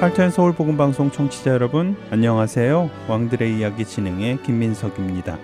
할텐 0.00 0.30
서울 0.30 0.54
복음 0.54 0.78
방송 0.78 1.10
청취자 1.10 1.50
여러분 1.50 1.94
안녕하세요. 2.10 2.88
왕들의 3.06 3.58
이야기 3.58 3.84
진행의 3.84 4.42
김민석입니다. 4.42 5.38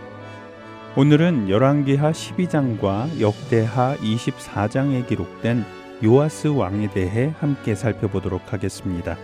오늘은 0.96 1.50
열왕기하 1.50 2.10
12장과 2.10 3.20
역대하 3.20 3.94
24장에 3.96 5.06
기록된 5.06 5.62
요아스 6.02 6.48
왕에 6.48 6.88
대해 6.88 7.34
함께 7.38 7.74
살펴보도록 7.74 8.54
하겠습니다. 8.54 9.18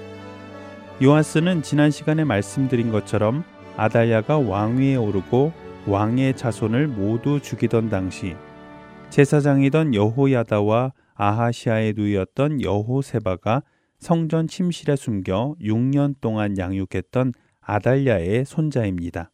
요아스는 1.02 1.62
지난 1.62 1.90
시간에 1.90 2.24
말씀드린 2.24 2.92
것처럼 2.92 3.42
아달야가 3.78 4.36
왕위에 4.36 4.96
오르고 4.96 5.54
왕의 5.86 6.36
자손을 6.36 6.88
모두 6.88 7.40
죽이던 7.40 7.88
당시 7.88 8.36
제사장이던 9.08 9.94
여호야다와 9.94 10.92
아하시아의 11.14 11.94
누이였던 11.96 12.60
여호세바가 12.60 13.62
성전 14.02 14.48
침실에 14.48 14.96
숨겨 14.96 15.54
6년 15.60 16.16
동안 16.20 16.58
양육했던 16.58 17.34
아달랴의 17.60 18.44
손자입니다. 18.44 19.30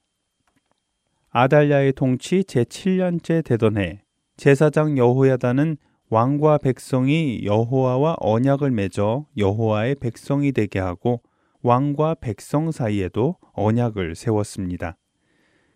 아달랴의 1.31 1.95
통치 1.95 2.41
제7년째 2.41 3.43
되던 3.47 3.79
해 3.79 4.03
제사장 4.37 4.99
여호야다는 4.99 5.79
왕과 6.11 6.59
백성이 6.59 7.41
여호와와 7.45 8.17
언약을 8.21 8.71
맺어 8.71 9.25
여호와의 9.39 9.95
백성이 9.95 10.53
되게 10.53 10.81
하고 10.81 11.23
왕과 11.63 12.17
백성 12.21 12.71
사이에도 12.71 13.37
언약을 13.55 14.17
세웠습니다. 14.17 14.99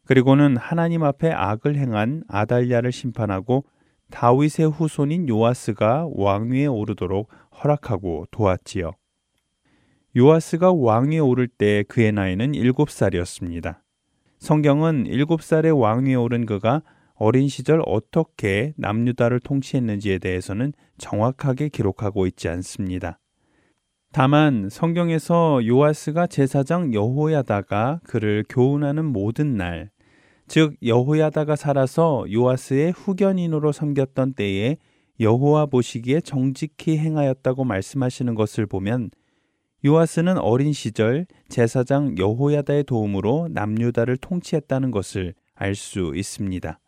그리고는 0.04 0.58
하나님 0.58 1.02
앞에 1.02 1.32
악을 1.32 1.76
행한 1.76 2.24
아달랴를 2.28 2.92
심판하고 2.92 3.64
다윗의 4.10 4.70
후손인 4.70 5.30
요아스가 5.30 6.08
왕위에 6.12 6.66
오르도록 6.66 7.30
허락하고 7.62 8.26
도왔지요. 8.30 8.92
요아스가 10.16 10.72
왕위에 10.72 11.18
오를 11.18 11.48
때 11.48 11.84
그의 11.88 12.12
나이는 12.12 12.52
7살이었습니다. 12.52 13.78
성경은 14.38 15.04
7살의 15.04 15.78
왕위에 15.78 16.14
오른 16.14 16.44
그가 16.44 16.82
어린 17.14 17.48
시절 17.48 17.80
어떻게 17.86 18.74
남유다를 18.76 19.40
통치했는지에 19.40 20.18
대해서는 20.18 20.72
정확하게 20.98 21.68
기록하고 21.68 22.26
있지 22.26 22.48
않습니다. 22.48 23.18
다만 24.12 24.68
성경에서 24.68 25.66
요아스가 25.66 26.26
제사장 26.26 26.92
여호야다가 26.92 28.00
그를 28.04 28.44
교훈하는 28.48 29.06
모든 29.06 29.56
날, 29.56 29.90
즉 30.48 30.74
여호야다가 30.84 31.56
살아서 31.56 32.26
요아스의 32.30 32.92
후견인으로 32.92 33.72
섬겼던 33.72 34.34
때에 34.34 34.76
여호와 35.22 35.66
보시기에 35.66 36.20
정직히 36.20 36.98
행하였다고 36.98 37.64
말씀하시는 37.64 38.34
것을 38.34 38.66
보면 38.66 39.10
요아스는 39.84 40.38
어린 40.38 40.72
시절 40.72 41.26
제사장 41.48 42.18
여호야다의 42.18 42.84
도움으로 42.84 43.48
남유다를 43.50 44.16
통치했다는 44.18 44.90
것을 44.90 45.34
알 45.54 45.74
수 45.74 46.12
있습니다. 46.14 46.78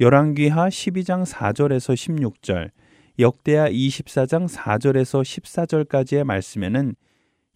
열왕기하 0.00 0.68
12장 0.68 1.24
4절에서 1.24 1.94
16절, 1.94 2.70
역대하 3.18 3.68
24장 3.68 4.48
4절에서 4.48 5.22
14절까지의 5.22 6.24
말씀에는 6.24 6.94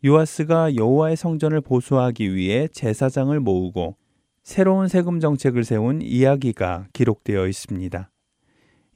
요아스가 0.04 0.74
여호와의 0.74 1.16
성전을 1.16 1.60
보수하기 1.60 2.34
위해 2.34 2.66
제사장을 2.68 3.38
모으고 3.38 3.96
새로운 4.42 4.88
세금 4.88 5.20
정책을 5.20 5.62
세운 5.62 6.02
이야기가 6.02 6.88
기록되어 6.92 7.46
있습니다. 7.46 8.11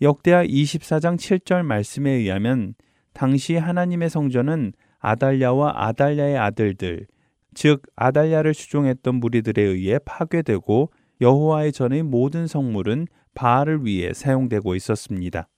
역대하 0.02 0.44
24장 0.44 1.16
7절 1.16 1.62
말씀에 1.62 2.10
의하면 2.10 2.74
당시 3.14 3.56
하나님의 3.56 4.10
성전은 4.10 4.74
아달랴와 4.98 5.72
아달랴의 5.74 6.36
아들들, 6.36 7.06
즉 7.54 7.82
아달랴를 7.96 8.52
추종했던 8.52 9.14
무리들에 9.14 9.62
의해 9.62 9.98
파괴되고 10.04 10.90
여호와의 11.22 11.72
전의 11.72 12.02
모든 12.02 12.46
성물은 12.46 13.06
바알을 13.34 13.86
위해 13.86 14.12
사용되고 14.12 14.74
있었습니다. 14.74 15.48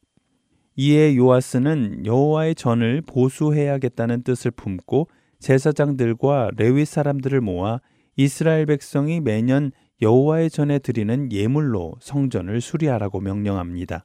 이에 0.76 1.16
요아스는 1.16 2.06
여호와의 2.06 2.54
전을 2.54 3.02
보수해야겠다는 3.02 4.22
뜻을 4.22 4.52
품고 4.52 5.08
제사장들과 5.40 6.52
레위 6.56 6.84
사람들을 6.84 7.40
모아 7.40 7.80
이스라엘 8.16 8.66
백성이 8.66 9.20
매년 9.20 9.72
여호와의 10.00 10.50
전에 10.50 10.78
드리는 10.78 11.32
예물로 11.32 11.94
성전을 12.00 12.60
수리하라고 12.60 13.20
명령합니다. 13.20 14.04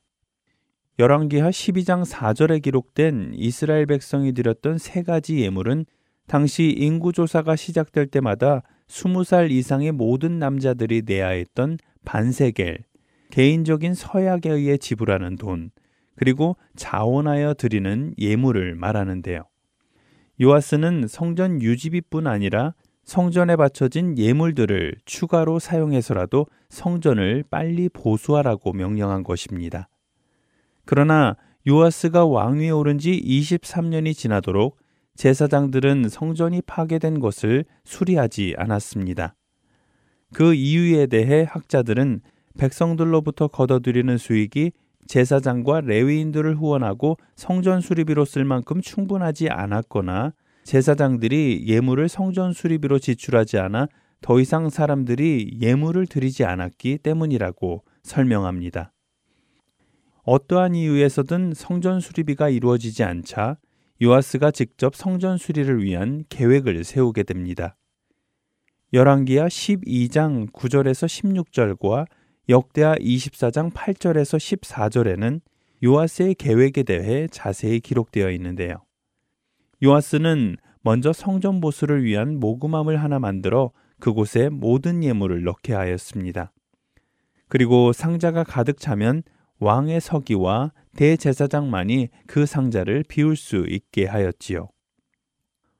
열왕기하 0.99 1.49
12장 1.49 2.05
4절에 2.05 2.61
기록된 2.61 3.31
이스라엘 3.33 3.87
백성이 3.87 4.31
드렸던 4.31 4.77
세 4.77 5.01
가지 5.01 5.39
예물은 5.39 5.87
당시 6.27 6.69
인구 6.69 7.11
조사가 7.11 7.55
시작될 7.55 8.07
때마다 8.07 8.61
20살 8.87 9.49
이상의 9.49 9.91
모든 9.91 10.37
남자들이 10.37 11.01
내야 11.03 11.29
했던 11.29 11.79
반세겔, 12.05 12.83
개인적인 13.31 13.95
서약에 13.95 14.51
의해 14.51 14.77
지불하는 14.77 15.37
돈, 15.37 15.71
그리고 16.15 16.57
자원하여 16.75 17.55
드리는 17.55 18.13
예물을 18.19 18.75
말하는데요. 18.75 19.45
요아스는 20.41 21.07
성전 21.07 21.59
유지비뿐 21.59 22.27
아니라 22.27 22.75
성전에 23.03 23.55
바쳐진 23.55 24.19
예물들을 24.19 24.97
추가로 25.05 25.57
사용해서라도 25.57 26.45
성전을 26.69 27.45
빨리 27.49 27.89
보수하라고 27.89 28.73
명령한 28.73 29.23
것입니다. 29.23 29.89
그러나 30.85 31.35
요아스가 31.67 32.25
왕위에 32.25 32.69
오른 32.69 32.97
지 32.97 33.11
23년이 33.11 34.15
지나도록 34.15 34.77
제사장들은 35.15 36.09
성전이 36.09 36.61
파괴된 36.63 37.19
것을 37.19 37.65
수리하지 37.85 38.55
않았습니다. 38.57 39.35
그 40.33 40.53
이유에 40.53 41.05
대해 41.05 41.45
학자들은 41.47 42.21
백성들로부터 42.57 43.47
걷어들이는 43.47 44.17
수익이 44.17 44.71
제사장과 45.07 45.81
레위인들을 45.81 46.55
후원하고 46.55 47.17
성전 47.35 47.81
수리비로 47.81 48.25
쓸 48.25 48.45
만큼 48.45 48.81
충분하지 48.81 49.49
않았거나 49.49 50.33
제사장들이 50.63 51.65
예물을 51.67 52.07
성전 52.09 52.53
수리비로 52.53 52.99
지출하지 52.99 53.59
않아 53.59 53.87
더 54.21 54.39
이상 54.39 54.69
사람들이 54.69 55.57
예물을 55.61 56.07
드리지 56.07 56.45
않았기 56.45 56.99
때문이라고 56.99 57.83
설명합니다. 58.03 58.92
어떠한 60.23 60.75
이유에서든 60.75 61.53
성전 61.53 61.99
수리비가 61.99 62.47
이루어지지 62.49 63.03
않자 63.03 63.57
요아스가 64.01 64.51
직접 64.51 64.95
성전 64.95 65.37
수리를 65.37 65.83
위한 65.83 66.23
계획을 66.29 66.83
세우게 66.83 67.23
됩니다. 67.23 67.75
열왕기하 68.93 69.47
12장 69.47 70.49
9절에서 70.51 71.45
16절과 71.45 72.07
역대하 72.47 72.95
24장 72.95 73.73
8절에서 73.73 74.37
14절에는 74.61 75.41
요아스의 75.83 76.35
계획에 76.35 76.83
대해 76.83 77.27
자세히 77.29 77.81
기록되어 77.81 78.31
있는데요. 78.31 78.77
요아스는 79.83 80.55
먼저 80.81 81.11
성전 81.11 81.59
보수를 81.59 82.03
위한 82.03 82.39
모금함을 82.39 83.01
하나 83.01 83.19
만들어 83.19 83.71
그곳에 83.99 84.49
모든 84.49 85.03
예물을 85.03 85.43
넣게 85.43 85.73
하였습니다. 85.73 86.53
그리고 87.49 87.91
상자가 87.91 88.43
가득 88.43 88.77
차면 88.77 89.23
왕의 89.59 90.01
서기와 90.01 90.71
대제사장만이 90.95 92.09
그 92.27 92.45
상자를 92.45 93.03
비울 93.07 93.35
수 93.35 93.65
있게 93.67 94.05
하였지요. 94.05 94.69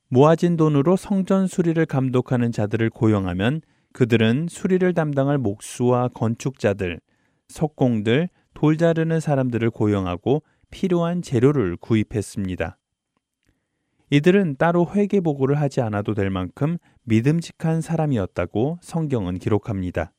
모아진 0.09 0.57
돈으로 0.57 0.95
성전 0.95 1.47
수리를 1.47 1.83
감독하는 1.85 2.51
자들을 2.51 2.89
고용하면 2.91 3.61
그들은 3.93 4.47
수리를 4.49 4.93
담당할 4.93 5.37
목수와 5.37 6.09
건축자들, 6.09 6.99
석공들, 7.47 8.29
돌 8.53 8.77
자르는 8.77 9.19
사람들을 9.19 9.69
고용하고 9.71 10.43
필요한 10.71 11.21
재료를 11.21 11.77
구입했습니다. 11.77 12.77
이들은 14.09 14.57
따로 14.57 14.87
회계 14.93 15.19
보고를 15.19 15.59
하지 15.59 15.81
않아도 15.81 16.13
될 16.13 16.29
만큼 16.29 16.77
믿음직한 17.03 17.81
사람이었다고 17.81 18.77
성경은 18.81 19.39
기록합니다. 19.39 20.13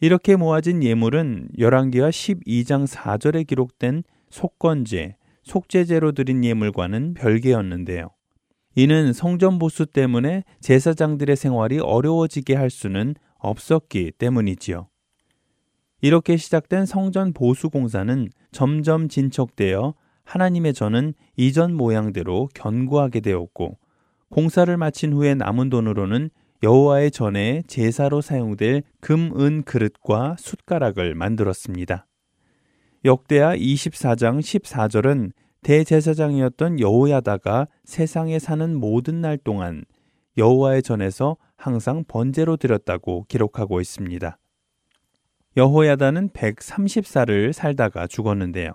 이렇게 0.00 0.36
모아진 0.36 0.82
예물은 0.82 1.48
열왕기와 1.58 2.10
12장 2.10 2.86
4절에 2.86 3.46
기록된 3.46 4.04
속건제, 4.28 5.16
속죄제로 5.42 6.12
드린 6.12 6.44
예물과는 6.44 7.14
별개였는데요. 7.14 8.10
이는 8.74 9.14
성전 9.14 9.58
보수 9.58 9.86
때문에 9.86 10.44
제사장들의 10.60 11.34
생활이 11.34 11.78
어려워지게 11.78 12.54
할 12.54 12.68
수는 12.68 13.14
없었기 13.38 14.12
때문이지요. 14.18 14.88
이렇게 16.02 16.36
시작된 16.36 16.84
성전 16.84 17.32
보수 17.32 17.70
공사는 17.70 18.28
점점 18.52 19.08
진척되어 19.08 19.94
하나님의 20.24 20.74
전은 20.74 21.14
이전 21.36 21.74
모양대로 21.74 22.50
견고하게 22.54 23.20
되었고 23.20 23.78
공사를 24.28 24.76
마친 24.76 25.14
후에 25.14 25.34
남은 25.34 25.70
돈으로는 25.70 26.28
여호와의 26.66 27.12
전에 27.12 27.62
제사로 27.68 28.20
사용될 28.20 28.82
금, 28.98 29.30
은 29.38 29.62
그릇과 29.62 30.34
숟가락을 30.36 31.14
만들었습니다. 31.14 32.08
역대하 33.04 33.54
24장 33.54 34.40
14절은 34.40 35.30
대제사장이었던 35.62 36.80
여호야다가 36.80 37.68
세상에 37.84 38.40
사는 38.40 38.74
모든 38.74 39.20
날 39.20 39.38
동안 39.38 39.84
여호와의 40.36 40.82
전에서 40.82 41.36
항상 41.56 42.02
번제로 42.08 42.56
드렸다고 42.56 43.26
기록하고 43.28 43.80
있습니다. 43.80 44.36
여호야다는 45.56 46.30
130살을 46.30 47.52
살다가 47.52 48.08
죽었는데요. 48.08 48.72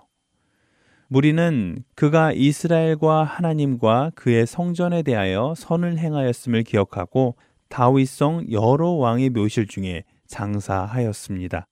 무리는 1.08 1.84
그가 1.94 2.32
이스라엘과 2.32 3.24
하나님과 3.24 4.12
그의 4.14 4.46
성전에 4.46 5.02
대하여 5.02 5.52
선을 5.54 5.98
행하였음을 5.98 6.62
기억하고 6.62 7.36
다윗성 7.72 8.50
여러 8.50 8.90
왕의 8.90 9.30
묘실 9.30 9.66
중에 9.66 10.04
장사하였습니다. 10.26 11.66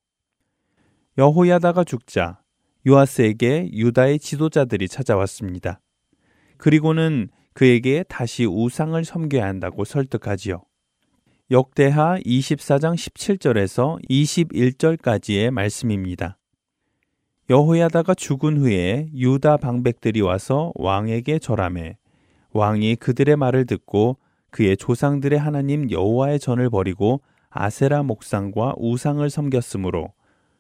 여호야다가 1.19 1.85
죽자 1.85 2.41
요아스에게 2.87 3.69
유다의 3.75 4.19
지도자들이 4.19 4.89
찾아왔습니다. 4.89 5.83
그리고는 6.57 7.29
그에게 7.53 8.03
다시 8.09 8.47
우상을 8.47 9.05
섬겨야 9.05 9.45
한다고 9.45 9.85
설득하지요. 9.85 10.63
역대하 11.51 12.19
24장 12.25 12.95
17절에서 12.95 14.03
21절까지의 14.09 15.51
말씀입니다. 15.51 16.39
여호야다가 17.51 18.15
죽은 18.15 18.57
후에 18.57 19.11
유다 19.15 19.59
방백들이 19.59 20.23
와서 20.23 20.73
왕에게 20.77 21.41
절함해 21.41 21.99
왕이 22.53 22.97
그들의 22.97 23.37
말을 23.37 23.67
듣고 23.67 24.17
그의 24.51 24.77
조상들의 24.77 25.39
하나님 25.39 25.91
여호와의 25.91 26.41
전을 26.41 26.71
버리고 26.71 27.21
아세라 27.49 28.03
목상과 28.03 28.75
우상을 28.77 29.29
섬겼으므로 29.29 30.13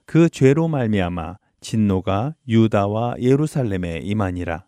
그 0.06 0.28
죄로 0.28 0.68
말미암아 0.68 1.36
진노가 1.60 2.34
유다와 2.48 3.16
예루살렘에 3.20 4.00
임하니라. 4.02 4.64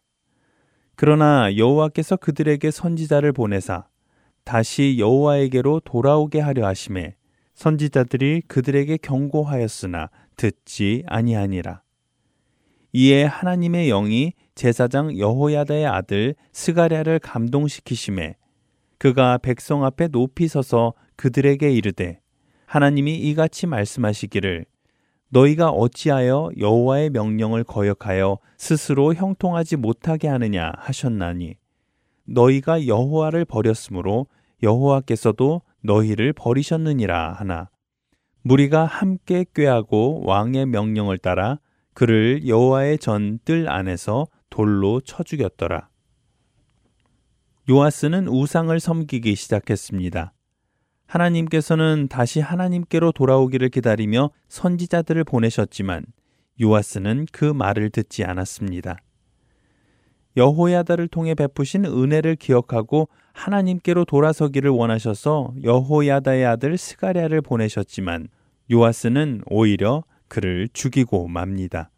그러나 0.95 1.57
여호와께서 1.57 2.17
그들에게 2.17 2.71
선지자를 2.71 3.33
보내사 3.33 3.87
다시 4.45 4.97
여호와에게로 4.99 5.81
돌아오게 5.81 6.41
하려 6.41 6.67
하심에 6.67 7.17
선지자들이 7.55 8.43
그들에게 8.47 8.99
경고하였으나 8.99 10.11
듣지 10.37 11.05
아니하니라. 11.07 11.83
이에 12.93 13.25
하나님의 13.25 13.89
영이 13.89 14.35
제사장 14.55 15.17
여호야다의 15.19 15.87
아들 15.87 16.35
스가랴를 16.53 17.21
감동시키심에 17.21 18.37
그가 19.03 19.37
백성 19.37 19.85
앞에 19.85 20.07
높이 20.07 20.47
서서 20.47 20.95
그들에게 21.17 21.69
이르되 21.73 22.21
하나님이 22.67 23.17
이같이 23.19 23.67
말씀하시기를 23.67 24.65
너희가 25.31 25.71
어찌하여 25.71 26.51
여호와의 26.57 27.11
명령을 27.11 27.65
거역하여 27.65 28.39
스스로 28.59 29.13
형통하지 29.13 29.75
못하게 29.75 30.29
하느냐 30.29 30.71
하셨나니 30.77 31.57
너희가 32.27 32.87
여호와를 32.87 33.45
버렸으므로 33.45 34.29
여호와께서도 34.63 35.63
너희를 35.81 36.33
버리셨느니라 36.33 37.33
하나 37.33 37.71
무리가 38.43 38.85
함께 38.85 39.45
꾀하고 39.53 40.23
왕의 40.27 40.67
명령을 40.67 41.19
따라 41.19 41.59
그를 41.93 42.47
여호와의 42.47 42.99
전 42.99 43.41
뜰 43.45 43.69
안에서 43.69 44.29
돌로 44.49 45.01
쳐 45.01 45.25
죽였더라. 45.25 45.89
요아스는 47.73 48.29
우상을 48.29 48.79
섬기기 48.79 49.35
시작했습니다. 49.35 50.35
하나님께서는 51.07 52.07
다시 52.11 52.39
하나님께로 52.41 53.13
돌아오기를 53.13 53.71
기다리며 53.71 54.29
선지자들을 54.49 55.25
보내셨지만 55.25 56.05
요아스는 56.61 57.29
그 57.33 57.47
말을 57.47 57.89
듣지 57.89 58.25
않았습니다. 58.25 58.99
여호야다를 60.37 61.09
통해 61.09 61.35
베푸신 61.35 61.87
은혜를 61.87 62.37
기억하고 62.37 63.09
하나님께로 63.33 64.05
돌아서기를 64.05 64.69
원하셔서 64.71 65.55
여호야다의 65.63 66.45
아들 66.45 66.77
스가랴를 66.77 67.41
보내셨지만 67.41 68.29
요아스는 68.71 69.45
오히려 69.47 70.05
그를 70.29 70.69
죽이고 70.75 71.27
맙니다. 71.27 71.91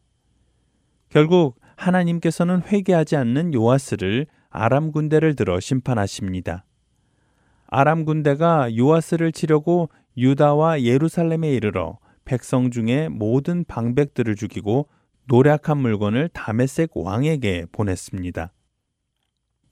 결국 1.08 1.58
하나님께서는 1.74 2.62
회개하지 2.62 3.16
않는 3.16 3.54
요아스를 3.54 4.26
아람 4.56 4.92
군대를 4.92 5.34
들어 5.34 5.58
심판하십니다. 5.58 6.64
아람 7.66 8.04
군대가 8.04 8.68
요아스를 8.76 9.32
치려고 9.32 9.90
유다와 10.16 10.82
예루살렘에 10.82 11.50
이르러 11.50 11.98
백성 12.24 12.70
중에 12.70 13.08
모든 13.08 13.64
방백들을 13.64 14.36
죽이고 14.36 14.88
노략한 15.26 15.76
물건을 15.78 16.28
다메섹 16.28 16.90
왕에게 16.94 17.66
보냈습니다. 17.72 18.52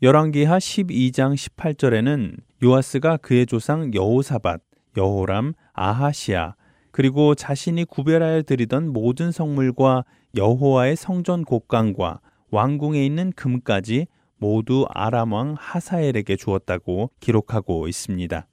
열왕기하 0.03 0.59
12장 0.59 1.37
18절에는 1.37 2.37
요아스가 2.65 3.19
그의 3.19 3.47
조상 3.47 3.95
여호사밧, 3.95 4.63
여호람, 4.97 5.53
아하시아 5.75 6.57
그리고 6.91 7.37
자신이 7.37 7.85
구별하여 7.85 8.43
드리던 8.43 8.93
모든 8.93 9.31
성물과 9.31 10.05
여호와의 10.37 10.97
성전 10.97 11.45
곡간과 11.45 12.19
왕궁에 12.51 13.07
있는 13.07 13.31
금까지 13.37 14.09
모두 14.43 14.87
아람 14.91 15.33
왕 15.35 15.55
하사엘에게 15.57 16.35
주었다고 16.35 17.13
기록하고 17.21 17.87
있습니다. 17.87 18.49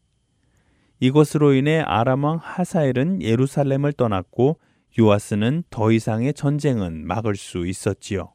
이것으로 1.00 1.54
인해 1.54 1.80
아람 1.80 2.26
왕 2.26 2.38
하사엘은 2.40 3.24
예루살렘을 3.24 3.94
떠났고 3.94 4.60
요아스는 5.00 5.64
더 5.72 5.92
이상의 5.92 6.36
전쟁은 6.36 7.08
막을 7.08 7.36
수 7.36 7.66
있었지요. 7.66 8.34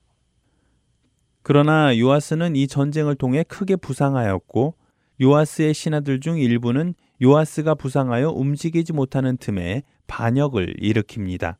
그러나 1.43 1.97
요아스는 1.97 2.57
이 2.57 2.67
전쟁을 2.67 3.15
통해 3.15 3.45
크게 3.45 3.77
부상하였고 3.77 4.75
요아스의 5.23 5.75
신하들 5.75 6.19
중 6.19 6.39
일부는 6.39 6.95
요아스가 7.23 7.77
부상하여 7.77 8.31
움직이지 8.31 8.93
못하는 8.93 9.37
틈에 9.37 9.85
반역을 10.09 10.75
일으킵니다. 10.81 11.55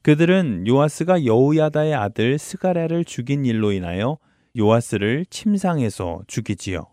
그들은 0.00 0.66
요아스가 0.66 1.26
여우야다의 1.26 1.94
아들 1.94 2.38
스가랴를 2.38 3.04
죽인 3.04 3.44
일로 3.44 3.72
인하여 3.72 4.16
요아스를 4.56 5.26
침상에서 5.28 6.22
죽이지요. 6.26 6.86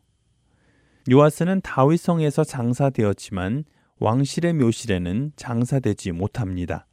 요아스는 1.10 1.62
다윗성에서 1.62 2.44
장사되었지만 2.44 3.66
왕실의 4.00 4.54
묘실에는 4.54 5.32
장사되지 5.36 6.12
못합니다. 6.12 6.88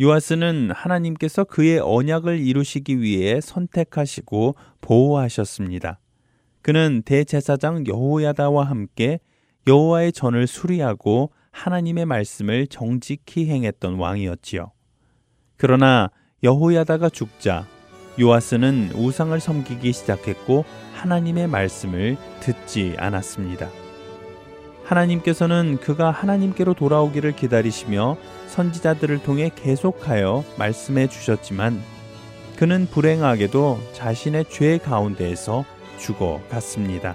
요아스는 0.00 0.70
하나님께서 0.70 1.44
그의 1.44 1.80
언약을 1.80 2.38
이루시기 2.38 3.00
위해 3.00 3.40
선택하시고 3.40 4.54
보호하셨습니다. 4.80 5.98
그는 6.62 7.02
대제사장 7.04 7.86
여호야다와 7.86 8.64
함께 8.64 9.20
여호와의 9.66 10.12
전을 10.12 10.46
수리하고 10.46 11.32
하나님의 11.50 12.06
말씀을 12.06 12.68
정직히 12.68 13.48
행했던 13.48 13.94
왕이었지요. 13.94 14.70
그러나 15.56 16.10
여호야다가 16.44 17.08
죽자 17.08 17.66
요아스는 18.20 18.92
우상을 18.94 19.38
섬기기 19.38 19.92
시작했고 19.92 20.64
하나님의 20.94 21.46
말씀을 21.46 22.16
듣지 22.40 22.94
않았습니다. 22.98 23.68
하나님께서는 24.84 25.78
그가 25.80 26.10
하나님께로 26.10 26.74
돌아오기를 26.74 27.36
기다리시며 27.36 28.16
선지자들을 28.46 29.22
통해 29.22 29.50
계속하여 29.54 30.44
말씀해 30.58 31.08
주셨지만 31.08 31.80
그는 32.56 32.88
불행하게도 32.90 33.78
자신의 33.92 34.46
죄 34.48 34.78
가운데에서 34.78 35.64
죽어갔습니다. 35.98 37.14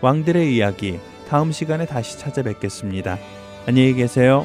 왕들의 0.00 0.54
이야기 0.54 0.98
다음 1.28 1.52
시간에 1.52 1.86
다시 1.86 2.18
찾아뵙겠습니다. 2.18 3.18
안녕히 3.66 3.94
계세요. 3.94 4.44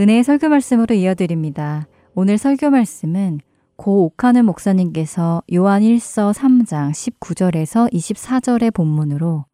은혜의 0.00 0.22
설교 0.22 0.48
말씀으로 0.48 0.94
이어드립니다. 0.94 1.88
오늘 2.14 2.38
설교 2.38 2.70
말씀은 2.70 3.40
고 3.74 4.04
옥하는 4.04 4.44
목사님께서 4.44 5.42
요한 5.52 5.82
1서 5.82 6.32
3장 6.32 6.92
19절에서 6.92 7.92
24절의 7.92 8.72
본문으로 8.72 9.44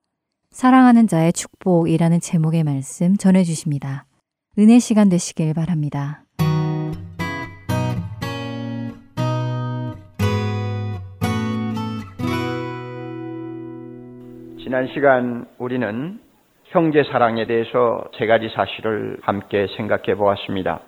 사랑하는 0.51 1.07
자의 1.07 1.33
축복이라는 1.33 2.21
제목의 2.21 2.63
말씀 2.63 3.17
전해 3.17 3.43
주십니다. 3.43 4.05
은혜 4.59 4.79
시간 4.81 5.09
되시길 5.09 5.55
바랍니다. 5.55 6.25
지난 14.63 14.89
시간 14.93 15.47
우리는 15.59 16.21
형제 16.75 17.04
사랑에 17.04 17.47
대해서 17.47 18.02
세 18.19 18.26
가지 18.26 18.49
사실을 18.49 19.19
함께 19.23 19.69
생각해 19.76 20.16
보았습니다. 20.16 20.81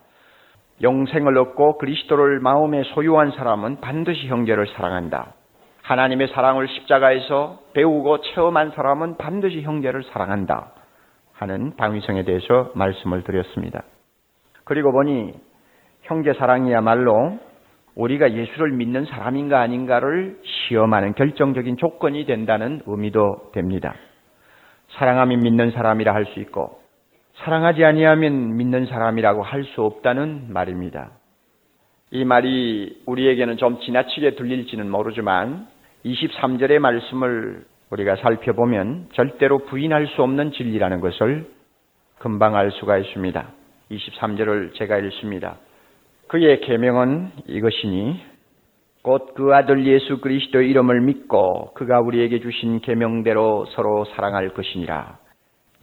영생을 0.83 1.39
얻고 1.39 1.79
그리스도를 1.79 2.41
마음에 2.41 2.83
소유한 2.93 3.31
사람은 3.31 3.81
반드시 3.81 4.27
형제를 4.27 4.67
사랑한다. 4.67 5.35
하나님의 5.83 6.27
사랑을 6.35 6.67
십자가에서 6.67 7.61
배우고 7.75 8.21
체험한 8.23 8.73
사람은 8.73 9.17
반드시 9.17 9.63
형제를 9.63 10.03
사랑한다. 10.03 10.73
하는 11.35 11.77
방위성에 11.77 12.25
대해서 12.25 12.73
말씀을 12.75 13.23
드렸습니다. 13.23 13.85
그리고 14.65 14.91
보니 14.91 15.35
형제 16.03 16.33
사랑이야말로 16.33 17.39
우리가 17.95 18.33
예수를 18.33 18.73
믿는 18.73 19.05
사람인가 19.05 19.61
아닌가를 19.61 20.39
시험하는 20.43 21.15
결정적인 21.15 21.77
조건이 21.77 22.27
된다는 22.27 22.81
의미도 22.87 23.53
됩니다. 23.53 23.95
사랑하면 24.97 25.41
믿는 25.41 25.71
사람이라 25.71 26.13
할 26.15 26.27
수 26.27 26.41
있고 26.41 26.81
사랑하지 27.37 27.85
아니하면 27.85 28.57
믿는 28.57 28.87
사람이라고 28.87 29.43
할 29.43 29.65
수 29.65 29.83
없다는 29.83 30.47
말입니다. 30.53 31.11
이 32.11 32.25
말이 32.25 33.03
우리에게는 33.05 33.57
좀 33.57 33.81
지나치게 33.81 34.37
들릴지는 34.37 34.89
모르지만 34.91 35.67
23절의 36.05 36.79
말씀을 36.79 37.65
우리가 37.91 38.17
살펴보면 38.17 39.09
절대로 39.13 39.59
부인할 39.59 40.07
수 40.09 40.23
없는 40.23 40.53
진리라는 40.53 41.01
것을 41.01 41.47
금방 42.19 42.57
알 42.57 42.71
수가 42.73 42.97
있습니다. 42.99 43.47
23절을 43.91 44.75
제가 44.75 44.99
읽습니다. 44.99 45.57
그의 46.29 46.61
계명은 46.61 47.31
이것이니 47.47 48.21
곧 49.07 49.37
그 49.37 49.55
아들 49.55 49.87
예수 49.87 50.19
그리스도 50.19 50.61
이름을 50.61 51.01
믿고 51.03 51.73
그가 51.75 52.01
우리에게 52.01 52.41
주신 52.41 52.81
계명대로 52.81 53.67
서로 53.67 54.05
사랑할 54.07 54.49
것이니라. 54.49 55.19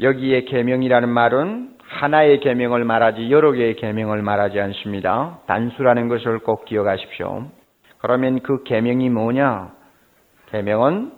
여기에 0.01 0.43
계명이라는 0.43 1.07
말은 1.07 1.77
하나의 1.83 2.41
계명을 2.41 2.83
말하지 2.83 3.31
여러 3.31 3.53
개의 3.53 3.77
계명을 3.77 4.21
말하지 4.23 4.59
않습니다. 4.59 5.39
단수라는 5.45 6.09
것을 6.09 6.39
꼭 6.39 6.65
기억하십시오. 6.65 7.45
그러면 7.99 8.41
그 8.41 8.63
계명이 8.63 9.09
뭐냐? 9.09 9.71
계명은 10.47 11.13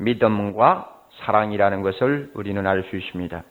믿음과 0.00 0.94
사랑이라는 1.20 1.80
것을 1.80 2.30
우리는 2.34 2.66
알 2.66 2.82
수 2.90 2.96
있습니다. 2.96 3.42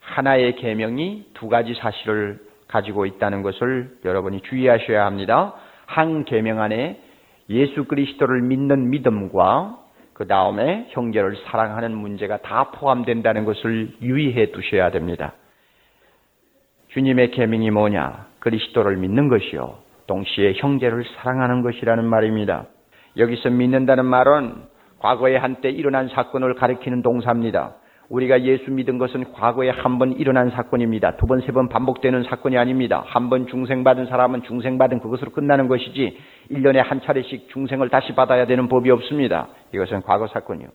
하나의 0.00 0.56
계명이 0.56 1.26
두 1.34 1.48
가지 1.48 1.72
사실을 1.74 2.40
가지고 2.66 3.06
있다는 3.06 3.42
것을 3.42 3.90
여러분이 4.04 4.40
주의하셔야 4.40 5.06
합니다. 5.06 5.54
한 5.86 6.24
계명 6.24 6.60
안에 6.60 7.00
예수 7.48 7.84
그리스도를 7.84 8.42
믿는 8.42 8.90
믿음과 8.90 9.78
그 10.12 10.26
다음에 10.26 10.86
형제를 10.90 11.36
사랑하는 11.44 11.96
문제가 11.96 12.38
다 12.38 12.70
포함된다는 12.70 13.44
것을 13.44 13.96
유의해 14.02 14.50
두셔야 14.50 14.90
됩니다. 14.90 15.34
주님의 16.88 17.32
계명이 17.32 17.70
뭐냐? 17.70 18.26
그리스도를 18.38 18.96
믿는 18.96 19.28
것이요. 19.28 19.74
동시에 20.06 20.54
형제를 20.56 21.04
사랑하는 21.16 21.62
것이라는 21.62 22.04
말입니다. 22.04 22.66
여기서 23.16 23.50
믿는다는 23.50 24.06
말은 24.06 24.54
과거에 24.98 25.36
한때 25.36 25.68
일어난 25.68 26.08
사건을 26.08 26.54
가리키는 26.54 27.02
동사입니다. 27.02 27.74
우리가 28.08 28.42
예수 28.42 28.70
믿은 28.70 28.98
것은 28.98 29.32
과거에 29.32 29.68
한 29.70 29.98
번 29.98 30.12
일어난 30.12 30.50
사건입니다. 30.50 31.16
두 31.16 31.26
번, 31.26 31.40
세 31.40 31.52
번 31.52 31.68
반복되는 31.68 32.22
사건이 32.24 32.56
아닙니다. 32.56 33.02
한 33.06 33.28
번 33.30 33.46
중생받은 33.48 34.06
사람은 34.06 34.42
중생받은 34.44 35.00
그것으로 35.00 35.32
끝나는 35.32 35.68
것이지 35.68 36.18
1년에 36.52 36.76
한 36.76 37.00
차례씩 37.02 37.48
중생을 37.50 37.88
다시 37.88 38.14
받아야 38.14 38.46
되는 38.46 38.68
법이 38.68 38.90
없습니다. 38.90 39.48
이것은 39.74 40.02
과거 40.02 40.26
사건이요. 40.28 40.68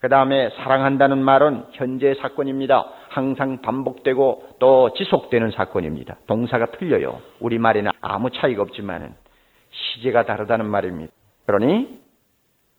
그 0.00 0.08
다음에 0.08 0.50
사랑한다는 0.50 1.18
말은 1.18 1.64
현재 1.72 2.14
사건입니다. 2.14 2.84
항상 3.08 3.62
반복되고 3.62 4.56
또 4.58 4.92
지속되는 4.94 5.52
사건입니다. 5.52 6.16
동사가 6.26 6.66
틀려요. 6.72 7.20
우리말에는 7.40 7.90
아무 8.02 8.30
차이가 8.30 8.62
없지만 8.62 9.14
시제가 9.70 10.24
다르다는 10.24 10.66
말입니다. 10.66 11.12
그러니 11.46 12.00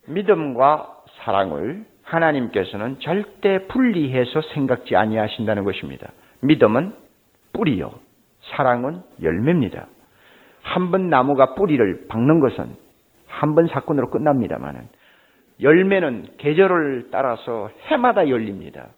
믿음과 0.06 0.96
사랑을 1.18 1.84
하나님께서는 2.06 2.98
절대 3.00 3.66
분리해서 3.66 4.40
생각지 4.54 4.96
아니하신다는 4.96 5.64
것입니다. 5.64 6.10
믿음은 6.40 6.94
뿌리요. 7.52 7.92
사랑은 8.54 9.02
열매입니다. 9.22 9.86
한 10.62 10.90
번 10.90 11.10
나무가 11.10 11.54
뿌리를 11.54 12.06
박는 12.08 12.40
것은 12.40 12.66
한 13.28 13.54
번 13.54 13.66
사건으로 13.66 14.10
끝납니다만은 14.10 14.88
열매는 15.60 16.26
계절을 16.38 17.08
따라서 17.10 17.70
해마다 17.86 18.28
열립니다. 18.28 18.88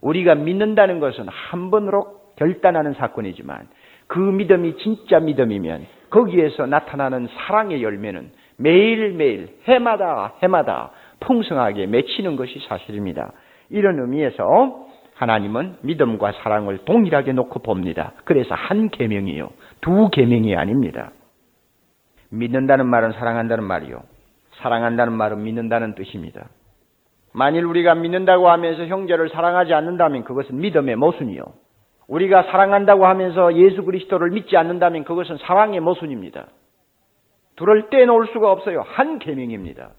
우리가 0.00 0.34
믿는다는 0.34 0.98
것은 1.00 1.26
한 1.28 1.70
번으로 1.70 2.20
결단하는 2.36 2.94
사건이지만 2.94 3.68
그 4.06 4.18
믿음이 4.18 4.76
진짜 4.78 5.20
믿음이면 5.20 5.86
거기에서 6.10 6.66
나타나는 6.66 7.28
사랑의 7.34 7.82
열매는 7.82 8.30
매일매일 8.58 9.48
해마다 9.64 10.34
해마다 10.42 10.90
풍성하게 11.20 11.86
맺히는 11.86 12.36
것이 12.36 12.60
사실입니다. 12.68 13.32
이런 13.70 13.98
의미에서 13.98 14.86
하나님은 15.14 15.76
믿음과 15.82 16.32
사랑을 16.42 16.78
동일하게 16.84 17.32
놓고 17.32 17.60
봅니다. 17.60 18.12
그래서 18.24 18.54
한 18.54 18.90
계명이요. 18.90 19.48
두 19.80 20.10
계명이 20.10 20.54
아닙니다. 20.56 21.10
믿는다는 22.30 22.86
말은 22.86 23.12
사랑한다는 23.12 23.64
말이요. 23.64 24.02
사랑한다는 24.56 25.12
말은 25.14 25.42
믿는다는 25.42 25.94
뜻입니다. 25.94 26.48
만일 27.32 27.64
우리가 27.64 27.94
믿는다고 27.94 28.48
하면서 28.48 28.86
형제를 28.86 29.30
사랑하지 29.30 29.74
않는다면 29.74 30.24
그것은 30.24 30.58
믿음의 30.58 30.96
모순이요. 30.96 31.42
우리가 32.08 32.44
사랑한다고 32.44 33.06
하면서 33.06 33.54
예수 33.56 33.84
그리스도를 33.84 34.30
믿지 34.30 34.56
않는다면 34.56 35.04
그것은 35.04 35.38
사랑의 35.38 35.80
모순입니다. 35.80 36.46
둘을 37.56 37.88
떼놓을 37.90 38.28
수가 38.28 38.52
없어요. 38.52 38.82
한 38.86 39.18
계명입니다. 39.18 39.90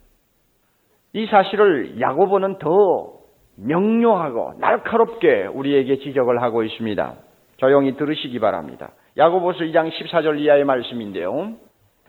이 1.18 1.26
사실을 1.26 2.00
야고보는 2.00 2.60
더 2.60 3.14
명료하고 3.56 4.54
날카롭게 4.60 5.48
우리에게 5.48 5.98
지적을 5.98 6.44
하고 6.44 6.62
있습니다. 6.62 7.16
조용히 7.58 7.98
들으시기 7.98 8.38
바랍니다. 8.38 8.92
야고보서 9.18 9.64
2장 9.64 9.90
14절 9.90 10.40
이하의 10.40 10.64
말씀인데요. 10.64 11.54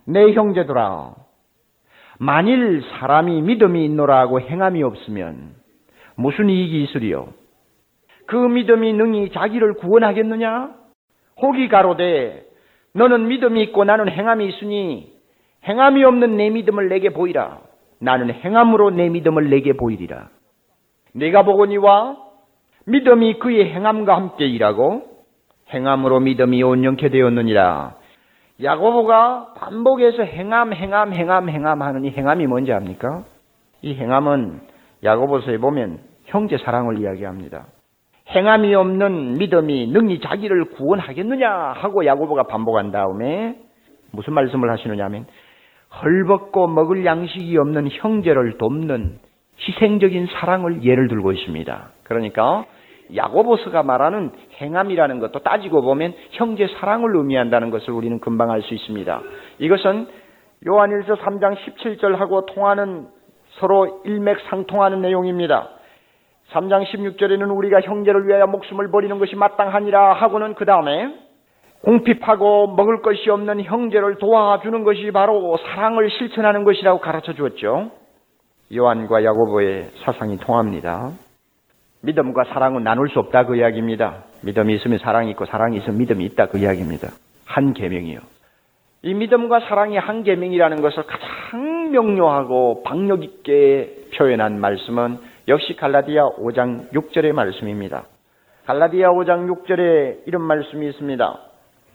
내 0.05 0.33
형제들아 0.35 1.15
만일 2.19 2.83
사람이 2.83 3.41
믿음이 3.41 3.83
있노라 3.87 4.19
하고 4.19 4.43
행함이 4.43 4.83
없으면 4.83 5.55
무슨 6.15 6.51
이익이 6.51 6.83
있으리요? 6.85 7.29
그 8.27 8.37
믿음이 8.37 8.93
능히 8.93 9.31
자기를 9.31 9.73
구원하겠느냐? 9.77 10.75
혹이 11.41 11.69
가로되 11.69 12.45
너는 12.93 13.27
믿음이 13.29 13.63
있고 13.63 13.85
나는 13.85 14.11
행함이 14.11 14.47
있으니 14.49 15.15
행함이 15.65 16.05
없는 16.05 16.37
내 16.37 16.51
믿음을 16.51 16.91
내게 16.91 17.09
보이라. 17.09 17.68
나는 18.01 18.31
행함으로 18.33 18.91
내 18.91 19.09
믿음을 19.09 19.51
내게 19.51 19.73
보이리라. 19.73 20.29
내가 21.15 21.43
보거니와 21.43 22.17
믿음이 22.87 23.39
그의 23.39 23.73
행함과 23.73 24.17
함께 24.17 24.47
일하고 24.47 25.03
행함으로 25.73 26.21
믿음이 26.21 26.63
온영케 26.63 27.11
되었느니라. 27.11 27.97
야고보가 28.63 29.55
반복해서 29.57 30.23
행함, 30.23 30.73
행함, 30.73 31.13
행함, 31.13 31.49
행함 31.49 31.83
하는 31.83 32.05
이 32.05 32.11
행함이 32.11 32.47
뭔지 32.47 32.73
압니까? 32.73 33.25
이 33.83 33.95
행함은 33.95 34.61
야고보서에 35.05 35.59
보면 35.59 36.01
형제 36.25 36.59
사랑을 36.59 36.99
이야기합니다. 36.99 37.67
행함이 38.31 38.75
없는 38.75 39.39
믿음이 39.39 39.89
능히 39.89 40.21
자기를 40.21 40.71
구원하겠느냐 40.71 41.51
하고 41.51 42.05
야고보가 42.05 42.45
반복한 42.45 42.91
다음에 42.91 43.57
무슨 44.13 44.35
말씀을 44.35 44.71
하시느냐 44.71 45.05
하면 45.05 45.27
헐벗고 46.03 46.67
먹을 46.69 47.05
양식이 47.05 47.57
없는 47.57 47.89
형제를 47.91 48.59
돕는 48.59 49.19
희생적인 49.61 50.27
사랑을 50.27 50.85
예를 50.85 51.09
들고 51.09 51.33
있습니다. 51.33 51.89
그러니까 52.05 52.65
야고보스가 53.15 53.83
말하는 53.83 54.33
행함이라는 54.61 55.19
것도 55.19 55.41
따지고 55.41 55.83
보면 55.83 56.15
형제 56.33 56.67
사랑을 56.79 57.17
의미한다는 57.17 57.71
것을 57.71 57.93
우리는 57.93 58.21
금방 58.21 58.51
알 58.51 58.63
수 58.63 58.75
있습니다. 58.75 59.23
이것은 59.59 60.07
요한일서 60.67 61.15
3장 61.17 61.57
17절하고 61.57 62.47
통하는 62.55 63.09
서로 63.59 64.03
일맥상통하는 64.05 65.01
내용입니다. 65.01 65.71
3장 66.53 66.85
16절에는 66.87 67.57
우리가 67.57 67.81
형제를 67.81 68.27
위하여 68.27 68.47
목숨을 68.47 68.91
버리는 68.91 69.19
것이 69.19 69.37
마땅하니라 69.37 70.15
하고는 70.15 70.55
그 70.55 70.65
다음에 70.65 71.15
공핍하고 71.83 72.75
먹을 72.75 73.03
것이 73.03 73.31
없는 73.31 73.63
형제를 73.63 74.17
도와주는 74.17 74.85
것이 74.85 75.11
바로 75.13 75.57
사랑을 75.59 76.11
실천하는 76.11 76.65
것이라고 76.65 77.01
가르쳐 77.01 77.33
주었죠. 77.33 77.91
요한과 78.75 79.25
야고보의 79.25 79.91
사상이 80.05 80.39
통합니다. 80.39 81.13
믿음과 82.03 82.45
사랑은 82.45 82.85
나눌 82.85 83.09
수 83.09 83.19
없다 83.19 83.47
그 83.47 83.57
이야기입니다. 83.57 84.25
믿음이 84.43 84.75
있으면 84.75 84.99
사랑이 84.99 85.31
있고 85.31 85.47
사랑이 85.47 85.79
있으면 85.79 85.99
믿음이 85.99 86.25
있다 86.27 86.47
그 86.47 86.59
이야기입니다. 86.59 87.09
한 87.47 87.73
계명이요. 87.73 88.21
이 89.03 89.15
믿음과 89.15 89.61
사랑이 89.61 89.97
한 89.97 90.23
계명이라는 90.25 90.83
것을 90.83 91.05
가장 91.05 91.93
명료하고 91.93 92.83
박력 92.83 93.25
있게 93.25 93.95
표현한 94.17 94.61
말씀은 94.61 95.19
역시 95.47 95.77
갈라디아 95.77 96.31
5장 96.31 96.91
6절의 96.93 97.33
말씀입니다. 97.33 98.05
갈라디아 98.67 99.09
5장 99.11 99.49
6절에 99.49 100.27
이런 100.27 100.43
말씀이 100.43 100.87
있습니다. 100.89 101.48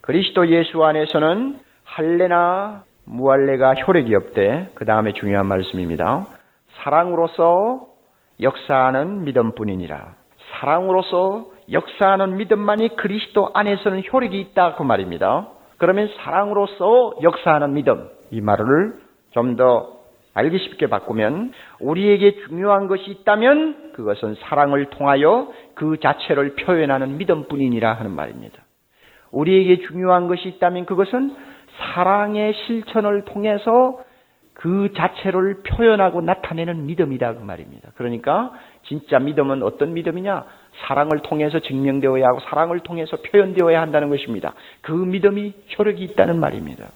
그리스도 0.04 0.50
예수 0.50 0.84
안에서는 0.84 1.60
할례나 1.86 2.84
무할례가 3.06 3.74
효력이 3.76 4.14
없대. 4.16 4.72
그 4.76 4.84
다음에 4.84 5.14
중요한 5.14 5.46
말씀입니다. 5.46 6.28
사랑으로서 6.82 7.88
역사하는 8.42 9.24
믿음뿐이니라. 9.24 10.16
사랑으로서 10.52 11.46
역사하는 11.72 12.36
믿음만이 12.36 12.98
그리스도 12.98 13.52
안에서는 13.54 14.04
효력이 14.12 14.42
있다 14.42 14.76
그 14.76 14.84
말입니다. 14.84 15.48
그러면 15.78 16.10
사랑으로서 16.18 17.14
역사하는 17.22 17.74
믿음 17.74 18.10
이 18.30 18.42
말을 18.42 18.96
좀 19.32 19.56
더 19.56 20.04
알기 20.34 20.58
쉽게 20.58 20.88
바꾸면 20.88 21.54
우리에게 21.80 22.36
중요한 22.48 22.88
것이 22.88 23.10
있다면 23.10 23.94
그것은 23.94 24.36
사랑을 24.42 24.90
통하여 24.90 25.48
그 25.76 25.98
자체를 26.02 26.56
표현하는 26.56 27.18
믿음뿐이니라 27.18 27.94
하는 27.94 28.12
말입니다. 28.12 28.64
우리에게 29.34 29.86
중요한 29.88 30.28
것이 30.28 30.48
있다면 30.48 30.86
그것은 30.86 31.36
사랑의 31.80 32.54
실천을 32.66 33.26
통해서 33.26 34.00
그 34.54 34.94
자체를 34.96 35.64
표현하고 35.64 36.22
나타내는 36.22 36.86
믿음이다 36.86 37.34
그 37.34 37.40
말입니다. 37.44 37.90
그러니까 37.96 38.54
진짜 38.84 39.20
믿음은 39.20 39.64
어떤 39.64 39.94
믿음이냐? 39.94 40.46
사랑을 40.86 41.20
통해서 41.24 41.60
증명되어야 41.60 42.26
하고 42.28 42.40
사랑을 42.42 42.80
통해서 42.80 43.18
표현되어야 43.18 43.82
한다는 43.82 44.10
것입니다. 44.10 44.54
그 44.82 44.92
믿음이 44.92 45.54
효력이 45.78 46.04
있다는 46.04 46.40
말입니다. 46.40 46.88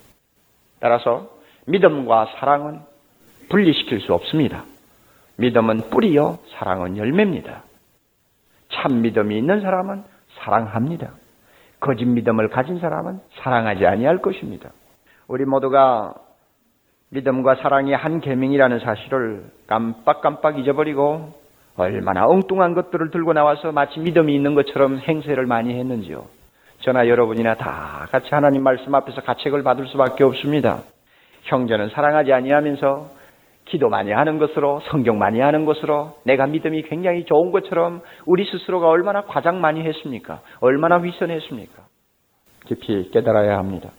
따라서 0.79 1.29
믿음과 1.65 2.33
사랑은 2.37 2.79
분리시킬 3.49 4.01
수 4.01 4.13
없습니다. 4.13 4.63
믿음은 5.37 5.89
뿌리요, 5.89 6.39
사랑은 6.57 6.97
열매입니다. 6.97 7.63
참 8.69 9.01
믿음이 9.01 9.37
있는 9.37 9.61
사람은 9.61 10.03
사랑합니다. 10.39 11.11
거짓 11.79 12.05
믿음을 12.05 12.49
가진 12.49 12.79
사람은 12.79 13.19
사랑하지 13.41 13.85
아니할 13.85 14.19
것입니다. 14.19 14.69
우리 15.27 15.45
모두가 15.45 16.13
믿음과 17.09 17.55
사랑이 17.55 17.93
한 17.93 18.19
계명이라는 18.19 18.79
사실을 18.79 19.45
깜빡깜빡 19.67 20.59
잊어버리고 20.59 21.33
얼마나 21.77 22.25
엉뚱한 22.25 22.73
것들을 22.73 23.11
들고 23.11 23.33
나와서 23.33 23.71
마치 23.71 23.99
믿음이 23.99 24.33
있는 24.33 24.55
것처럼 24.55 24.97
행세를 24.97 25.45
많이 25.45 25.77
했는지요. 25.77 26.25
저나 26.81 27.07
여러분이나 27.07 27.55
다 27.55 28.07
같이 28.11 28.27
하나님 28.31 28.63
말씀 28.63 28.93
앞에서 28.93 29.21
가책을 29.21 29.63
받을 29.63 29.87
수밖에 29.87 30.23
없습니다. 30.23 30.81
형제는 31.43 31.89
사랑하지 31.89 32.33
아니하면서 32.33 33.16
기도 33.67 33.89
많이 33.89 34.11
하는 34.11 34.37
것으로 34.37 34.81
성경 34.89 35.17
많이 35.19 35.39
하는 35.39 35.65
것으로 35.65 36.17
내가 36.23 36.47
믿음이 36.47 36.83
굉장히 36.83 37.25
좋은 37.25 37.51
것처럼 37.51 38.01
우리 38.25 38.45
스스로가 38.45 38.87
얼마나 38.87 39.23
과장 39.23 39.61
많이 39.61 39.81
했습니까? 39.81 40.41
얼마나 40.59 40.99
휘선했습니까? 40.99 41.83
깊이 42.65 43.09
깨달아야 43.11 43.57
합니다. 43.57 43.89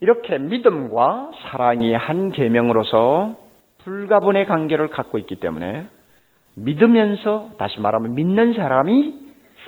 이렇게 0.00 0.38
믿음과 0.38 1.30
사랑이 1.42 1.94
한 1.94 2.32
계명으로서 2.32 3.36
불가분의 3.84 4.46
관계를 4.46 4.88
갖고 4.88 5.18
있기 5.18 5.36
때문에 5.36 5.86
믿으면서 6.54 7.50
다시 7.58 7.80
말하면 7.80 8.14
믿는 8.14 8.52
사람이 8.54 9.14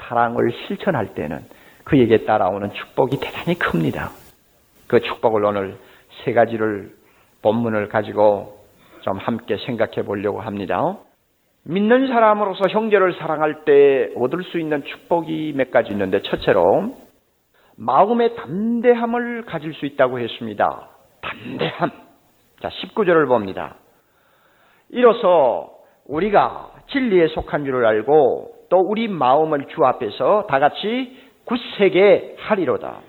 사랑을 0.00 0.52
실천할 0.66 1.14
때는 1.14 1.38
그에게 1.84 2.24
따라오는 2.24 2.72
축복이 2.72 3.20
대단히 3.20 3.58
큽니다. 3.58 4.10
그 4.86 5.00
축복을 5.00 5.44
오늘 5.44 5.76
세 6.24 6.32
가지를 6.32 6.92
본문을 7.42 7.88
가지고 7.88 8.63
좀 9.04 9.18
함께 9.18 9.58
생각해 9.58 10.02
보려고 10.06 10.40
합니다. 10.40 10.96
믿는 11.64 12.08
사람으로서 12.08 12.68
형제를 12.70 13.14
사랑할 13.14 13.64
때 13.64 14.10
얻을 14.16 14.42
수 14.44 14.58
있는 14.58 14.82
축복이 14.82 15.52
몇 15.56 15.70
가지 15.70 15.92
있는데 15.92 16.22
첫째로 16.22 16.94
마음의 17.76 18.34
담대함을 18.36 19.44
가질 19.44 19.74
수 19.74 19.84
있다고 19.84 20.20
했습니다. 20.20 20.88
담대함. 21.20 21.90
자, 22.60 22.68
19절을 22.68 23.28
봅니다. 23.28 23.76
이로써 24.88 25.70
우리가 26.06 26.70
진리에 26.88 27.28
속한 27.28 27.64
줄을 27.64 27.84
알고 27.84 28.54
또 28.70 28.78
우리 28.78 29.08
마음을 29.08 29.66
주 29.68 29.84
앞에서 29.84 30.46
다 30.48 30.58
같이 30.58 31.18
굳세게 31.44 32.36
하리로다. 32.38 33.00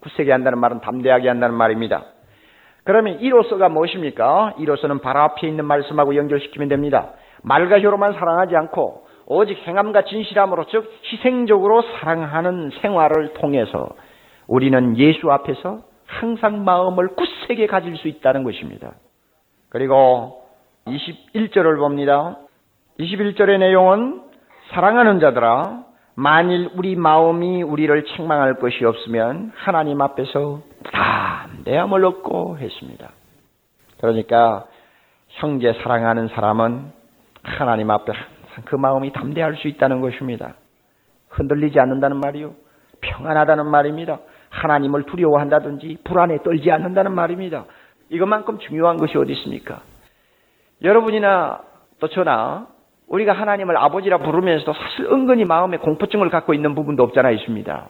굳세게 0.00 0.32
한다는 0.32 0.58
말은 0.58 0.80
담대하게 0.80 1.28
한다는 1.28 1.54
말입니다. 1.56 2.04
그러면 2.88 3.20
이로서가 3.20 3.68
무엇입니까? 3.68 4.54
이로서는 4.56 5.00
바로 5.00 5.20
앞에 5.20 5.46
있는 5.46 5.66
말씀하고 5.66 6.16
연결시키면 6.16 6.70
됩니다. 6.70 7.10
말과 7.42 7.80
혀로만 7.80 8.14
사랑하지 8.14 8.56
않고 8.56 9.04
오직 9.26 9.58
행함과 9.66 10.04
진실함으로 10.04 10.64
즉 10.70 10.90
희생적으로 11.04 11.82
사랑하는 11.82 12.70
생활을 12.80 13.34
통해서 13.34 13.90
우리는 14.46 14.96
예수 14.96 15.30
앞에서 15.30 15.80
항상 16.06 16.64
마음을 16.64 17.08
굳세게 17.08 17.66
가질 17.66 17.94
수 17.98 18.08
있다는 18.08 18.42
것입니다. 18.42 18.94
그리고 19.68 20.44
21절을 20.86 21.76
봅니다. 21.76 22.38
21절의 22.98 23.58
내용은 23.58 24.22
사랑하는 24.70 25.20
자들아 25.20 25.84
만일 26.14 26.70
우리 26.74 26.96
마음이 26.96 27.62
우리를 27.64 28.02
책망할 28.16 28.54
것이 28.54 28.82
없으면 28.82 29.52
하나님 29.56 30.00
앞에서 30.00 30.62
담 30.90 31.27
대함을 31.68 32.02
얻고 32.02 32.56
했습니다. 32.58 33.10
그러니까 34.00 34.64
형제 35.28 35.74
사랑하는 35.74 36.28
사람은 36.28 36.92
하나님 37.42 37.90
앞에 37.90 38.10
항상 38.10 38.64
그 38.64 38.74
마음이 38.74 39.12
담대할 39.12 39.56
수 39.56 39.68
있다는 39.68 40.00
것입니다. 40.00 40.54
흔들리지 41.28 41.78
않는다는 41.78 42.16
말이요. 42.20 42.54
평안하다는 43.02 43.66
말입니다. 43.66 44.18
하나님을 44.48 45.02
두려워한다든지 45.02 45.98
불안에 46.04 46.38
떨지 46.42 46.70
않는다는 46.70 47.14
말입니다. 47.14 47.66
이것만큼 48.08 48.60
중요한 48.60 48.96
것이 48.96 49.18
어디 49.18 49.34
있습니까? 49.34 49.82
여러분이나 50.82 51.60
또 52.00 52.08
저나 52.08 52.66
우리가 53.08 53.34
하나님을 53.34 53.76
아버지라 53.76 54.18
부르면서도 54.18 54.72
사실 54.72 55.04
은근히 55.12 55.44
마음에 55.44 55.76
공포증을 55.76 56.30
갖고 56.30 56.54
있는 56.54 56.74
부분도 56.74 57.02
없잖아 57.02 57.30
있습니다. 57.30 57.88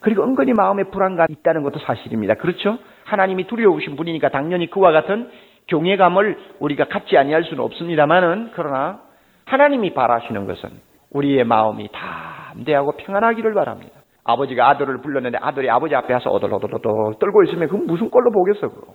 그리고 0.00 0.24
은근히 0.24 0.52
마음에 0.52 0.84
불안감이 0.84 1.28
있다는 1.30 1.62
것도 1.62 1.78
사실입니다. 1.80 2.34
그렇죠? 2.34 2.78
하나님이 3.04 3.46
두려우신 3.46 3.96
분이니까 3.96 4.28
당연히 4.30 4.70
그와 4.70 4.92
같은 4.92 5.30
경외감을 5.66 6.38
우리가 6.60 6.84
갖지 6.84 7.16
아니할 7.16 7.44
수는 7.44 7.62
없습니다만은 7.64 8.50
그러나 8.54 9.00
하나님이 9.46 9.94
바라시는 9.94 10.46
것은 10.46 10.70
우리의 11.10 11.44
마음이 11.44 11.88
담대하고 11.92 12.92
평안하기를 12.92 13.54
바랍니다. 13.54 14.00
아버지가 14.24 14.68
아들을 14.70 14.98
불렀는데 15.02 15.38
아들이 15.40 15.70
아버지 15.70 15.94
앞에 15.94 16.12
와서 16.12 16.30
오돌오돌오돌 16.30 17.14
떨고 17.18 17.44
있으면 17.44 17.68
그 17.68 17.76
무슨 17.76 18.10
꼴로 18.10 18.32
보겠어 18.32 18.68
그거. 18.68 18.94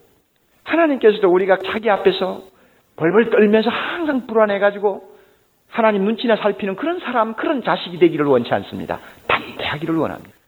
하나님께서도 0.63 1.29
우리가 1.29 1.57
자기 1.57 1.89
앞에서 1.89 2.41
벌벌 2.97 3.29
떨면서 3.29 3.69
항상 3.69 4.27
불안해가지고 4.27 5.09
하나님 5.69 6.03
눈치나 6.03 6.35
살피는 6.35 6.75
그런 6.75 6.99
사람, 6.99 7.33
그런 7.33 7.63
자식이 7.63 7.97
되기를 7.97 8.25
원치 8.25 8.53
않습니다. 8.53 8.99
담대하기를 9.27 9.95
원합니다. 9.95 10.40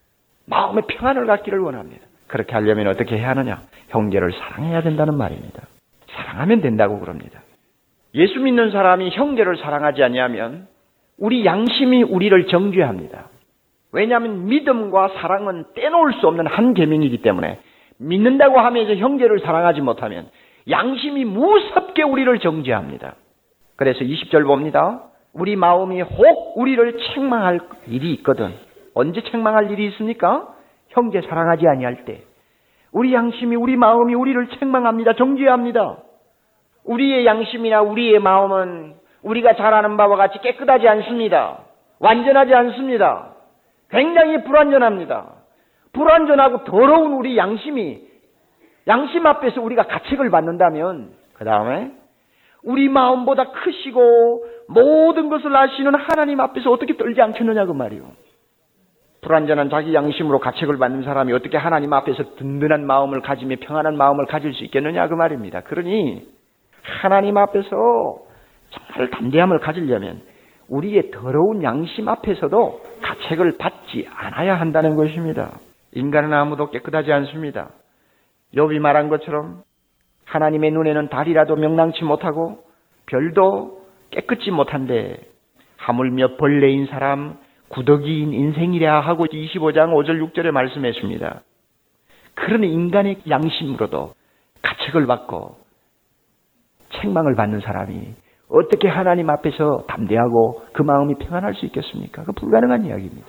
마음의 0.46 0.84
평안을 0.88 1.26
갖기를 1.26 1.60
원합니다. 1.60 2.06
그렇게 2.28 2.54
하려면 2.54 2.88
어떻게 2.88 3.18
해야 3.18 3.30
하느냐? 3.30 3.62
형제를 3.90 4.32
사랑해야 4.32 4.82
된다는 4.82 5.16
말입니다. 5.16 5.62
사랑하면 6.10 6.62
된다고 6.62 7.00
그럽니다. 7.00 7.42
예수 8.16 8.40
믿는 8.40 8.72
사람이 8.72 9.12
형제를 9.12 9.58
사랑하지 9.58 10.04
아니하면 10.04 10.68
우리 11.18 11.46
양심이 11.46 12.04
우리를 12.04 12.48
정죄합니다. 12.48 13.28
왜냐하면 13.92 14.48
믿음과 14.48 15.10
사랑은 15.20 15.66
떼놓을 15.76 16.14
수 16.14 16.28
없는 16.28 16.48
한 16.48 16.74
계명이기 16.74 17.22
때문에 17.22 17.60
믿는다고 17.98 18.60
하면서 18.60 18.96
형제를 18.96 19.40
사랑하지 19.40 19.82
못하면 19.82 20.28
양심이 20.70 21.26
무섭게 21.26 22.04
우리를 22.04 22.40
정죄합니다. 22.40 23.16
그래서 23.76 24.00
20절 24.00 24.46
봅니다. 24.46 25.04
우리 25.34 25.56
마음이 25.56 26.02
혹 26.02 26.58
우리를 26.58 26.98
책망할 26.98 27.60
일이 27.88 28.14
있거든. 28.14 28.54
언제 28.96 29.22
책망할 29.22 29.72
일이 29.72 29.88
있습니까? 29.88 30.48
형제 30.90 31.22
사랑하지 31.22 31.68
아니할 31.68 32.06
때. 32.06 32.24
우리 32.92 33.14
양심이 33.14 33.56
우리 33.56 33.76
마음이 33.76 34.14
우리를 34.14 34.48
책망합니다. 34.60 35.14
정죄합니다. 35.14 35.98
우리의 36.86 37.26
양심이나 37.26 37.82
우리의 37.82 38.20
마음은 38.20 38.96
우리가 39.24 39.56
잘 39.56 39.74
아는 39.74 39.98
바와 39.98 40.16
같이 40.16 40.40
깨끗하지 40.40 40.88
않습니다. 40.88 41.60
완전하지 42.00 42.54
않습니다. 42.54 43.34
굉장히 43.90 44.44
불완전합니다. 44.44 45.32
불완전하고 45.94 46.66
더러운 46.66 47.14
우리 47.14 47.38
양심이 47.38 48.02
양심 48.88 49.26
앞에서 49.26 49.62
우리가 49.62 49.84
가책을 49.84 50.30
받는다면 50.30 51.14
그 51.34 51.46
다음에 51.46 51.92
우리 52.64 52.90
마음보다 52.90 53.52
크시고 53.52 54.46
모든 54.68 55.30
것을 55.30 55.56
아시는 55.56 55.96
하나님 55.96 56.40
앞에서 56.40 56.72
어떻게 56.72 56.98
떨지 56.98 57.22
않겠느냐 57.22 57.66
그 57.66 57.72
말이요. 57.72 58.04
불완전한 59.24 59.70
자기 59.70 59.94
양심으로 59.94 60.40
가책을 60.40 60.78
받는 60.78 61.04
사람이 61.04 61.34
어떻게 61.34 61.58
하나님 61.58 61.94
앞에서 61.94 62.36
든든한 62.36 62.86
마음을 62.86 63.22
가지며 63.22 63.56
평안한 63.62 63.98
마음을 63.98 64.26
가질 64.26 64.54
수 64.54 64.64
있겠느냐 64.66 65.08
그 65.08 65.16
말입니다. 65.16 65.62
그러니 65.62 66.28
하나님 66.84 67.38
앞에서 67.38 67.70
정말 68.70 69.10
담대함을 69.10 69.60
가지려면 69.60 70.22
우리의 70.68 71.12
더러운 71.12 71.64
양심 71.64 72.08
앞에서도 72.08 72.82
가책을 73.02 73.58
받지 73.58 74.08
않아야 74.16 74.60
한다는 74.60 74.96
것입니다. 74.96 75.58
인간은 75.94 76.34
아무도 76.34 76.70
깨끗하지 76.70 77.12
않습니다. 77.12 77.70
욥이 78.56 78.80
말한 78.80 79.10
것처럼 79.10 79.64
하나님의 80.26 80.72
눈에는 80.72 81.10
달이라도 81.10 81.56
명랑치 81.56 82.04
못하고 82.04 82.64
별도 83.06 83.82
깨끗지 84.12 84.52
못한데 84.52 85.18
하물며 85.78 86.38
벌레인 86.38 86.88
사람 86.88 87.38
구더기인 87.74 88.34
인생이랴 88.34 89.00
하고 89.00 89.26
25장 89.26 89.94
5절 89.94 90.32
6절에 90.32 90.52
말씀했습니다. 90.52 91.42
그런 92.36 92.64
인간의 92.64 93.22
양심으로도 93.28 94.14
가책을 94.62 95.08
받고 95.08 95.56
책망을 96.94 97.34
받는 97.36 97.62
사람이 97.62 98.14
어떻게 98.50 98.88
하나님 98.88 99.32
앞에서 99.32 99.86
담대하고 99.88 100.66
그 100.74 100.84
마음이 100.84 101.16
평안할 101.16 101.56
수 101.56 101.66
있겠습니까? 101.66 102.24
그 102.26 102.34
불가능한 102.34 102.86
이야기입니다. 102.86 103.28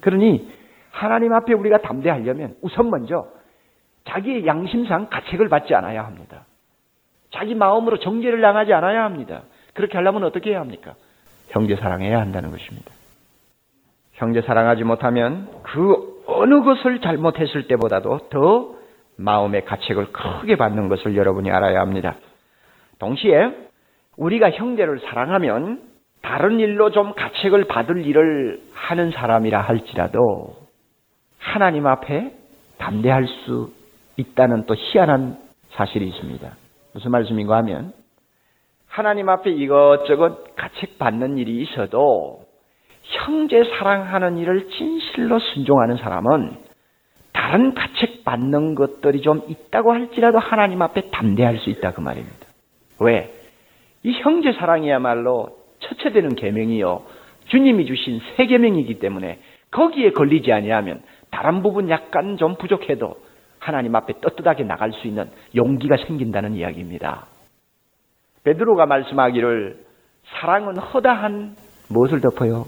그러니 0.00 0.50
하나님 0.90 1.32
앞에 1.32 1.54
우리가 1.54 1.78
담대하려면 1.78 2.56
우선 2.62 2.90
먼저 2.90 3.28
자기의 4.04 4.46
양심상 4.46 5.08
가책을 5.10 5.48
받지 5.48 5.76
않아야 5.76 6.04
합니다. 6.04 6.44
자기 7.30 7.54
마음으로 7.54 8.00
정죄를 8.00 8.40
당하지 8.40 8.72
않아야 8.72 9.04
합니다. 9.04 9.42
그렇게 9.74 9.96
하려면 9.96 10.24
어떻게 10.24 10.50
해야 10.50 10.60
합니까? 10.60 10.94
형제 11.50 11.76
사랑해야 11.76 12.18
한다는 12.18 12.50
것입니다. 12.50 12.95
형제 14.16 14.40
사랑하지 14.42 14.84
못하면 14.84 15.48
그 15.62 16.22
어느 16.26 16.62
것을 16.62 17.00
잘못했을 17.00 17.68
때보다도 17.68 18.28
더 18.30 18.74
마음의 19.16 19.64
가책을 19.64 20.12
크게 20.12 20.56
받는 20.56 20.88
것을 20.88 21.16
여러분이 21.16 21.50
알아야 21.50 21.80
합니다. 21.80 22.16
동시에 22.98 23.50
우리가 24.16 24.50
형제를 24.50 25.00
사랑하면 25.00 25.82
다른 26.22 26.58
일로 26.60 26.90
좀 26.90 27.12
가책을 27.14 27.64
받을 27.64 28.04
일을 28.06 28.60
하는 28.74 29.10
사람이라 29.10 29.60
할지라도 29.60 30.56
하나님 31.38 31.86
앞에 31.86 32.32
담대할 32.78 33.26
수 33.26 33.70
있다는 34.16 34.64
또 34.66 34.74
희한한 34.74 35.38
사실이 35.72 36.08
있습니다. 36.08 36.50
무슨 36.94 37.10
말씀인가 37.10 37.56
하면 37.58 37.92
하나님 38.88 39.28
앞에 39.28 39.50
이것저것 39.50 40.56
가책받는 40.56 41.36
일이 41.36 41.62
있어도 41.62 42.45
형제 43.08 43.62
사랑하는 43.64 44.38
일을 44.38 44.68
진실로 44.70 45.38
순종하는 45.38 45.96
사람은 45.96 46.50
다른 47.32 47.74
가책 47.74 48.24
받는 48.24 48.74
것들이 48.74 49.20
좀 49.20 49.42
있다고 49.46 49.92
할지라도 49.92 50.38
하나님 50.38 50.82
앞에 50.82 51.10
담대할 51.10 51.58
수 51.58 51.70
있다 51.70 51.92
그 51.92 52.00
말입니다. 52.00 52.46
왜? 52.98 53.32
이 54.02 54.12
형제 54.12 54.52
사랑이야말로 54.52 55.48
첫째되는 55.80 56.34
계명이요. 56.34 57.02
주님이 57.48 57.86
주신 57.86 58.20
새 58.36 58.46
계명이기 58.46 58.98
때문에 58.98 59.38
거기에 59.70 60.10
걸리지 60.10 60.52
아니하면 60.52 61.02
다른 61.30 61.62
부분 61.62 61.90
약간 61.90 62.36
좀 62.36 62.56
부족해도 62.56 63.14
하나님 63.58 63.94
앞에 63.94 64.20
떳떳하게 64.20 64.64
나갈 64.64 64.92
수 64.92 65.06
있는 65.06 65.28
용기가 65.54 65.96
생긴다는 65.96 66.54
이야기입니다. 66.54 67.26
베드로가 68.44 68.86
말씀하기를 68.86 69.76
사랑은 70.24 70.78
허다한 70.78 71.56
무엇을 71.88 72.20
덮어요? 72.20 72.64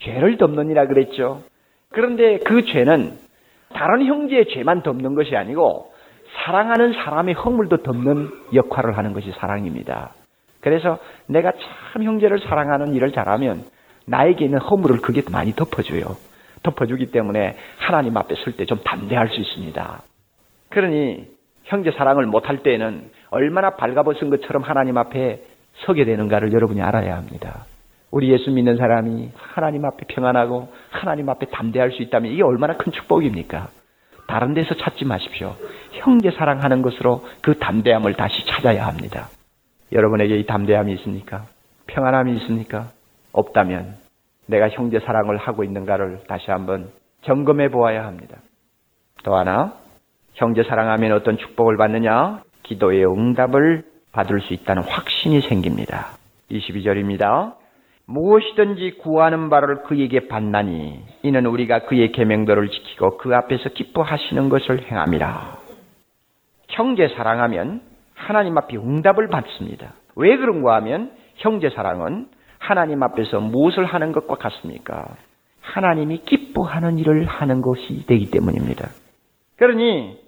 죄를 0.00 0.36
덮느니라 0.36 0.86
그랬죠. 0.86 1.42
그런데 1.90 2.38
그 2.38 2.64
죄는 2.64 3.12
다른 3.74 4.06
형제의 4.06 4.46
죄만 4.48 4.82
덮는 4.82 5.14
것이 5.14 5.36
아니고 5.36 5.92
사랑하는 6.44 6.92
사람의 6.92 7.34
허물도 7.34 7.78
덮는 7.82 8.30
역할을 8.54 8.96
하는 8.96 9.12
것이 9.12 9.32
사랑입니다. 9.38 10.12
그래서 10.60 10.98
내가 11.26 11.52
참 11.92 12.02
형제를 12.02 12.38
사랑하는 12.40 12.94
일을 12.94 13.12
잘하면 13.12 13.64
나에게 14.06 14.44
있는 14.46 14.58
허물을 14.58 14.98
그게 14.98 15.22
많이 15.30 15.52
덮어줘요. 15.52 16.16
덮어주기 16.62 17.06
때문에 17.12 17.56
하나님 17.78 18.16
앞에 18.16 18.34
설 18.36 18.56
때 18.56 18.64
좀 18.66 18.78
담대할 18.84 19.28
수 19.28 19.40
있습니다. 19.40 20.02
그러니 20.70 21.26
형제 21.64 21.90
사랑을 21.92 22.26
못할 22.26 22.62
때에는 22.62 23.10
얼마나 23.30 23.70
발가벗은 23.70 24.30
것처럼 24.30 24.62
하나님 24.62 24.96
앞에 24.98 25.38
서게 25.86 26.04
되는가를 26.04 26.52
여러분이 26.52 26.80
알아야 26.82 27.16
합니다. 27.16 27.64
우리 28.10 28.30
예수 28.32 28.50
믿는 28.50 28.76
사람이 28.76 29.30
하나님 29.34 29.84
앞에 29.84 30.06
평안하고 30.08 30.72
하나님 30.90 31.28
앞에 31.28 31.46
담대할 31.46 31.92
수 31.92 32.02
있다면 32.02 32.32
이게 32.32 32.42
얼마나 32.42 32.76
큰 32.76 32.92
축복입니까? 32.92 33.68
다른 34.26 34.54
데서 34.54 34.74
찾지 34.74 35.04
마십시오. 35.04 35.54
형제 35.92 36.30
사랑하는 36.30 36.82
것으로 36.82 37.24
그 37.42 37.58
담대함을 37.58 38.14
다시 38.14 38.44
찾아야 38.46 38.86
합니다. 38.86 39.28
여러분에게 39.92 40.38
이 40.38 40.46
담대함이 40.46 40.92
있습니까? 40.94 41.44
평안함이 41.86 42.36
있습니까? 42.38 42.90
없다면 43.32 43.94
내가 44.46 44.68
형제 44.68 45.00
사랑을 45.00 45.36
하고 45.36 45.64
있는가를 45.64 46.20
다시 46.26 46.50
한번 46.50 46.90
점검해 47.22 47.70
보아야 47.70 48.06
합니다. 48.06 48.36
또 49.24 49.34
하나, 49.34 49.74
형제 50.34 50.62
사랑하면 50.62 51.12
어떤 51.12 51.36
축복을 51.36 51.76
받느냐? 51.76 52.42
기도의 52.62 53.06
응답을 53.06 53.84
받을 54.12 54.40
수 54.40 54.52
있다는 54.54 54.82
확신이 54.82 55.40
생깁니다. 55.40 56.08
22절입니다. 56.50 57.54
무엇이든지 58.08 58.98
구하는 59.02 59.50
바를 59.50 59.82
그에게 59.82 60.28
받나니 60.28 61.02
이는 61.22 61.44
우리가 61.44 61.80
그의 61.80 62.10
계명들을 62.12 62.70
지키고 62.70 63.18
그 63.18 63.34
앞에서 63.34 63.68
기뻐하시는 63.68 64.48
것을 64.48 64.82
행함이라. 64.90 65.58
형제 66.70 67.08
사랑하면 67.08 67.82
하나님 68.14 68.56
앞에 68.56 68.78
응답을 68.78 69.28
받습니다. 69.28 69.92
왜 70.16 70.38
그런가 70.38 70.76
하면 70.76 71.12
형제 71.36 71.68
사랑은 71.68 72.28
하나님 72.58 73.02
앞에서 73.02 73.40
무엇을 73.40 73.84
하는 73.84 74.12
것과 74.12 74.36
같습니까? 74.36 75.14
하나님이 75.60 76.22
기뻐하는 76.24 76.98
일을 76.98 77.26
하는 77.26 77.60
것이 77.60 78.06
되기 78.06 78.30
때문입니다. 78.30 78.88
그러니 79.56 80.18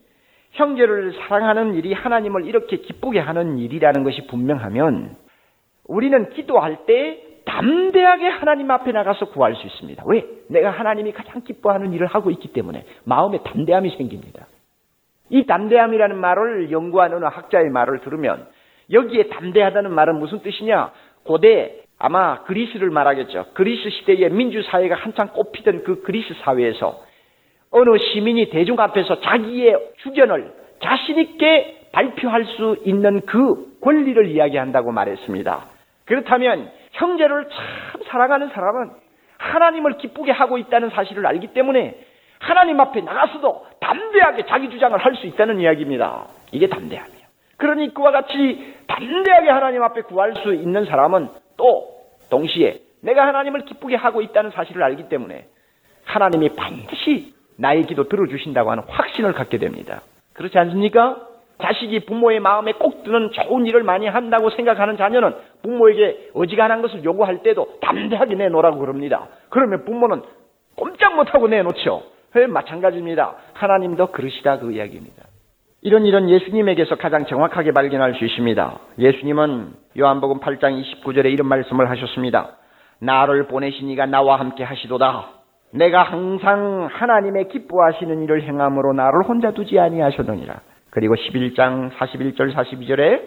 형제를 0.53 1.15
사랑하는 1.15 1.75
일이 1.75 1.95
하나님을 1.95 2.45
이렇게 2.45 2.77
기쁘게 2.77 3.21
하는 3.21 3.57
일이라는 3.57 4.05
것이 4.05 4.27
분명하면 4.27 5.17
우리는 5.87 6.29
기도할 6.31 6.85
때 6.85 7.30
담대하게 7.45 8.29
하나님 8.29 8.71
앞에 8.71 8.93
나가서 8.93 9.27
구할 9.27 9.55
수 9.55 9.67
있습니다. 9.67 10.05
왜? 10.07 10.25
내가 10.49 10.71
하나님이 10.71 11.13
가장 11.13 11.43
기뻐하는 11.43 11.93
일을 11.93 12.07
하고 12.07 12.31
있기 12.31 12.53
때문에 12.53 12.85
마음에 13.05 13.39
담대함이 13.43 13.97
생깁니다. 13.97 14.47
이 15.31 15.47
담대함이라는 15.47 16.17
말을 16.17 16.73
연구하는 16.73 17.23
학자의 17.25 17.71
말을 17.71 18.01
들으면 18.01 18.47
여기에 18.91 19.29
담대하다는 19.29 19.93
말은 19.93 20.19
무슨 20.19 20.41
뜻이냐? 20.41 20.93
고대 21.25 21.81
아마 21.99 22.43
그리스를 22.45 22.91
말하겠죠. 22.91 23.47
그리스 23.55 23.89
시대의 23.91 24.31
민주사회가 24.31 24.95
한창 24.97 25.29
꼽히던 25.29 25.85
그 25.85 26.03
그리스 26.03 26.35
사회에서 26.43 27.01
어느 27.71 27.99
시민이 27.99 28.51
대중 28.51 28.81
앞에서 28.81 29.21
자기의 29.21 29.77
주견을 29.99 30.53
자신있게 30.83 31.89
발표할 31.93 32.45
수 32.47 32.77
있는 32.85 33.21
그 33.27 33.79
권리를 33.81 34.27
이야기한다고 34.29 34.93
말했습니다. 34.93 35.65
그렇다면 36.07 36.71
형제를 37.01 37.49
참 37.49 38.03
사랑하는 38.09 38.51
사람은 38.51 38.91
하나님을 39.39 39.97
기쁘게 39.97 40.33
하고 40.33 40.59
있다는 40.59 40.91
사실을 40.91 41.27
알기 41.27 41.49
때문에 41.49 41.99
하나님 42.39 42.79
앞에 42.81 43.01
나가서도 43.01 43.67
담대하게 43.81 44.47
자기 44.47 44.71
주장을 44.71 44.97
할 44.99 45.15
수 45.17 45.27
있다는 45.27 45.61
이야기입니다. 45.61 46.27
이게 46.53 46.69
담대함이에요. 46.69 47.21
그러니 47.57 47.93
그와 47.93 48.11
같이 48.13 48.75
담대하게 48.87 49.51
하나님 49.51 49.83
앞에 49.83 50.03
구할 50.03 50.35
수 50.43 50.55
있는 50.55 50.85
사람은 50.87 51.29
또 51.57 51.89
동시에 52.31 52.81
내가 53.03 53.27
하나님을 53.27 53.65
기쁘게 53.65 53.97
하고 53.97 54.21
있다는 54.23 54.51
사실을 54.51 54.83
알기 54.83 55.09
때문에 55.09 55.47
하나님이 56.05 56.51
반드시 56.55 57.35
나의 57.57 57.85
기도 57.85 58.09
들어주신다고 58.09 58.71
하는 58.71 58.85
확신을 58.89 59.33
갖게 59.33 59.59
됩니다. 59.59 60.03
그렇지 60.35 60.59
않습니까? 60.59 61.17
자식이 61.61 62.07
부모의 62.07 62.41
마음에 62.41 62.73
꼭 62.73 63.05
드는 63.05 63.31
좋은 63.33 63.67
일을 63.67 63.83
많이 63.83 64.07
한다고 64.07 64.51
생각하는 64.51 64.97
자녀는 64.97 65.35
부모에게 65.63 66.31
어지간한 66.35 66.83
것을 66.83 67.05
요구할 67.05 67.43
때도 67.43 67.79
담대하게 67.81 68.35
내놓으라고 68.35 68.79
그럽니다. 68.79 69.29
그러면 69.49 69.85
부모는 69.85 70.23
꼼짝 70.77 71.17
못하고 71.17 71.49
내놓죠. 71.49 72.03
마찬가지입니다. 72.49 73.35
하나님도 73.55 74.09
그러시다 74.09 74.59
그 74.59 74.73
이야기입니다. 74.73 75.25
이런 75.83 76.05
일은 76.05 76.29
예수님에게서 76.29 76.97
가장 76.97 77.25
정확하게 77.25 77.73
발견할 77.73 78.15
수 78.15 78.25
있습니다. 78.25 78.79
예수님은 78.99 79.73
요한복음 79.99 80.41
8장 80.41 80.83
29절에 80.83 81.33
이런 81.33 81.49
말씀을 81.49 81.89
하셨습니다. 81.91 82.57
나를 83.01 83.47
보내신 83.47 83.89
이가 83.89 84.07
나와 84.07 84.39
함께 84.39 84.63
하시도다. 84.63 85.41
내가 85.73 86.03
항상 86.03 86.89
하나님의 86.93 87.49
기뻐하시는 87.49 88.23
일을 88.25 88.43
행함으로 88.43 88.93
나를 88.93 89.23
혼자 89.27 89.53
두지 89.53 89.79
아니하셨느니라. 89.79 90.61
그리고 90.91 91.15
11장 91.15 91.91
41절 91.93 92.55
42절에 92.55 93.23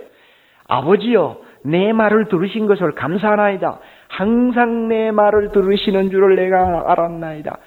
아버지여 0.67 1.37
내 1.65 1.93
말을 1.93 2.27
들으신 2.27 2.67
것을 2.67 2.93
감사하나이다. 2.93 3.79
항상 4.09 4.87
내 4.87 5.11
말을 5.11 5.51
들으시는 5.51 6.09
줄을 6.11 6.35
내가 6.35 6.91
알았나이다. 6.91 7.57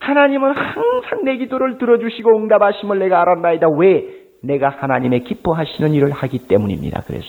하나님은 0.00 0.52
항상 0.54 1.24
내 1.24 1.36
기도를 1.36 1.78
들어주시고 1.78 2.38
응답하심을 2.38 2.98
내가 2.98 3.20
알았나이다. 3.22 3.68
왜? 3.76 4.04
내가 4.42 4.68
하나님의 4.68 5.20
기뻐하시는 5.20 5.92
일을 5.92 6.12
하기 6.12 6.46
때문입니다. 6.46 7.02
그래서 7.06 7.26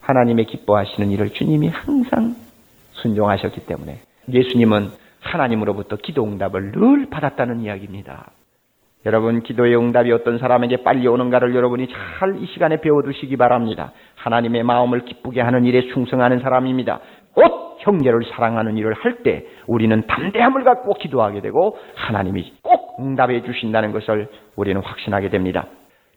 하나님의 0.00 0.46
기뻐하시는 0.46 1.10
일을 1.10 1.30
주님이 1.30 1.68
항상 1.68 2.34
순종하셨기 2.92 3.66
때문에 3.66 3.98
예수님은 4.32 4.90
하나님으로부터 5.20 5.96
기도 5.96 6.24
응답을 6.24 6.72
늘 6.72 7.08
받았다는 7.10 7.60
이야기입니다. 7.60 8.30
여러분, 9.06 9.42
기도의 9.42 9.76
응답이 9.76 10.12
어떤 10.12 10.38
사람에게 10.38 10.82
빨리 10.82 11.06
오는가를 11.08 11.54
여러분이 11.54 11.88
잘 11.88 12.36
이 12.36 12.46
시간에 12.46 12.80
배워두시기 12.80 13.36
바랍니다. 13.36 13.92
하나님의 14.16 14.62
마음을 14.62 15.04
기쁘게 15.06 15.40
하는 15.40 15.64
일에 15.64 15.88
충성하는 15.92 16.40
사람입니다. 16.40 17.00
곧 17.34 17.76
형제를 17.78 18.20
사랑하는 18.30 18.76
일을 18.76 18.92
할 18.92 19.22
때 19.22 19.46
우리는 19.66 20.06
담대함을 20.06 20.64
갖고 20.64 20.94
기도하게 20.94 21.40
되고 21.40 21.78
하나님이 21.94 22.52
꼭 22.62 22.96
응답해 23.00 23.42
주신다는 23.42 23.92
것을 23.92 24.28
우리는 24.56 24.80
확신하게 24.82 25.30
됩니다. 25.30 25.66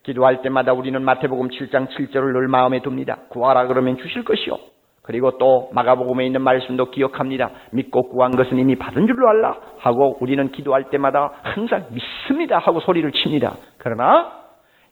기도할 0.04 0.42
때마다 0.42 0.74
우리는 0.74 1.02
마태복음 1.02 1.50
7장 1.50 1.88
7절을 1.88 2.34
늘 2.34 2.48
마음에 2.50 2.82
둡니다. 2.86 3.20
구하라 3.30 3.68
그러면 3.68 3.98
주실 3.98 4.26
것이요. 4.26 4.58
그리고 5.04 5.38
또 5.38 5.70
마가복음에 5.74 6.26
있는 6.26 6.42
말씀도 6.42 6.90
기억합니다. 6.92 7.52
믿고 7.72 8.10
구한 8.10 8.32
것은 8.32 8.58
이미 8.58 8.76
받은 8.76 9.06
줄로 9.06 9.30
알라 9.30 9.58
하고 9.80 10.18
우리는 10.22 10.50
기도할 10.52 10.90
때마다 10.90 11.32
항상 11.44 11.86
믿습니다 11.92 12.58
하고 12.58 12.80
소리를 12.80 13.12
칩니다. 13.12 13.58
그러나 13.78 14.32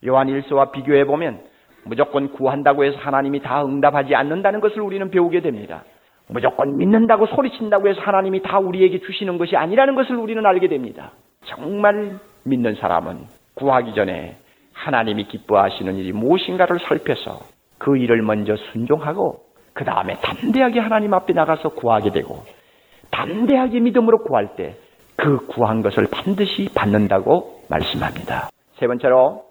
요한 0.06 0.28
1서와 0.28 0.72
비교해 0.72 1.06
보면 1.06 1.40
무조건 1.84 2.30
구한다고 2.30 2.84
해서 2.84 2.98
하나님이 2.98 3.40
다 3.40 3.64
응답하지 3.64 4.14
않는다는 4.14 4.60
것을 4.60 4.82
우리는 4.82 5.10
배우게 5.10 5.40
됩니다. 5.40 5.82
무조건 6.28 6.76
믿는다고 6.76 7.26
소리친다고 7.26 7.88
해서 7.88 8.00
하나님이 8.02 8.42
다 8.42 8.58
우리에게 8.58 9.00
주시는 9.00 9.38
것이 9.38 9.56
아니라는 9.56 9.94
것을 9.94 10.16
우리는 10.16 10.44
알게 10.44 10.68
됩니다. 10.68 11.12
정말 11.44 12.18
믿는 12.44 12.74
사람은 12.74 13.24
구하기 13.54 13.94
전에 13.94 14.36
하나님이 14.74 15.24
기뻐하시는 15.24 15.96
일이 15.96 16.12
무엇인가를 16.12 16.80
살펴서 16.80 17.40
그 17.78 17.96
일을 17.96 18.22
먼저 18.22 18.56
순종하고 18.72 19.51
그 19.72 19.84
다음에 19.84 20.14
담대하게 20.20 20.80
하나님 20.80 21.14
앞에 21.14 21.32
나가서 21.32 21.70
구하게 21.70 22.10
되고 22.10 22.42
담대하게 23.10 23.80
믿음으로 23.80 24.22
구할 24.24 24.56
때 24.56 24.76
그 25.22 25.46
구한 25.46 25.82
것을 25.82 26.08
반드시 26.10 26.68
받는다고 26.74 27.62
말씀합니다. 27.68 28.48
세 28.74 28.88
번째로 28.88 29.44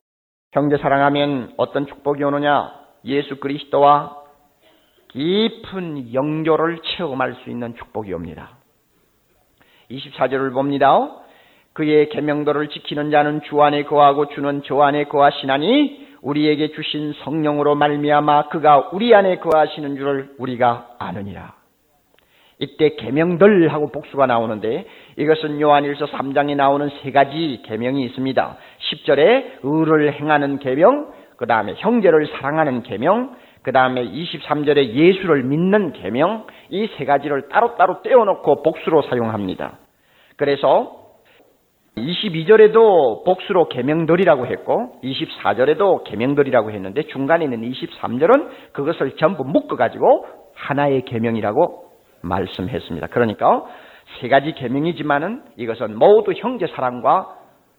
형제 0.52 0.76
사랑하면 0.78 1.54
어떤 1.56 1.88
축복이 1.88 2.22
오느냐? 2.24 2.74
예수 3.06 3.40
그리스도와 3.40 4.18
깊은 5.10 6.14
영조를 6.14 6.80
체험할 6.84 7.36
수 7.36 7.50
있는 7.50 7.76
축복이 7.78 8.14
옵니다. 8.14 8.50
24절을 9.90 10.54
봅니다. 10.54 10.88
그의 11.74 12.10
계명도를 12.10 12.68
지키는 12.68 13.12
자는 13.12 13.42
주 13.44 13.62
안에 13.62 13.84
거하고 13.84 14.30
주는 14.30 14.62
저 14.66 14.82
안에 14.82 15.06
거하시나니 15.06 16.08
우리에게 16.22 16.72
주신 16.72 17.14
성령으로 17.24 17.76
말미암아 17.76 18.50
그가 18.50 18.90
우리 18.92 19.16
안에 19.16 19.38
거하시는 19.38 19.96
줄을 19.96 20.30
우리가 20.38 20.96
아느니라. 21.00 21.54
이때 22.60 22.96
계명들 22.96 23.74
하고 23.74 23.92
복수가 23.92 24.28
나오는데 24.28 24.86
이것은 25.18 25.60
요한일서 25.60 26.06
3장에 26.08 26.56
나오는 26.56 26.90
세 27.02 27.12
가지 27.12 27.62
계명이 27.66 28.04
있습니다. 28.06 28.58
10절에 28.80 29.46
의를 29.64 30.14
행하는 30.14 30.60
계명, 30.60 31.12
그 31.38 31.48
다음에 31.48 31.74
형제를 31.78 32.28
사랑하는 32.28 32.84
계명, 32.84 33.36
그 33.64 33.72
다음에 33.72 34.04
23절에 34.04 34.94
예수를 34.94 35.44
믿는 35.44 35.94
계명, 35.94 36.46
이 36.70 36.88
세 36.98 37.06
가지를 37.06 37.50
따로따로 37.50 38.04
떼어놓고 38.04 38.62
복수로 38.62 39.02
사용합니다. 39.04 39.80
그래서 40.36 41.01
22절에도 41.98 43.26
복수로 43.26 43.68
계명들이라고 43.68 44.48
했고 44.48 45.00
24절에도 45.04 46.04
계명들이라고 46.06 46.72
했는데 46.72 47.04
중간에 47.04 47.44
있는 47.44 47.70
23절은 47.70 48.72
그것을 48.72 49.18
전부 49.18 49.44
묶어 49.44 49.76
가지고 49.76 50.26
하나의 50.56 51.04
계명이라고 51.04 51.86
말씀했습니다. 52.22 53.08
그러니까 53.08 53.66
세 54.20 54.30
가지 54.30 54.54
계명이지만은 54.54 55.44
이것은 55.58 55.98
모두 55.98 56.32
형제 56.34 56.68
사랑과 56.68 57.36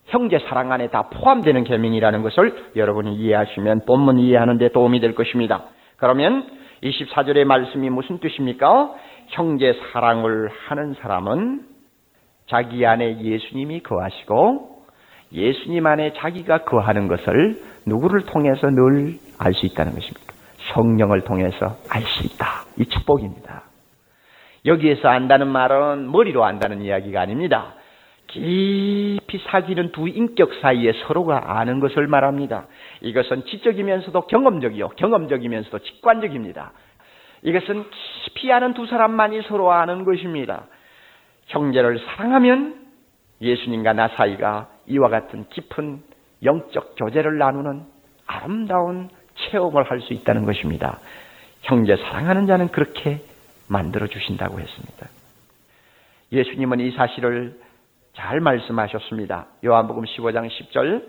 형제 0.07 0.39
사랑 0.41 0.73
안에 0.73 0.89
다 0.89 1.09
포함되는 1.11 1.65
계명이라는 1.65 2.23
것을 2.23 2.55
여러분이 2.77 3.15
이해하시면 3.17 3.83
본문 3.87 4.19
이해하는 4.19 4.59
데 4.59 4.69
도움이 4.69 5.01
될 5.01 5.15
것입니다. 5.15 5.65
그러면 5.97 6.47
24절의 6.83 7.45
말씀이 7.45 7.89
무슨 7.89 8.19
뜻입니까? 8.19 8.93
형제 9.29 9.75
사랑을 9.93 10.51
하는 10.67 10.95
사람은 10.95 11.72
자기 12.47 12.85
안에 12.87 13.21
예수님이 13.23 13.81
거하시고 13.81 14.71
예수님 15.33 15.87
안에 15.87 16.13
자기가 16.15 16.65
거하는 16.65 17.09
것을 17.09 17.61
누구를 17.87 18.27
통해서 18.27 18.69
늘 18.69 19.19
알 19.43 19.55
수 19.55 19.67
있다는 19.67 19.93
것입니다. 19.95 20.33
성령을 20.73 21.23
통해서 21.23 21.77
알 21.91 22.03
수 22.03 22.27
있다. 22.27 22.65
이 22.79 22.87
축복입니다. 22.87 23.65
여기에서 24.65 25.09
안다는 25.09 25.49
말은 25.49 26.11
머리로 26.11 26.45
안다는 26.45 26.83
이야기가 26.83 27.21
아닙니다. 27.21 27.75
깊이 28.29 29.39
사귀는 29.51 29.91
두 29.91 30.09
인격 30.09 30.55
사이에 30.63 30.93
서로가 31.05 31.59
아는 31.59 31.81
것을 31.81 32.07
말합니다. 32.07 32.67
이것은 33.01 33.45
지적이면서도 33.47 34.23
경험적이요. 34.29 34.91
경험적이면서도 34.91 35.81
직관적입니다. 35.81 36.73
이것은 37.43 37.85
깊이 38.25 38.53
아는 38.53 38.75
두 38.75 38.87
사람만이 38.87 39.43
서로 39.43 39.73
아는 39.73 40.05
것입니다. 40.05 40.67
형제를 41.53 41.99
사랑하면 41.99 42.81
예수님과 43.41 43.93
나 43.93 44.09
사이가 44.09 44.69
이와 44.87 45.09
같은 45.09 45.45
깊은 45.51 46.01
영적 46.43 46.95
교제를 46.97 47.39
나누는 47.39 47.85
아름다운 48.27 49.09
체험을 49.35 49.85
할 49.91 50.01
수 50.01 50.13
있다는 50.13 50.45
것입니다. 50.45 50.99
형제 51.63 51.97
사랑하는 51.97 52.47
자는 52.47 52.69
그렇게 52.69 53.21
만들어 53.69 54.07
주신다고 54.07 54.59
했습니다. 54.61 55.07
예수님은 56.33 56.81
이 56.81 56.91
사실을 56.93 57.59
잘 58.15 58.41
말씀하셨습니다. 58.41 59.47
요한복음 59.65 60.05
15장 60.05 60.49
10절 60.49 61.05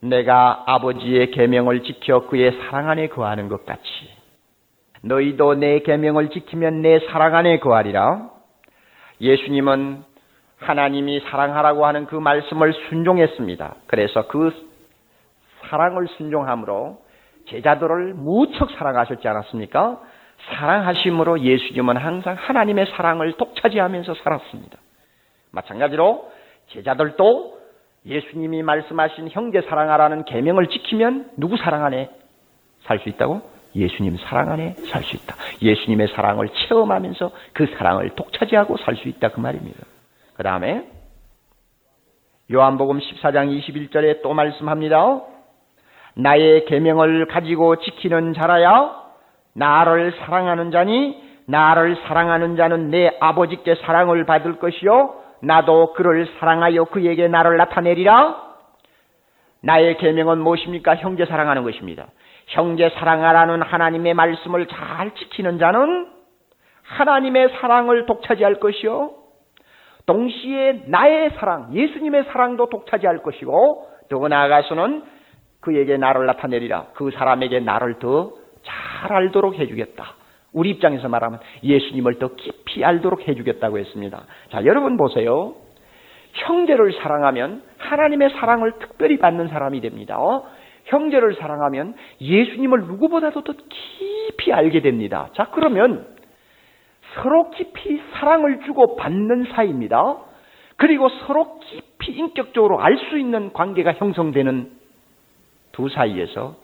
내가 0.00 0.64
아버지의 0.66 1.30
계명을 1.32 1.82
지켜 1.82 2.26
그의 2.26 2.52
사랑 2.52 2.88
안에 2.88 3.08
거하는 3.08 3.48
것 3.48 3.66
같이 3.66 3.82
너희도 5.02 5.54
내 5.54 5.80
계명을 5.80 6.30
지키면 6.30 6.82
내 6.82 7.00
사랑 7.10 7.34
안에 7.34 7.58
거하리라. 7.58 8.30
예수님은 9.20 10.04
하나님이 10.58 11.20
사랑하라고 11.20 11.86
하는 11.86 12.06
그 12.06 12.16
말씀을 12.16 12.72
순종했습니다. 12.88 13.76
그래서 13.86 14.26
그 14.28 14.52
사랑을 15.68 16.06
순종함으로 16.16 17.02
제자들을 17.48 18.14
무척 18.14 18.70
사랑하셨지 18.72 19.26
않았습니까? 19.26 20.00
사랑하심으로 20.54 21.40
예수님은 21.40 21.96
항상 21.96 22.34
하나님의 22.38 22.86
사랑을 22.86 23.32
독차지하면서 23.32 24.14
살았습니다. 24.14 24.78
마찬가지로 25.52 26.30
제자들도 26.68 27.60
예수님이 28.06 28.62
말씀하신 28.62 29.28
형제 29.30 29.60
사랑하라는 29.62 30.24
계명을 30.24 30.68
지키면 30.68 31.32
누구 31.36 31.56
사랑 31.56 31.84
안에 31.84 32.10
살 32.84 32.98
수 33.00 33.08
있다고? 33.08 33.42
예수님 33.74 34.16
사랑 34.18 34.50
안에 34.50 34.74
살 34.90 35.02
수 35.02 35.16
있다. 35.16 35.36
예수님의 35.62 36.08
사랑을 36.08 36.48
체험하면서 36.48 37.30
그 37.52 37.66
사랑을 37.76 38.10
독차지하고 38.10 38.76
살 38.78 38.96
수 38.96 39.08
있다 39.08 39.30
그 39.30 39.40
말입니다. 39.40 39.78
그 40.34 40.42
다음에 40.42 40.84
요한복음 42.52 42.98
14장 42.98 43.60
21절에 43.60 44.22
또 44.22 44.34
말씀합니다. 44.34 45.20
나의 46.16 46.64
계명을 46.66 47.26
가지고 47.26 47.76
지키는 47.76 48.34
자라야 48.34 48.96
나를 49.54 50.12
사랑하는 50.18 50.70
자니 50.70 51.22
나를 51.46 51.96
사랑하는 52.06 52.56
자는 52.56 52.90
내 52.90 53.16
아버지께 53.20 53.76
사랑을 53.76 54.24
받을 54.26 54.58
것이요 54.58 55.14
나도 55.42 55.94
그를 55.94 56.28
사랑하여 56.38 56.84
그에게 56.86 57.28
나를 57.28 57.56
나타내리라. 57.56 58.50
나의 59.62 59.98
계명은 59.98 60.38
무엇입니까? 60.38 60.96
형제 60.96 61.26
사랑하는 61.26 61.62
것입니다. 61.64 62.06
형제 62.50 62.88
사랑하라는 62.90 63.62
하나님의 63.62 64.14
말씀을 64.14 64.66
잘 64.66 65.14
지키는 65.14 65.58
자는 65.58 66.08
하나님의 66.82 67.50
사랑을 67.60 68.06
독차지할 68.06 68.60
것이요. 68.60 69.14
동시에 70.06 70.84
나의 70.86 71.30
사랑, 71.38 71.72
예수님의 71.72 72.24
사랑도 72.24 72.68
독차지할 72.68 73.22
것이고 73.22 73.88
더 74.08 74.28
나아가서는 74.28 75.04
그에게 75.60 75.96
나를 75.96 76.26
나타내리라. 76.26 76.86
그 76.94 77.10
사람에게 77.10 77.60
나를 77.60 77.98
더 77.98 78.40
잘 78.62 79.12
알도록 79.12 79.54
해주겠다. 79.54 80.14
우리 80.52 80.70
입장에서 80.70 81.08
말하면 81.08 81.40
예수님을 81.62 82.18
더 82.18 82.34
깊이 82.34 82.84
알도록 82.84 83.26
해주겠다고 83.28 83.78
했습니다. 83.78 84.24
자, 84.50 84.64
여러분 84.64 84.96
보세요. 84.96 85.54
형제를 86.32 86.92
사랑하면 86.94 87.62
하나님의 87.78 88.30
사랑을 88.30 88.72
특별히 88.78 89.18
받는 89.18 89.48
사람이 89.48 89.80
됩니다. 89.80 90.18
어? 90.90 90.96
형제를 90.96 91.36
사랑하면 91.36 91.94
예수님을 92.20 92.80
누구보다도 92.82 93.42
더 93.42 93.52
깊이 93.68 94.52
알게 94.52 94.80
됩니다. 94.82 95.28
자, 95.34 95.50
그러면 95.52 96.06
서로 97.14 97.50
깊이 97.50 98.00
사랑을 98.12 98.60
주고 98.64 98.96
받는 98.96 99.46
사이입니다. 99.52 100.18
그리고 100.76 101.08
서로 101.26 101.58
깊이 101.60 102.12
인격적으로 102.12 102.80
알 102.80 102.96
수 102.96 103.18
있는 103.18 103.52
관계가 103.52 103.94
형성되는 103.94 104.70
두 105.72 105.88
사이에서 105.88 106.56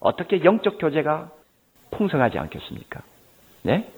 어떻게 0.00 0.44
영적 0.44 0.78
교제가 0.78 1.30
풍성하지 1.90 2.38
않겠습니까? 2.38 3.02
네? 3.62 3.88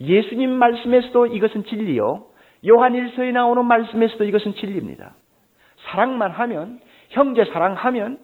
예수님 0.00 0.50
말씀에서도 0.50 1.26
이것은 1.26 1.64
진리요. 1.64 2.26
요한일서에 2.66 3.30
나오는 3.30 3.64
말씀에서도 3.64 4.24
이것은 4.24 4.54
진리입니다. 4.54 5.14
사랑만 5.84 6.30
하면 6.32 6.80
형제 7.10 7.44
사랑하면 7.44 8.18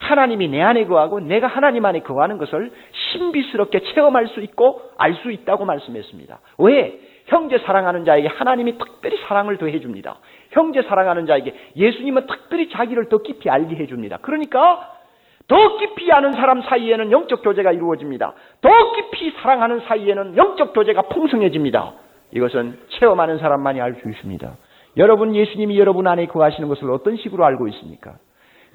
하나님이 0.00 0.48
내 0.48 0.60
안에 0.60 0.86
거하고 0.86 1.20
내가 1.20 1.46
하나님 1.46 1.84
안에 1.84 2.00
거하는 2.00 2.38
것을 2.38 2.72
신비스럽게 2.92 3.80
체험할 3.80 4.26
수 4.28 4.40
있고 4.40 4.82
알 4.98 5.14
수 5.14 5.30
있다고 5.30 5.64
말씀했습니다. 5.64 6.38
왜? 6.58 7.00
형제 7.26 7.58
사랑하는 7.58 8.04
자에게 8.04 8.26
하나님이 8.26 8.78
특별히 8.78 9.16
사랑을 9.28 9.56
더해 9.58 9.78
줍니다. 9.80 10.16
형제 10.50 10.82
사랑하는 10.82 11.26
자에게 11.26 11.54
예수님은 11.76 12.26
특별히 12.26 12.68
자기를 12.70 13.08
더 13.08 13.18
깊이 13.18 13.48
알게 13.48 13.76
해 13.76 13.86
줍니다. 13.86 14.18
그러니까 14.22 14.94
더 15.46 15.78
깊이 15.78 16.10
아는 16.10 16.32
사람 16.32 16.62
사이에는 16.62 17.12
영적 17.12 17.42
교제가 17.42 17.72
이루어집니다. 17.72 18.32
더 18.62 18.92
깊이 18.92 19.30
사랑하는 19.42 19.80
사이에는 19.80 20.36
영적 20.36 20.72
교제가 20.72 21.02
풍성해집니다. 21.02 21.92
이것은 22.32 22.78
체험하는 22.88 23.38
사람만이 23.38 23.80
알 23.80 23.94
수 24.00 24.08
있습니다. 24.08 24.50
여러분 24.96 25.36
예수님이 25.36 25.78
여러분 25.78 26.06
안에 26.08 26.26
거하시는 26.26 26.68
것을 26.68 26.90
어떤 26.90 27.16
식으로 27.16 27.44
알고 27.44 27.68
있습니까? 27.68 28.14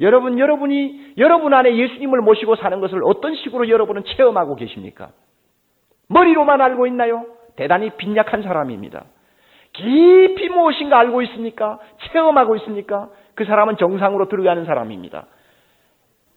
여러분 0.01 0.39
여러분이 0.39 1.13
여러분 1.17 1.53
안에 1.53 1.75
예수님을 1.75 2.21
모시고 2.21 2.55
사는 2.57 2.79
것을 2.79 3.01
어떤 3.03 3.35
식으로 3.35 3.69
여러분은 3.69 4.03
체험하고 4.05 4.55
계십니까? 4.55 5.11
머리로만 6.07 6.61
알고 6.61 6.87
있나요? 6.87 7.25
대단히 7.55 7.89
빈약한 7.91 8.43
사람입니다. 8.43 9.05
깊이 9.73 10.49
무엇인가 10.49 10.99
알고 10.99 11.21
있습니까? 11.23 11.79
체험하고 12.11 12.55
있습니까? 12.57 13.09
그 13.35 13.45
사람은 13.45 13.77
정상으로 13.77 14.27
들어가는 14.27 14.65
사람입니다. 14.65 15.27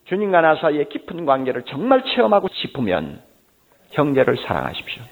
주님과 0.05 0.41
나 0.41 0.57
사이의 0.57 0.89
깊은 0.89 1.27
관계를 1.27 1.65
정말 1.65 2.03
체험하고 2.03 2.49
싶으면 2.49 3.21
형제를 3.91 4.39
사랑하십시오. 4.39 5.03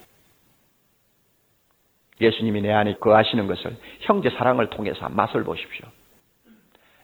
예수님이 2.20 2.62
내 2.62 2.72
안에 2.72 2.94
거하시는 2.94 3.47
것을 3.47 3.76
형제 4.01 4.30
사랑을 4.30 4.70
통해서 4.70 5.09
맛을 5.11 5.44
보십시오. 5.44 5.86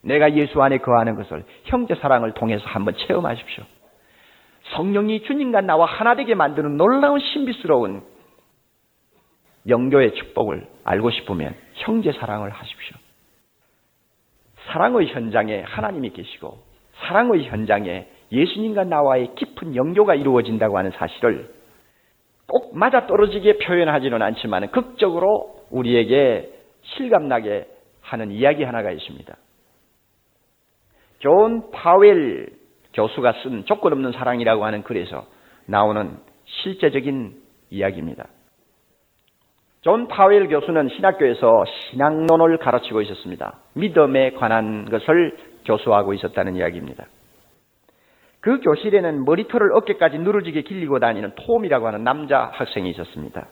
내가 0.02 0.34
예수 0.34 0.60
안에 0.62 0.78
거하는 0.78 1.16
것을 1.16 1.44
형제 1.64 1.94
사랑을 1.94 2.32
통해서 2.32 2.64
한번 2.66 2.94
체험하십시오. 2.96 3.64
성령이 4.74 5.22
주님과 5.22 5.60
나와 5.62 5.86
하나 5.86 6.14
되게 6.14 6.34
만드는 6.34 6.76
놀라운 6.76 7.20
신비스러운 7.20 8.02
영교의 9.68 10.14
축복을 10.14 10.66
알고 10.84 11.10
싶으면 11.10 11.54
형제 11.74 12.12
사랑을 12.12 12.50
하십시오. 12.50 12.96
사랑의 14.66 15.08
현장에 15.08 15.62
하나님이 15.62 16.10
계시고 16.10 16.58
사랑의 17.00 17.44
현장에 17.44 18.06
예수님과 18.30 18.84
나와의 18.84 19.34
깊은 19.34 19.76
영교가 19.76 20.14
이루어진다고 20.14 20.78
하는 20.78 20.90
사실을 20.92 21.52
꼭 22.48 22.76
맞아 22.76 23.06
떨어지게 23.06 23.58
표현하지는 23.58 24.20
않지만 24.20 24.70
극적으로 24.70 25.66
우리에게 25.70 26.52
실감나게 26.82 27.66
하는 28.00 28.30
이야기 28.30 28.64
하나가 28.64 28.90
있습니다. 28.90 29.36
존 31.22 31.70
파웰 31.70 32.46
교수가 32.94 33.34
쓴 33.42 33.64
조건 33.64 33.92
없는 33.92 34.10
사랑이라고 34.10 34.64
하는 34.64 34.82
글에서 34.82 35.24
나오는 35.66 36.18
실제적인 36.44 37.36
이야기입니다. 37.70 38.26
존 39.82 40.08
파웰 40.08 40.48
교수는 40.48 40.88
신학교에서 40.88 41.64
신앙론을 41.66 42.58
가르치고 42.58 43.02
있었습니다. 43.02 43.58
믿음에 43.74 44.32
관한 44.32 44.90
것을 44.90 45.36
교수하고 45.64 46.12
있었다는 46.12 46.56
이야기입니다. 46.56 47.06
그 48.40 48.58
교실에는 48.58 49.24
머리털을 49.24 49.76
어깨까지 49.76 50.18
늘어지게 50.18 50.62
길르고 50.62 50.98
다니는 50.98 51.36
톰이라고 51.36 51.86
하는 51.86 52.02
남자 52.02 52.50
학생이 52.52 52.90
있었습니다. 52.90 53.46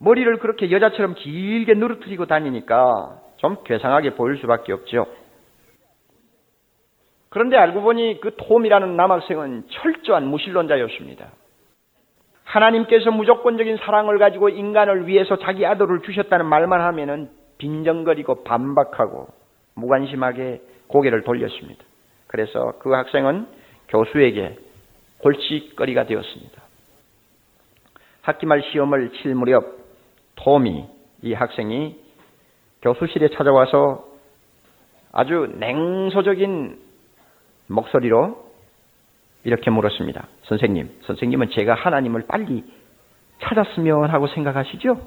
머리를 0.00 0.36
그렇게 0.40 0.70
여자처럼 0.70 1.14
길게 1.14 1.72
늘어뜨리고 1.72 2.26
다니니까 2.26 3.22
좀 3.38 3.56
괴상하게 3.64 4.16
보일 4.16 4.36
수밖에 4.36 4.74
없죠. 4.74 5.06
그런데 7.28 7.56
알고 7.56 7.82
보니 7.82 8.20
그 8.20 8.34
톰이라는 8.36 8.96
남학생은 8.96 9.64
철저한 9.68 10.26
무신론자였습니다. 10.26 11.26
하나님께서 12.44 13.10
무조건적인 13.10 13.76
사랑을 13.78 14.18
가지고 14.18 14.48
인간을 14.48 15.06
위해서 15.06 15.36
자기 15.38 15.66
아들을 15.66 16.02
주셨다는 16.02 16.46
말만 16.46 16.80
하면은 16.80 17.28
빈정거리고 17.58 18.44
반박하고 18.44 19.28
무관심하게 19.74 20.60
고개를 20.86 21.22
돌렸습니다. 21.22 21.84
그래서 22.28 22.72
그 22.78 22.92
학생은 22.92 23.46
교수에게 23.88 24.56
골칫거리가 25.18 26.06
되었습니다. 26.06 26.62
학기 28.22 28.46
말 28.46 28.62
시험을 28.62 29.12
칠 29.12 29.34
무렵 29.34 29.64
톰이 30.36 30.84
이 31.22 31.32
학생이 31.32 31.96
교수실에 32.82 33.28
찾아와서 33.30 34.04
아주 35.12 35.52
냉소적인 35.58 36.85
목소리로 37.68 38.44
이렇게 39.44 39.70
물었습니다. 39.70 40.26
선생님, 40.42 41.00
선생님은 41.02 41.50
제가 41.50 41.74
하나님을 41.74 42.26
빨리 42.26 42.64
찾았으면 43.40 44.10
하고 44.10 44.26
생각하시죠? 44.28 45.00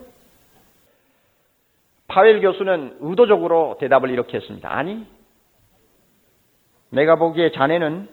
파웰 2.07 2.41
교수는 2.41 2.97
의도적으로 3.01 3.77
대답을 3.79 4.09
이렇게 4.09 4.37
했습니다. 4.37 4.75
아니, 4.75 5.05
내가 6.89 7.15
보기에 7.15 7.51
자네는 7.51 8.09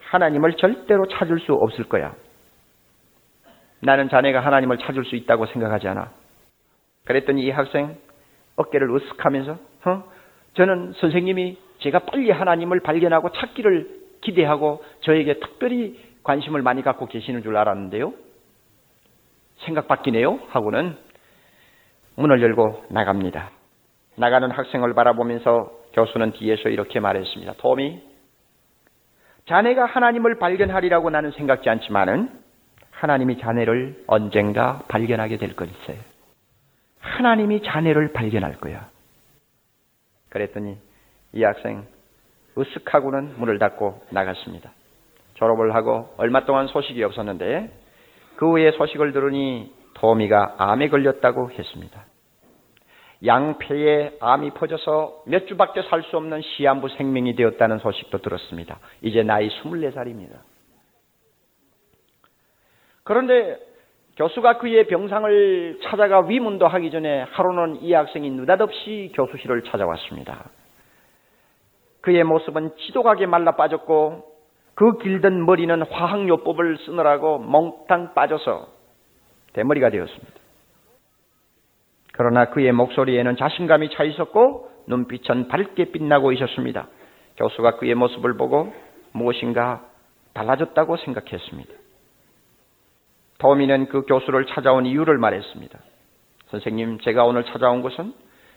하나님을 0.00 0.54
절대로 0.56 1.06
찾을 1.08 1.40
수 1.40 1.52
없을 1.54 1.88
거야. 1.88 2.14
나는 3.80 4.08
자네가 4.08 4.40
하나님을 4.40 4.78
찾을 4.78 5.04
수 5.04 5.16
있다고 5.16 5.46
생각하지 5.46 5.88
않아. 5.88 6.12
그랬더니 7.04 7.42
이 7.42 7.50
학생 7.50 7.96
어깨를 8.56 8.88
으쓱하면서 8.88 9.58
어? 9.86 10.11
저는 10.54 10.92
선생님이 10.94 11.56
제가 11.78 12.00
빨리 12.00 12.30
하나님을 12.30 12.80
발견하고 12.80 13.32
찾기를 13.32 14.02
기대하고 14.20 14.84
저에게 15.00 15.40
특별히 15.40 15.98
관심을 16.22 16.62
많이 16.62 16.82
갖고 16.82 17.06
계시는 17.06 17.42
줄 17.42 17.56
알았는데요. 17.56 18.12
생각 19.64 19.88
바뀌네요. 19.88 20.40
하고는 20.48 20.96
문을 22.16 22.42
열고 22.42 22.84
나갑니다. 22.90 23.50
나가는 24.16 24.50
학생을 24.50 24.94
바라보면서 24.94 25.70
교수는 25.94 26.32
뒤에서 26.32 26.68
이렇게 26.68 27.00
말했습니다. 27.00 27.54
톰이 27.54 28.02
자네가 29.46 29.86
하나님을 29.86 30.38
발견하리라고 30.38 31.10
나는 31.10 31.32
생각지 31.32 31.68
않지만은 31.68 32.30
하나님이 32.90 33.38
자네를 33.38 34.04
언젠가 34.06 34.82
발견하게 34.88 35.38
될 35.38 35.56
것이세요. 35.56 35.98
하나님이 37.00 37.62
자네를 37.62 38.12
발견할 38.12 38.58
거야. 38.60 38.91
그랬더니 40.32 40.78
이 41.34 41.44
학생 41.44 41.86
으쓱하고는 42.56 43.38
문을 43.38 43.58
닫고 43.58 44.06
나갔습니다. 44.10 44.72
졸업을 45.34 45.74
하고 45.74 46.14
얼마 46.16 46.44
동안 46.46 46.66
소식이 46.68 47.02
없었는데 47.04 47.70
그 48.36 48.50
후에 48.50 48.72
소식을 48.72 49.12
들으니 49.12 49.72
도미가 49.94 50.56
암에 50.58 50.88
걸렸다고 50.88 51.50
했습니다. 51.50 52.06
양폐에 53.24 54.16
암이 54.20 54.52
퍼져서 54.52 55.24
몇 55.26 55.46
주밖에 55.46 55.82
살 55.82 56.02
수 56.02 56.16
없는 56.16 56.40
시한부 56.42 56.88
생명이 56.88 57.36
되었다는 57.36 57.78
소식도 57.78 58.18
들었습니다. 58.18 58.78
이제 59.02 59.22
나이 59.22 59.48
24살입니다. 59.48 60.38
그런데 63.04 63.58
교수가 64.16 64.58
그의 64.58 64.86
병상을 64.88 65.80
찾아가 65.82 66.20
위문도 66.20 66.66
하기 66.66 66.90
전에 66.90 67.22
하루는 67.22 67.82
이 67.82 67.92
학생이 67.94 68.30
느닷없이 68.30 69.12
교수실을 69.14 69.62
찾아왔습니다. 69.64 70.50
그의 72.02 72.22
모습은 72.24 72.76
지독하게 72.76 73.26
말라 73.26 73.52
빠졌고 73.56 74.24
그 74.74 74.98
길던 74.98 75.46
머리는 75.46 75.82
화학요법을 75.82 76.78
쓰느라고 76.78 77.38
몽땅 77.38 78.14
빠져서 78.14 78.68
대머리가 79.54 79.90
되었습니다. 79.90 80.32
그러나 82.12 82.46
그의 82.50 82.72
목소리에는 82.72 83.36
자신감이 83.36 83.90
차 83.90 84.04
있었고 84.04 84.70
눈빛은 84.86 85.48
밝게 85.48 85.92
빛나고 85.92 86.32
있었습니다. 86.32 86.88
교수가 87.36 87.76
그의 87.76 87.94
모습을 87.94 88.36
보고 88.36 88.72
무엇인가 89.12 89.86
달라졌다고 90.34 90.96
생각했습니다. 90.96 91.81
도미는 93.42 93.88
그 93.88 94.02
교수를 94.02 94.46
찾아온 94.46 94.86
이유를 94.86 95.18
말했습니다. 95.18 95.76
선생님, 96.50 97.00
제가 97.00 97.24
오늘 97.24 97.44
찾아온 97.44 97.82
것은 97.82 98.14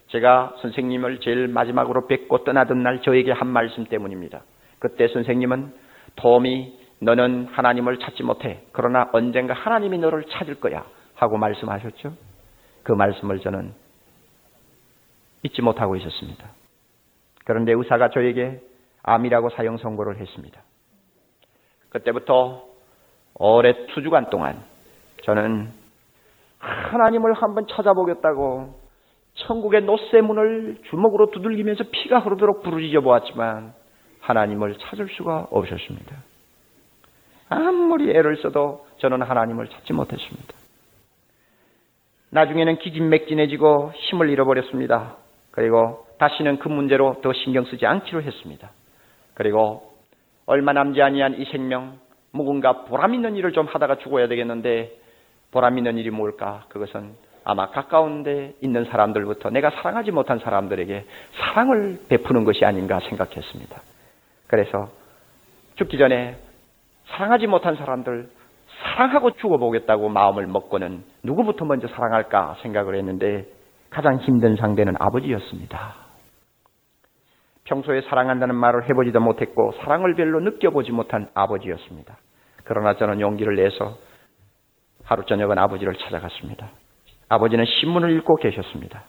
제가 0.09 0.57
선생님을 0.61 1.21
제일 1.21 1.47
마지막으로 1.47 2.05
뵙고 2.05 2.43
떠나던 2.43 2.83
날 2.83 3.01
저에게 3.01 3.31
한 3.31 3.47
말씀 3.47 3.85
때문입니다. 3.85 4.43
그때 4.77 5.07
선생님은 5.07 5.73
톰이 6.17 6.79
너는 6.99 7.47
하나님을 7.51 7.97
찾지 7.97 8.21
못해. 8.21 8.61
그러나 8.73 9.09
언젠가 9.11 9.55
하나님이 9.55 9.97
너를 9.97 10.25
찾을 10.25 10.59
거야. 10.59 10.85
하고 11.15 11.37
말씀하셨죠. 11.37 12.13
그 12.83 12.91
말씀을 12.91 13.39
저는 13.39 13.73
잊지 15.41 15.63
못하고 15.63 15.95
있었습니다. 15.95 16.47
그런데 17.43 17.71
의사가 17.71 18.11
저에게 18.11 18.61
암이라고 19.01 19.49
사형 19.49 19.79
선고를 19.79 20.17
했습니다. 20.17 20.61
그때부터 21.89 22.65
오래 23.33 23.73
수주간 23.95 24.29
동안 24.29 24.74
저는 25.23 25.67
하나님을 26.59 27.33
한번 27.33 27.67
찾아보겠다고 27.67 28.73
천국의 29.35 29.83
노쇠 29.83 30.21
문을 30.21 30.77
주먹으로 30.89 31.31
두들기면서 31.31 31.85
피가 31.91 32.19
흐르도록 32.19 32.63
부르짖어 32.63 33.01
보았지만 33.01 33.73
하나님을 34.21 34.77
찾을 34.79 35.07
수가 35.09 35.47
없었습니다. 35.51 36.15
아무리 37.49 38.09
애를 38.09 38.37
써도 38.37 38.85
저는 38.97 39.21
하나님을 39.21 39.67
찾지 39.67 39.93
못했습니다. 39.93 40.53
나중에는 42.31 42.79
기진맥진해지고 42.79 43.91
힘을 43.93 44.29
잃어버렸습니다. 44.29 45.17
그리고 45.51 46.05
다시는 46.17 46.59
그 46.59 46.67
문제로 46.69 47.21
더 47.21 47.33
신경 47.33 47.65
쓰지 47.65 47.85
않기로 47.85 48.21
했습니다. 48.23 48.71
그리고 49.35 49.93
얼마 50.45 50.73
남지 50.73 51.01
아니한 51.01 51.39
이 51.39 51.45
생명 51.45 51.99
누군가 52.33 52.83
보람 52.83 53.13
있는 53.13 53.35
일을 53.35 53.53
좀 53.53 53.67
하다가 53.67 53.97
죽어야 53.99 54.27
되겠는데 54.27 55.04
보람 55.51 55.77
있는 55.77 55.97
일이 55.97 56.09
뭘까? 56.09 56.63
그것은 56.69 57.13
아마 57.43 57.69
가까운 57.69 58.23
데 58.23 58.53
있는 58.61 58.85
사람들부터 58.85 59.51
내가 59.51 59.69
사랑하지 59.69 60.11
못한 60.11 60.39
사람들에게 60.39 61.05
사랑을 61.37 61.99
베푸는 62.09 62.43
것이 62.43 62.65
아닌가 62.65 62.99
생각했습니다. 62.99 63.81
그래서 64.47 64.89
죽기 65.75 65.97
전에 65.97 66.37
사랑하지 67.05 67.47
못한 67.47 67.75
사람들 67.75 68.29
사랑하고 68.81 69.31
죽어보겠다고 69.31 70.09
마음을 70.09 70.47
먹고는 70.47 71.03
누구부터 71.23 71.65
먼저 71.65 71.87
사랑할까 71.87 72.57
생각을 72.61 72.95
했는데 72.95 73.45
가장 73.89 74.17
힘든 74.17 74.55
상대는 74.55 74.95
아버지였습니다. 74.99 75.93
평소에 77.65 78.01
사랑한다는 78.01 78.55
말을 78.55 78.89
해보지도 78.89 79.19
못했고 79.19 79.73
사랑을 79.83 80.15
별로 80.15 80.39
느껴보지 80.39 80.91
못한 80.91 81.27
아버지였습니다. 81.33 82.17
그러나 82.63 82.95
저는 82.95 83.21
용기를 83.21 83.55
내서 83.55 83.97
하루 85.05 85.23
저녁은 85.25 85.57
아버지를 85.57 85.95
찾아갔습니다. 85.95 86.69
아버지는 87.29 87.65
신문을 87.65 88.11
읽고 88.17 88.35
계셨습니다. 88.37 89.03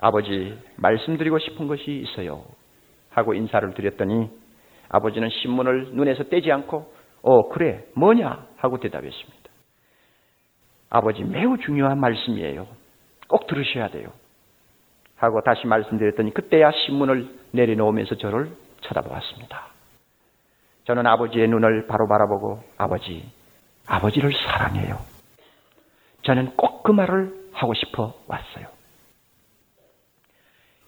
아버지, 0.00 0.56
말씀드리고 0.76 1.38
싶은 1.38 1.66
것이 1.66 1.90
있어요. 1.90 2.44
하고 3.10 3.34
인사를 3.34 3.74
드렸더니 3.74 4.30
아버지는 4.90 5.28
신문을 5.28 5.94
눈에서 5.94 6.24
떼지 6.24 6.52
않고, 6.52 6.92
어, 7.22 7.48
그래, 7.48 7.84
뭐냐? 7.94 8.46
하고 8.56 8.78
대답했습니다. 8.78 9.50
아버지, 10.90 11.24
매우 11.24 11.58
중요한 11.58 11.98
말씀이에요. 11.98 12.66
꼭 13.28 13.46
들으셔야 13.46 13.88
돼요. 13.88 14.10
하고 15.16 15.40
다시 15.42 15.66
말씀드렸더니 15.66 16.32
그때야 16.32 16.70
신문을 16.70 17.28
내려놓으면서 17.52 18.14
저를 18.16 18.50
쳐다보았습니다. 18.82 19.66
저는 20.84 21.06
아버지의 21.06 21.48
눈을 21.48 21.86
바로 21.86 22.06
바라보고 22.08 22.62
아버지, 22.78 23.28
아버지를 23.88 24.32
사랑해요. 24.32 24.98
저는 26.22 26.56
꼭 26.56 26.78
그 26.88 26.92
말을 26.92 27.34
하고 27.52 27.74
싶어 27.74 28.14
왔어요. 28.28 28.66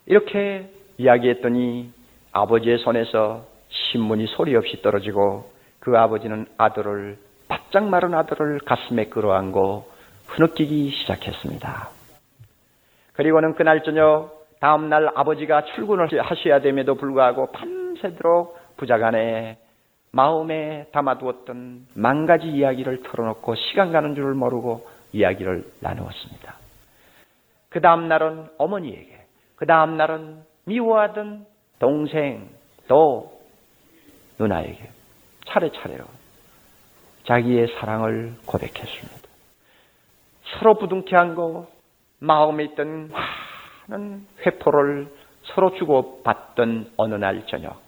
이렇게 0.06 0.70
이야기했더니 0.96 1.92
아버지의 2.32 2.78
손에서 2.78 3.44
신문이 3.68 4.28
소리 4.28 4.56
없이 4.56 4.80
떨어지고 4.80 5.50
그 5.78 5.98
아버지는 5.98 6.46
아들을 6.56 7.18
바짝 7.48 7.86
마른 7.86 8.14
아들을 8.14 8.60
가슴에 8.60 9.10
끌어안고 9.10 9.90
흐느끼기 10.28 10.88
시작했습니다. 10.88 11.90
그리고는 13.12 13.54
그날 13.54 13.82
저녁 13.82 14.46
다음날 14.60 15.10
아버지가 15.14 15.66
출근을 15.74 16.08
하셔야 16.22 16.62
됨에도 16.62 16.94
불구하고 16.94 17.52
밤새도록 17.52 18.76
부자간에 18.78 19.58
마음에 20.12 20.86
담아두었던 20.92 21.86
만 21.94 22.26
가지 22.26 22.46
이야기를 22.48 23.02
털어놓고 23.04 23.54
시간 23.54 23.92
가는 23.92 24.14
줄을 24.14 24.34
모르고 24.34 24.86
이야기를 25.12 25.64
나누었습니다. 25.80 26.54
그 27.68 27.80
다음 27.80 28.08
날은 28.08 28.48
어머니에게, 28.58 29.24
그 29.56 29.66
다음 29.66 29.96
날은 29.96 30.42
미워하던 30.64 31.46
동생, 31.78 32.48
또 32.88 33.40
누나에게 34.38 34.90
차례차례로 35.46 36.04
자기의 37.24 37.68
사랑을 37.78 38.34
고백했습니다. 38.46 39.28
서로 40.58 40.74
부둥켜한 40.74 41.36
거, 41.36 41.68
마음에 42.18 42.64
있던 42.64 43.12
많은 43.88 44.26
회포를 44.44 45.08
서로 45.44 45.74
주고받던 45.76 46.92
어느 46.96 47.14
날 47.14 47.46
저녁, 47.46 47.80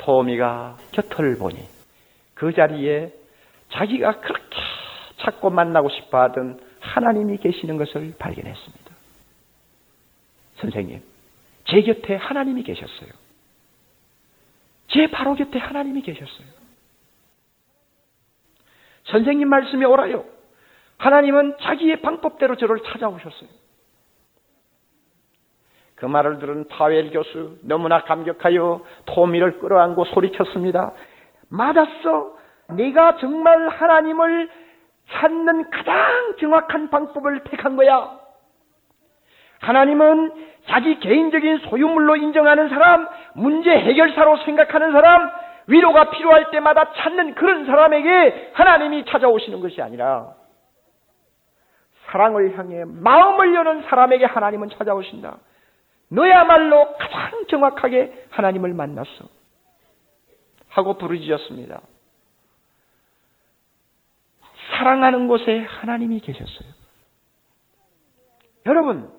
토미가 0.00 0.78
곁을 0.92 1.36
보니 1.36 1.58
그 2.34 2.52
자리에 2.52 3.12
자기가 3.70 4.20
그렇게 4.20 4.56
찾고 5.18 5.50
만나고 5.50 5.90
싶어 5.90 6.20
하던 6.22 6.60
하나님이 6.80 7.36
계시는 7.38 7.76
것을 7.76 8.14
발견했습니다. 8.18 8.90
선생님, 10.56 11.02
제 11.66 11.82
곁에 11.82 12.16
하나님이 12.16 12.62
계셨어요. 12.62 13.10
제 14.88 15.06
바로 15.10 15.34
곁에 15.34 15.58
하나님이 15.58 16.02
계셨어요. 16.02 16.46
선생님 19.04 19.48
말씀이 19.48 19.84
옳아요. 19.84 20.24
하나님은 20.96 21.56
자기의 21.60 22.00
방법대로 22.00 22.56
저를 22.56 22.82
찾아오셨어요. 22.84 23.59
그 26.00 26.06
말을 26.06 26.38
들은 26.38 26.66
파웰 26.68 27.10
교수 27.10 27.58
너무나 27.62 28.02
감격하여 28.02 28.80
토미를 29.04 29.58
끌어안고 29.58 30.06
소리쳤습니다. 30.06 30.92
맞았어. 31.50 32.32
네가 32.70 33.16
정말 33.16 33.68
하나님을 33.68 34.48
찾는 35.10 35.70
가장 35.70 36.36
정확한 36.40 36.88
방법을 36.88 37.44
택한 37.44 37.76
거야. 37.76 38.18
하나님은 39.60 40.32
자기 40.68 40.98
개인적인 41.00 41.58
소유물로 41.68 42.16
인정하는 42.16 42.70
사람, 42.70 43.06
문제 43.34 43.70
해결사로 43.70 44.38
생각하는 44.44 44.92
사람, 44.92 45.30
위로가 45.66 46.10
필요할 46.10 46.50
때마다 46.50 46.92
찾는 46.94 47.34
그런 47.34 47.66
사람에게 47.66 48.52
하나님이 48.54 49.04
찾아오시는 49.04 49.60
것이 49.60 49.82
아니라 49.82 50.32
사랑을 52.06 52.56
향해 52.56 52.84
마음을 52.86 53.54
여는 53.54 53.82
사람에게 53.82 54.24
하나님은 54.24 54.70
찾아오신다. 54.70 55.36
너야말로 56.10 56.96
가장 56.98 57.46
정확하게 57.46 58.26
하나님을 58.30 58.74
만났어. 58.74 59.28
하고 60.68 60.98
부르짖었습니다. 60.98 61.80
사랑하는 64.70 65.28
곳에 65.28 65.58
하나님이 65.58 66.20
계셨어요. 66.20 66.68
여러분, 68.66 69.10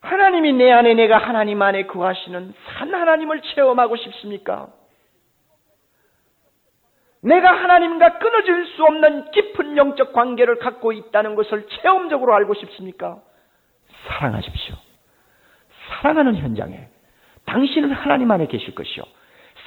하나님이 0.00 0.52
내 0.54 0.70
안에 0.70 0.94
내가 0.94 1.18
하나님 1.18 1.60
안에 1.62 1.86
구하시는 1.86 2.54
산 2.78 2.94
하나님을 2.94 3.42
체험하고 3.42 3.96
싶습니까? 3.96 4.68
내가 7.20 7.50
하나님과 7.50 8.18
끊어질 8.18 8.66
수 8.66 8.84
없는 8.84 9.30
깊은 9.32 9.76
영적 9.76 10.12
관계를 10.12 10.58
갖고 10.58 10.92
있다는 10.92 11.34
것을 11.34 11.66
체험적으로 11.68 12.34
알고 12.34 12.54
싶습니까? 12.54 13.20
사랑하십시오. 14.06 14.87
사랑하는 15.88 16.36
현장에 16.36 16.88
당신은 17.46 17.92
하나님 17.92 18.30
안에 18.30 18.46
계실 18.46 18.74
것이요. 18.74 19.02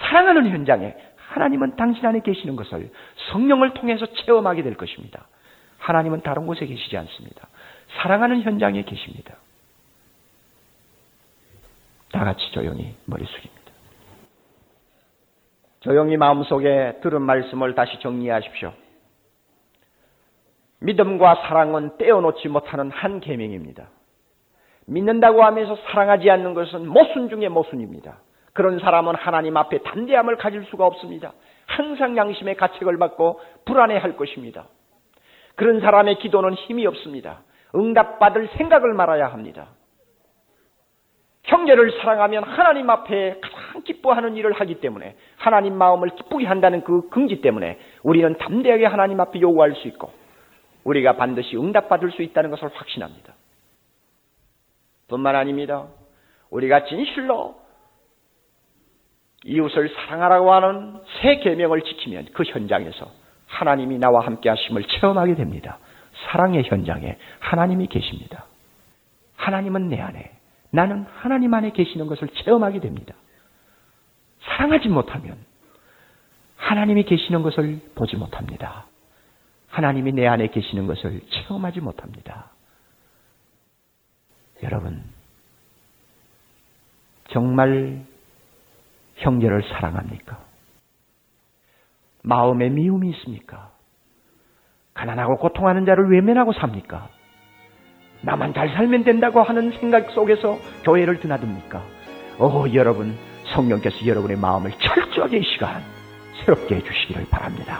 사랑하는 0.02 0.50
현장에 0.50 0.96
하나님은 1.16 1.76
당신 1.76 2.06
안에 2.06 2.22
계시는 2.22 2.56
것을 2.56 2.92
성령을 3.32 3.74
통해서 3.74 4.06
체험하게 4.06 4.64
될 4.64 4.76
것입니다. 4.76 5.28
하나님은 5.80 6.22
다른 6.22 6.46
곳에 6.46 6.66
계시지 6.66 6.96
않습니다. 6.98 7.48
사랑하는 7.98 8.42
현장에 8.42 8.84
계십니다. 8.84 9.36
다 12.12 12.26
같이 12.26 12.52
조용히 12.52 12.94
머리 13.06 13.26
숙입니다. 13.26 13.62
조용히 15.80 16.18
마음속에 16.18 17.00
들은 17.02 17.22
말씀을 17.22 17.74
다시 17.74 18.00
정리하십시오. 18.00 18.74
믿음과 20.82 21.44
사랑은 21.48 21.98
떼어놓지 21.98 22.48
못하는 22.50 22.92
한 22.92 23.20
계명입니다. 23.20 23.88
믿는다고 24.92 25.44
하면서 25.44 25.76
사랑하지 25.88 26.30
않는 26.30 26.54
것은 26.54 26.88
모순 26.88 27.30
중의 27.30 27.50
모순입니다. 27.50 28.20
그런 28.54 28.80
사람은 28.80 29.16
하나님 29.16 29.56
앞에 29.56 29.80
담대함을 29.80 30.36
가질 30.36 30.66
수가 30.66 30.86
없습니다. 30.86 31.34
항상 31.66 32.18
양심의 32.18 32.56
가책을 32.56 32.98
받고 32.98 33.40
불안해 33.66 33.98
할 33.98 34.18
것입니다. 34.18 34.66
그런 35.56 35.80
사람의 35.80 36.20
기도는 36.20 36.56
힘이 36.56 36.86
없습니다. 36.88 37.42
응답받을 37.74 38.50
생각을 38.58 38.94
말아야 38.94 39.28
합니다. 39.28 39.68
형제를 41.44 41.92
사랑하면 42.00 42.44
하나님 42.44 42.90
앞에 42.90 43.40
가장 43.42 43.84
기뻐하는 43.84 44.36
일을 44.36 44.52
하기 44.54 44.76
때문에 44.76 45.16
하나님 45.38 45.76
마음을 45.76 46.10
기쁘게 46.10 46.46
한다는 46.46 46.84
그 46.84 47.10
긍지 47.10 47.42
때문에 47.42 47.80
우리는 48.04 48.38
담대하게 48.38 48.86
하나님 48.86 49.20
앞에 49.22 49.40
요구할 49.40 49.74
수 49.76 49.88
있고 49.88 50.12
우리가 50.84 51.16
반드시 51.16 51.56
응답받을 51.56 52.12
수 52.12 52.22
있다는 52.22 52.52
것을 52.52 52.70
확신합니다. 52.74 53.34
뿐만 55.12 55.36
아닙니다. 55.36 55.88
우리가 56.50 56.86
진실로 56.86 57.60
이웃을 59.44 59.90
사랑하라고 59.90 60.54
하는 60.54 61.02
새 61.22 61.38
계명을 61.38 61.82
지키면 61.82 62.30
그 62.34 62.44
현장에서 62.44 63.12
하나님이 63.48 64.00
나와 64.00 64.26
함께 64.26 64.50
하심을 64.50 64.84
체험하게 64.86 65.36
됩니다. 65.36 65.78
사랑의 66.26 66.64
현장에 66.64 67.18
하나님이 67.40 67.88
계십니다. 67.88 68.46
하나님은 69.36 69.90
내 69.90 70.00
안에, 70.00 70.32
나는 70.70 71.06
하나님 71.16 71.54
안에 71.54 71.72
계시는 71.72 72.08
것을 72.08 72.30
체험하게 72.30 72.80
됩니다. 72.80 73.14
사랑하지 74.42 74.90
못하면 74.90 75.38
하나님이 76.58 77.04
계시는 77.04 77.42
것을 77.42 77.82
보지 77.96 78.16
못합니다. 78.16 78.86
하나님이 79.70 80.12
내 80.14 80.28
안에 80.28 80.48
계시는 80.48 80.86
것을 80.86 81.22
체험하지 81.30 81.82
못합니다. 81.82 82.51
여러분, 84.64 85.04
정말 87.30 88.02
형제를 89.16 89.64
사랑합니까? 89.64 90.40
마음에 92.24 92.70
미움이 92.70 93.10
있습니까? 93.12 93.72
가난하고 94.94 95.38
고통하는 95.38 95.86
자를 95.86 96.12
외면하고 96.12 96.54
삽니까? 96.54 97.10
나만 98.22 98.54
잘 98.54 98.70
살면 98.70 99.04
된다고 99.04 99.42
하는 99.42 99.72
생각 99.80 100.12
속에서 100.12 100.58
교회를 100.84 101.20
드나듭니까? 101.20 101.84
오, 102.40 102.72
여러분, 102.74 103.18
성령께서 103.54 104.06
여러분의 104.06 104.38
마음을 104.38 104.72
철저하게 104.72 105.40
이 105.40 105.44
시간 105.44 105.82
새롭게 106.44 106.76
해주시기를 106.76 107.26
바랍니다. 107.30 107.80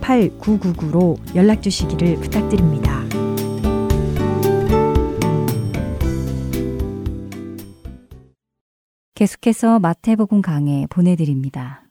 8999로 0.00 1.18
연락 1.34 1.62
주시기를 1.62 2.16
부탁드립니다. 2.16 3.00
계속해서 9.14 9.78
마태복음 9.80 10.40
강해 10.40 10.86
보내드립니다. 10.88 11.82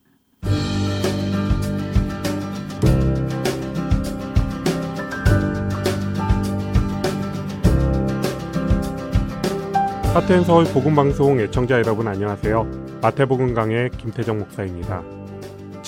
하트앤 10.13 10.43
서울 10.43 10.65
복음방송 10.65 11.39
애청자 11.39 11.75
여러분 11.75 12.07
안녕하세요. 12.07 12.99
마태복음 13.03 13.53
강의 13.53 13.91
김태정 13.91 14.39
목사입니다. 14.39 15.18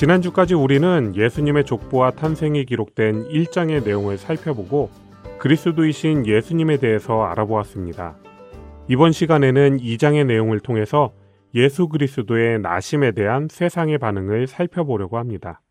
지난주까지 0.02 0.56
우리는 0.56 1.16
예수님의 1.16 1.64
족보와 1.64 2.10
탄생이 2.10 2.66
기록된 2.66 3.30
1장의 3.30 3.84
내용을 3.86 4.18
살펴보고 4.18 4.90
그리스도이신 5.38 6.26
예수님에 6.26 6.78
대해서 6.78 7.22
알아보았습니다. 7.22 8.18
이번 8.88 9.12
시간에는 9.12 9.78
2장의 9.78 10.26
내용을 10.26 10.60
통해서 10.60 11.14
예수 11.54 11.88
그리스도의 11.88 12.62
나심에 12.62 13.12
대한 13.12 13.48
세상의 13.48 14.00
반응을 14.00 14.48
살펴보려고 14.48 15.20
합니다. 15.20 15.62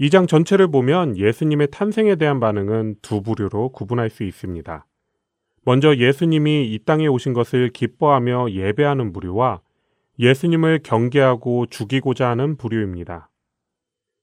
2장 0.00 0.26
전체를 0.26 0.68
보면 0.68 1.18
예수님의 1.18 1.68
탄생에 1.70 2.14
대한 2.14 2.40
반응은 2.40 2.94
두 3.02 3.20
부류로 3.20 3.72
구분할 3.72 4.08
수 4.08 4.24
있습니다. 4.24 4.86
먼저 5.66 5.94
예수님이 5.96 6.72
이 6.72 6.78
땅에 6.86 7.08
오신 7.08 7.34
것을 7.34 7.68
기뻐하며 7.74 8.52
예배하는 8.52 9.12
부류와 9.12 9.60
예수님을 10.18 10.80
경계하고 10.82 11.66
죽이고자 11.66 12.28
하는 12.28 12.56
부류입니다. 12.56 13.28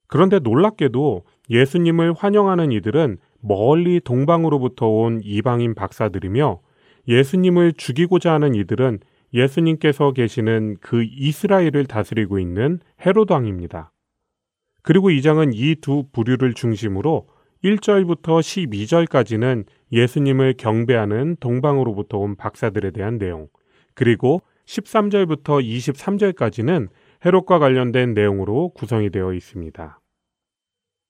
그런데 0.07 0.39
놀랍게도 0.39 1.23
예수님을 1.49 2.13
환영하는 2.13 2.71
이들은 2.71 3.17
멀리 3.41 3.99
동방으로부터 3.99 4.87
온 4.87 5.21
이방인 5.23 5.75
박사들이며 5.75 6.59
예수님을 7.07 7.73
죽이고자 7.73 8.33
하는 8.33 8.55
이들은 8.55 8.99
예수님께서 9.33 10.11
계시는 10.11 10.77
그 10.79 11.03
이스라엘을 11.03 11.85
다스리고 11.87 12.39
있는 12.39 12.79
헤로당입니다. 13.05 13.91
그리고 14.83 15.09
이 15.09 15.21
장은 15.21 15.53
이 15.53 15.75
두 15.75 16.03
부류를 16.11 16.53
중심으로 16.53 17.27
1절부터 17.63 18.41
12절까지는 18.41 19.65
예수님을 19.91 20.55
경배하는 20.57 21.37
동방으로부터 21.39 22.17
온 22.17 22.35
박사들에 22.35 22.91
대한 22.91 23.17
내용, 23.17 23.47
그리고 23.95 24.41
13절부터 24.65 25.63
23절까지는 25.63 26.89
헤롯과 27.25 27.59
관련된 27.59 28.13
내용으로 28.13 28.69
구성이 28.69 29.09
되어 29.09 29.33
있습니다. 29.33 29.99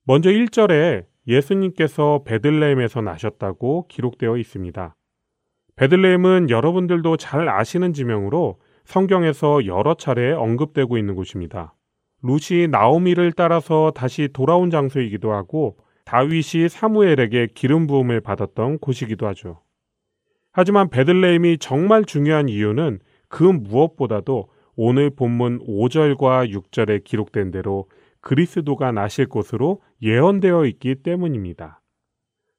먼저 0.05 0.29
1절에 0.29 1.05
예수님께서 1.27 2.23
베들레헴에서 2.25 3.01
나셨다고 3.01 3.87
기록되어 3.87 4.37
있습니다. 4.37 4.95
베들레헴은 5.75 6.49
여러분들도 6.49 7.17
잘 7.17 7.49
아시는 7.49 7.93
지명으로 7.93 8.59
성경에서 8.85 9.65
여러 9.65 9.95
차례 9.95 10.31
언급되고 10.33 10.97
있는 10.97 11.15
곳입니다. 11.15 11.73
루시 12.21 12.67
나오미를 12.69 13.31
따라서 13.31 13.91
다시 13.91 14.29
돌아온 14.31 14.69
장소이기도 14.69 15.31
하고 15.31 15.77
다윗이 16.05 16.69
사무엘에게 16.69 17.47
기름 17.55 17.87
부음을 17.87 18.21
받았던 18.21 18.79
곳이기도 18.79 19.27
하죠. 19.27 19.61
하지만 20.51 20.89
베들레헴이 20.89 21.57
정말 21.57 22.05
중요한 22.05 22.49
이유는 22.49 22.99
그 23.33 23.41
무엇보다도 23.41 24.47
오늘 24.75 25.09
본문 25.09 25.65
5절과 25.65 26.53
6절에 26.53 27.03
기록된 27.03 27.49
대로 27.49 27.89
그리스도가 28.21 28.91
나실 28.91 29.25
곳으로 29.25 29.81
예언되어 30.03 30.67
있기 30.67 30.97
때문입니다. 31.01 31.81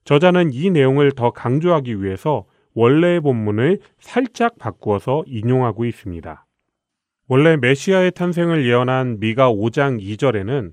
저자는 0.03 0.53
이 0.53 0.71
내용을 0.71 1.13
더 1.13 1.31
강조하기 1.31 2.03
위해서 2.03 2.47
원래의 2.75 3.21
본문을 3.21 3.79
살짝 4.01 4.59
바꾸어서 4.59 5.23
인용하고 5.29 5.85
있습니다. 5.85 6.45
원래 7.29 7.57
메시아의 7.57 8.11
탄생을 8.11 8.67
예언한 8.67 9.21
미가 9.21 9.53
5장 9.53 10.03
2절에는 10.03 10.73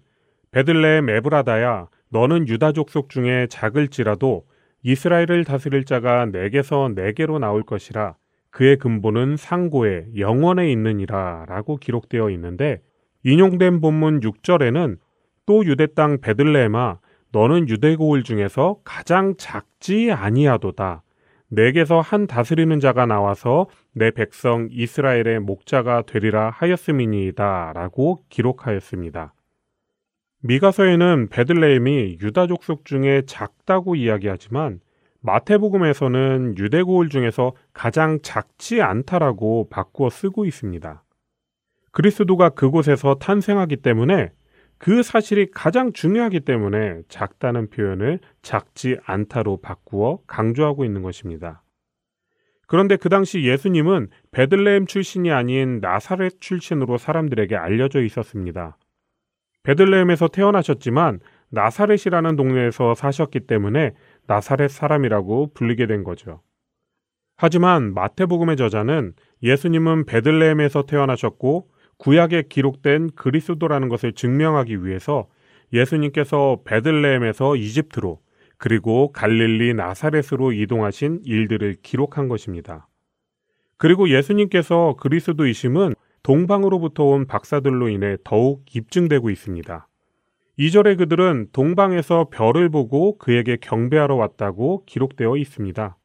베들레헴 0.49 1.10
에브라다야 1.10 1.89
너는 2.10 2.47
유다 2.47 2.72
족속 2.72 3.10
중에 3.10 3.45
작을지라도 3.52 4.47
이스라엘을 4.82 5.43
다스릴 5.45 5.86
자가 5.86 6.26
내게서 6.26 6.89
내게로 6.95 7.38
나올 7.38 7.62
것이라 7.62 8.16
그의 8.52 8.78
근본은 8.78 9.38
상고에 9.38 10.08
영원에 10.18 10.72
있느니라 10.72 11.45
라고 11.47 11.78
기록되어 11.78 12.30
있는데 12.32 12.82
인용된 13.24 13.82
본문 13.82 14.20
6절에는 14.20 14.97
또 15.45 15.66
유대 15.66 15.88
땅 15.88 16.20
베들레헴아 16.20 16.99
너는 17.32 17.70
유대 17.70 17.95
고을 17.95 18.24
중에서 18.24 18.80
가장 18.84 19.36
작지 19.38 20.12
아니하도다. 20.12 21.04
내게서 21.49 21.99
한 21.99 22.28
다스리는 22.28 22.80
자가 22.80 23.06
나와서 23.06 23.68
내 23.93 24.12
백성 24.12 24.68
이스라엘의 24.72 25.39
목자가 25.39 26.04
되리라 26.04 26.49
하였음이니이다 26.49 27.74
라고 27.74 28.24
기록하였습니다. 28.30 29.34
미가서에는 30.43 31.28
베들레헴이 31.30 32.18
유다 32.22 32.47
족 32.47 32.64
속 32.64 32.86
중에 32.86 33.24
작다고 33.26 33.95
이야기하지만 33.95 34.80
마태복음에서는 35.22 36.55
유대 36.57 36.82
고을 36.82 37.09
중에서 37.09 37.53
가장 37.74 38.19
작지 38.22 38.82
않다라고 38.82 39.67
바꾸어 39.69 40.09
쓰고 40.09 40.45
있습니다. 40.45 41.03
그리스도가 41.91 42.49
그곳에서 42.49 43.15
탄생하기 43.15 43.78
때문에 43.78 44.32
그 44.78 45.03
사실이 45.03 45.51
가장 45.51 45.93
중요하기 45.93 46.39
때문에 46.39 47.01
작다는 47.07 47.69
표현을 47.69 48.19
작지 48.41 48.97
않다로 49.05 49.57
바꾸어 49.61 50.19
강조하고 50.26 50.86
있는 50.86 51.03
것입니다. 51.03 51.61
그런데 52.65 52.95
그 52.95 53.09
당시 53.09 53.43
예수님은 53.43 54.07
베들레헴 54.32 54.88
출신이 54.88 55.32
아닌 55.32 55.80
나사렛 55.82 56.39
출신으로 56.39 56.97
사람들에게 56.97 57.55
알려져 57.55 58.01
있었습니다. 58.01 58.78
베들레헴에서 59.63 60.30
태어나셨지만 60.30 61.19
나사렛이라는 61.49 62.36
동네에서 62.36 62.95
사셨기 62.95 63.41
때문에 63.41 63.91
나사렛 64.28 64.69
사람이라고 64.72 65.53
불리게 65.53 65.88
된 65.88 66.03
거죠. 66.03 66.41
하지만 67.36 67.93
마태복음의 67.93 68.55
저자는 68.55 69.13
예수님은 69.41 70.05
베들레헴에서 70.05 70.84
태어나셨고 70.84 71.69
구약에 71.97 72.43
기록된 72.49 73.11
그리스도라는 73.15 73.89
것을 73.89 74.13
증명하기 74.13 74.86
위해서 74.86 75.28
예수님께서 75.74 76.61
베들레헴에서 76.65 77.55
이집트로 77.55 78.19
그리고 78.57 79.11
갈릴리 79.11 79.74
나사렛으로 79.74 80.51
이동하신 80.51 81.22
일들을 81.26 81.78
기록한 81.82 82.28
것입니다. 82.28 82.88
그리고 83.78 84.09
예수님께서 84.09 84.95
그리스도이심은 84.99 85.95
동방으로부터 86.22 87.05
온 87.05 87.26
박사들로 87.26 87.89
인해 87.89 88.17
더욱 88.24 88.63
입증되고 88.72 89.32
있습니다. 89.32 89.88
2절에 90.60 90.97
그들은 90.97 91.47
동방에서 91.54 92.30
별을 92.32 92.70
보고 92.70 93.18
그에게 93.18 93.58
경배하러 93.60 94.16
왔다고 94.16 94.84
기록되어 94.86 95.38
있습니다. 95.38 95.97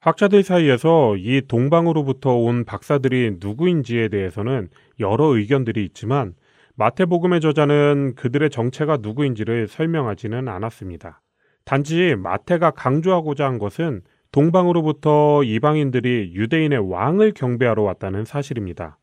학자들 0.00 0.42
사이에서 0.42 1.16
이 1.16 1.42
동방으로부터 1.46 2.36
온 2.36 2.64
박사들이 2.64 3.38
누구인지에 3.40 4.08
대해서는 4.08 4.68
여러 5.00 5.36
의견들이 5.36 5.84
있지만 5.84 6.34
마태복음의 6.76 7.40
저자는 7.40 8.14
그들의 8.16 8.50
정체가 8.50 8.98
누구인지를 8.98 9.66
설명하지는 9.66 10.48
않았습니다. 10.48 11.22
단지 11.64 12.14
마태가 12.16 12.72
강조하고자 12.72 13.46
한 13.46 13.58
것은 13.58 14.02
동방으로부터 14.30 15.42
이방인들이 15.42 16.32
유대인의 16.34 16.90
왕을 16.90 17.32
경배하러 17.32 17.82
왔다는 17.82 18.24
사실입니다. 18.24 18.98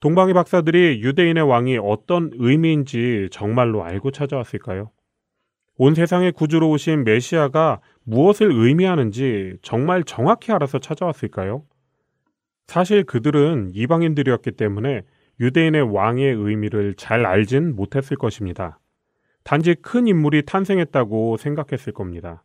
동방의 0.00 0.34
박사들이 0.34 1.00
유대인의 1.02 1.42
왕이 1.48 1.78
어떤 1.78 2.30
의미인지 2.34 3.28
정말로 3.30 3.82
알고 3.82 4.10
찾아왔을까요? 4.10 4.90
온 5.78 5.94
세상의 5.94 6.32
구주로 6.32 6.70
오신 6.70 7.04
메시아가 7.04 7.80
무엇을 8.04 8.50
의미하는지 8.50 9.56
정말 9.62 10.04
정확히 10.04 10.52
알아서 10.52 10.78
찾아왔을까요? 10.78 11.64
사실 12.66 13.04
그들은 13.04 13.72
이방인들이었기 13.74 14.52
때문에 14.52 15.02
유대인의 15.40 15.94
왕의 15.94 16.34
의미를 16.34 16.94
잘 16.96 17.26
알진 17.26 17.74
못했을 17.76 18.16
것입니다. 18.16 18.78
단지 19.44 19.74
큰 19.74 20.06
인물이 20.08 20.42
탄생했다고 20.44 21.36
생각했을 21.36 21.92
겁니다. 21.92 22.42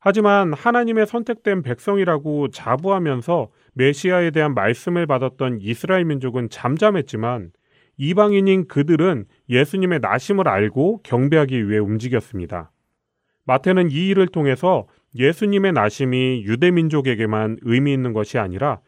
하지만 0.00 0.52
하나님의 0.52 1.06
선택된 1.06 1.62
백성이라고 1.62 2.48
자부하면서 2.48 3.48
메시아에 3.74 4.30
대한 4.30 4.54
말씀을 4.54 5.06
받았던 5.06 5.58
이스라엘 5.60 6.04
민족은 6.04 6.50
잠잠했지만 6.50 7.50
이방인인 7.96 8.68
그들은 8.68 9.24
예수님의 9.48 9.98
나심을 10.00 10.48
알고 10.48 11.02
경배하기 11.02 11.68
위해 11.68 11.78
움직였습니다. 11.78 12.70
마태는 13.44 13.90
이 13.90 14.08
일을 14.08 14.28
통해서 14.28 14.86
예수님의 15.16 15.72
나심이 15.72 16.44
유대 16.44 16.70
민족에게만 16.70 17.58
의미 17.62 17.92
있는 17.92 18.12
것이 18.12 18.38
아니라 18.38 18.80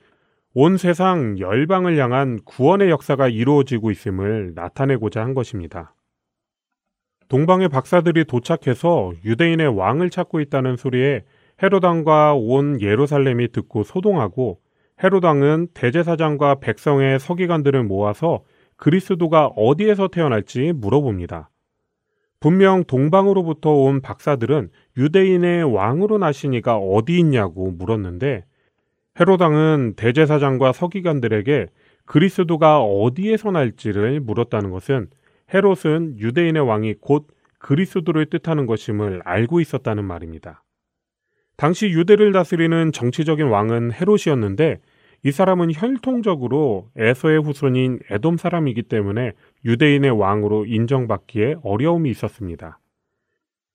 온 0.53 0.77
세상 0.77 1.39
열방을 1.39 1.97
향한 1.99 2.39
구원의 2.45 2.91
역사가 2.91 3.29
이루어지고 3.29 3.91
있음을 3.91 4.53
나타내고자 4.55 5.23
한 5.23 5.35
것입니다. 5.35 5.95
동방의 7.31 7.69
박사들이 7.69 8.25
도착해서 8.25 9.13
유대인의 9.25 9.69
왕을 9.69 10.11
찾고 10.11 10.41
있다는 10.41 10.77
소리에 10.77 11.23
헤로당과 11.63 12.35
온 12.35 12.81
예루살렘이 12.81 13.53
듣고 13.53 13.85
소동하고 13.85 14.59
헤로당은 15.03 15.69
대제사장과 15.73 16.57
백성의 16.57 17.21
서기관들을 17.21 17.85
모아서 17.85 18.43
그리스도가 18.77 19.47
어디에서 19.47 20.09
태어날지 20.09 20.73
물어봅니다. 20.75 21.51
분명 22.41 22.83
동방으로부터 22.83 23.75
온 23.75 24.01
박사들은 24.01 24.71
유대인의 24.97 25.73
왕으로 25.73 26.19
나시니가 26.19 26.79
어디 26.79 27.17
있냐고 27.21 27.71
물었는데 27.71 28.45
헤로당은 29.21 29.95
대제사장과 29.95 30.73
서기관들에게 30.73 31.69
그리스도가 32.07 32.83
어디에서 32.83 33.53
날지를 33.53 34.19
물었다는 34.19 34.71
것은 34.71 35.11
헤롯은 35.53 36.19
유대인의 36.19 36.67
왕이 36.67 36.95
곧 37.01 37.29
그리스도를 37.59 38.27
뜻하는 38.27 38.67
것임을 38.67 39.23
알고 39.25 39.61
있었다는 39.61 40.05
말입니다. 40.05 40.63
당시 41.57 41.91
유대를 41.91 42.33
다스리는 42.33 42.93
정치적인 42.93 43.47
왕은 43.49 43.93
헤롯이었는데 43.93 44.81
이 45.23 45.31
사람은 45.31 45.73
혈통적으로 45.75 46.89
에서의 46.97 47.43
후손인 47.43 48.01
에돔 48.09 48.39
사람이기 48.39 48.85
때문에 48.85 49.33
유대인의 49.67 50.11
왕으로 50.13 50.65
인정받기에 50.65 51.57
어려움이 51.63 52.11
있었습니다. 52.11 52.79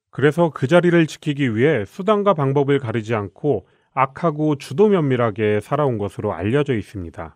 그래서 0.09 0.49
그 0.49 0.65
자리를 0.65 1.05
지키기 1.05 1.55
위해 1.55 1.85
수단과 1.85 2.33
방법을 2.33 2.79
가리지 2.79 3.13
않고 3.13 3.67
악하고 3.93 4.55
주도 4.55 4.87
면밀하게 4.87 5.59
살아온 5.61 5.97
것으로 5.97 6.33
알려져 6.33 6.73
있습니다. 6.73 7.35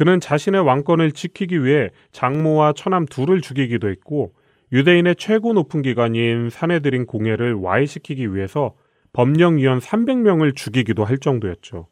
그는 0.00 0.18
자신의 0.18 0.62
왕권을 0.62 1.12
지키기 1.12 1.62
위해 1.62 1.90
장모와 2.12 2.72
처남 2.72 3.04
둘을 3.04 3.42
죽이기도 3.42 3.90
했고 3.90 4.32
유대인의 4.72 5.16
최고 5.16 5.52
높은 5.52 5.82
기관인 5.82 6.48
사내들인 6.48 7.04
공회를 7.04 7.52
와해시키기 7.52 8.34
위해서 8.34 8.74
법령위원 9.12 9.78
300명을 9.78 10.56
죽이기도 10.56 11.04
할 11.04 11.18
정도였죠. 11.18 11.86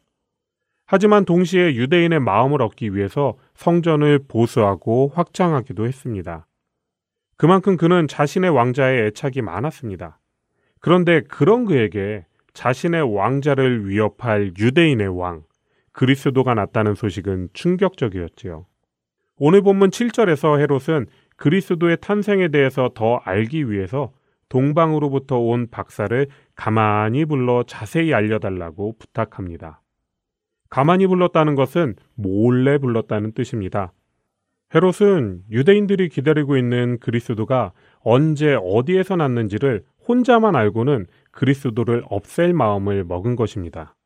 하지만 0.87 1.23
동시에 1.23 1.75
유대인의 1.75 2.19
마음을 2.21 2.63
얻기 2.63 2.95
위해서 2.95 3.37
성전을 3.53 4.21
보수하고 4.27 5.11
확장하기도 5.13 5.85
했습니다. 5.85 6.47
그만큼 7.37 7.77
그는 7.77 8.07
자신의 8.07 8.49
왕자의 8.49 9.05
애착이 9.05 9.43
많았습니다. 9.43 10.19
그런데 10.79 11.21
그런 11.21 11.65
그에게 11.65 12.25
자신의 12.55 13.15
왕자를 13.15 13.87
위협할 13.87 14.53
유대인의 14.57 15.15
왕, 15.15 15.43
그리스도가 15.99 16.53
났다는 16.53 16.95
소식은 16.95 17.49
충격적이었지요. 17.51 18.65
오늘 19.35 19.61
본문 19.61 19.89
7절에서 19.89 20.57
헤롯은 20.57 21.07
그리스도의 21.35 21.97
탄생에 21.99 22.47
대해서 22.47 22.91
더 22.95 23.17
알기 23.17 23.69
위해서 23.69 24.13
동방으로부터 24.47 25.39
온 25.39 25.67
박사를 25.69 26.27
가만히 26.55 27.25
불러 27.25 27.63
자세히 27.63 28.13
알려달라고 28.13 28.95
부탁합니다. 28.97 29.81
가만히 30.69 31.05
불렀다는 31.05 31.55
것은 31.55 31.95
몰래 32.15 32.77
불렀다는 32.77 33.33
뜻입니다. 33.33 33.91
헤롯은 34.73 35.43
유대인들이 35.51 36.07
기다리고 36.07 36.55
있는 36.55 36.97
그리스도가 36.99 37.73
언제 37.99 38.57
어디에서 38.57 39.17
났는지를 39.17 39.83
혼자만 40.07 40.55
알고는 40.55 41.07
그리스도를 41.31 42.03
없앨 42.09 42.53
마음을 42.53 43.03
먹은 43.03 43.35
것입니다. 43.35 43.97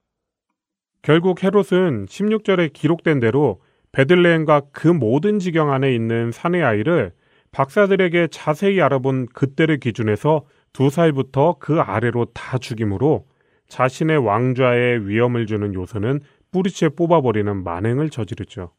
결국 1.03 1.43
헤롯은 1.43 2.05
16절에 2.05 2.71
기록된 2.71 3.19
대로 3.19 3.61
베들레헴과 3.91 4.61
그 4.71 4.87
모든 4.87 5.37
지경 5.37 5.71
안에 5.71 5.93
있는 5.93 6.31
사내 6.31 6.61
아이를 6.63 7.11
박사들에게 7.51 8.27
자세히 8.31 8.81
알아본 8.81 9.27
그때를 9.33 9.79
기준해서 9.79 10.45
두 10.71 10.89
살부터 10.89 11.57
그 11.59 11.81
아래로 11.81 12.27
다 12.33 12.57
죽임으로 12.57 13.27
자신의 13.67 14.17
왕좌에 14.25 14.99
위험을 14.99 15.45
주는 15.45 15.73
요소는 15.73 16.21
뿌리채 16.51 16.89
뽑아버리는 16.89 17.63
만행을 17.63 18.09
저지르죠. 18.09 18.71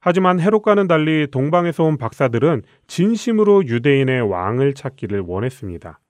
하지만 0.00 0.40
헤롯과는 0.40 0.88
달리 0.88 1.26
동방에서 1.30 1.84
온 1.84 1.98
박사들은 1.98 2.62
진심으로 2.86 3.66
유대인의 3.66 4.22
왕을 4.22 4.72
찾기를 4.72 5.20
원했습니다. 5.20 6.00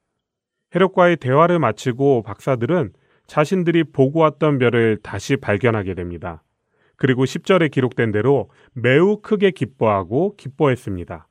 헤롯과의 0.73 1.17
대화를 1.17 1.59
마치고 1.59 2.23
박사들은 2.23 2.93
자신들이 3.31 3.85
보고 3.85 4.19
왔던 4.19 4.59
별을 4.59 4.99
다시 5.05 5.37
발견하게 5.37 5.95
됩니다. 5.95 6.43
그리고 6.97 7.23
10절에 7.23 7.71
기록된 7.71 8.11
대로 8.11 8.51
매우 8.73 9.21
크게 9.21 9.53
기뻐하고 9.53 10.35
기뻐했습니다. 10.37 11.29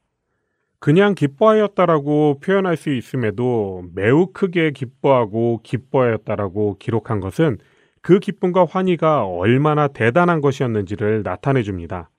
그냥 0.80 1.14
기뻐하였다라고 1.14 2.40
표현할 2.40 2.78
수 2.78 2.90
있음에도 2.94 3.84
매우 3.94 4.28
크게 4.28 4.72
기뻐하고 4.72 5.60
기뻐하였다라고 5.62 6.78
기록한 6.80 7.20
것은 7.20 7.58
그 8.02 8.20
기쁨과 8.20 8.64
환희가 8.64 9.26
얼마나 9.26 9.90
대단한 9.90 10.40
것이었는지를 10.40 11.24
나타내 11.24 11.64
줍니다. 11.64 12.10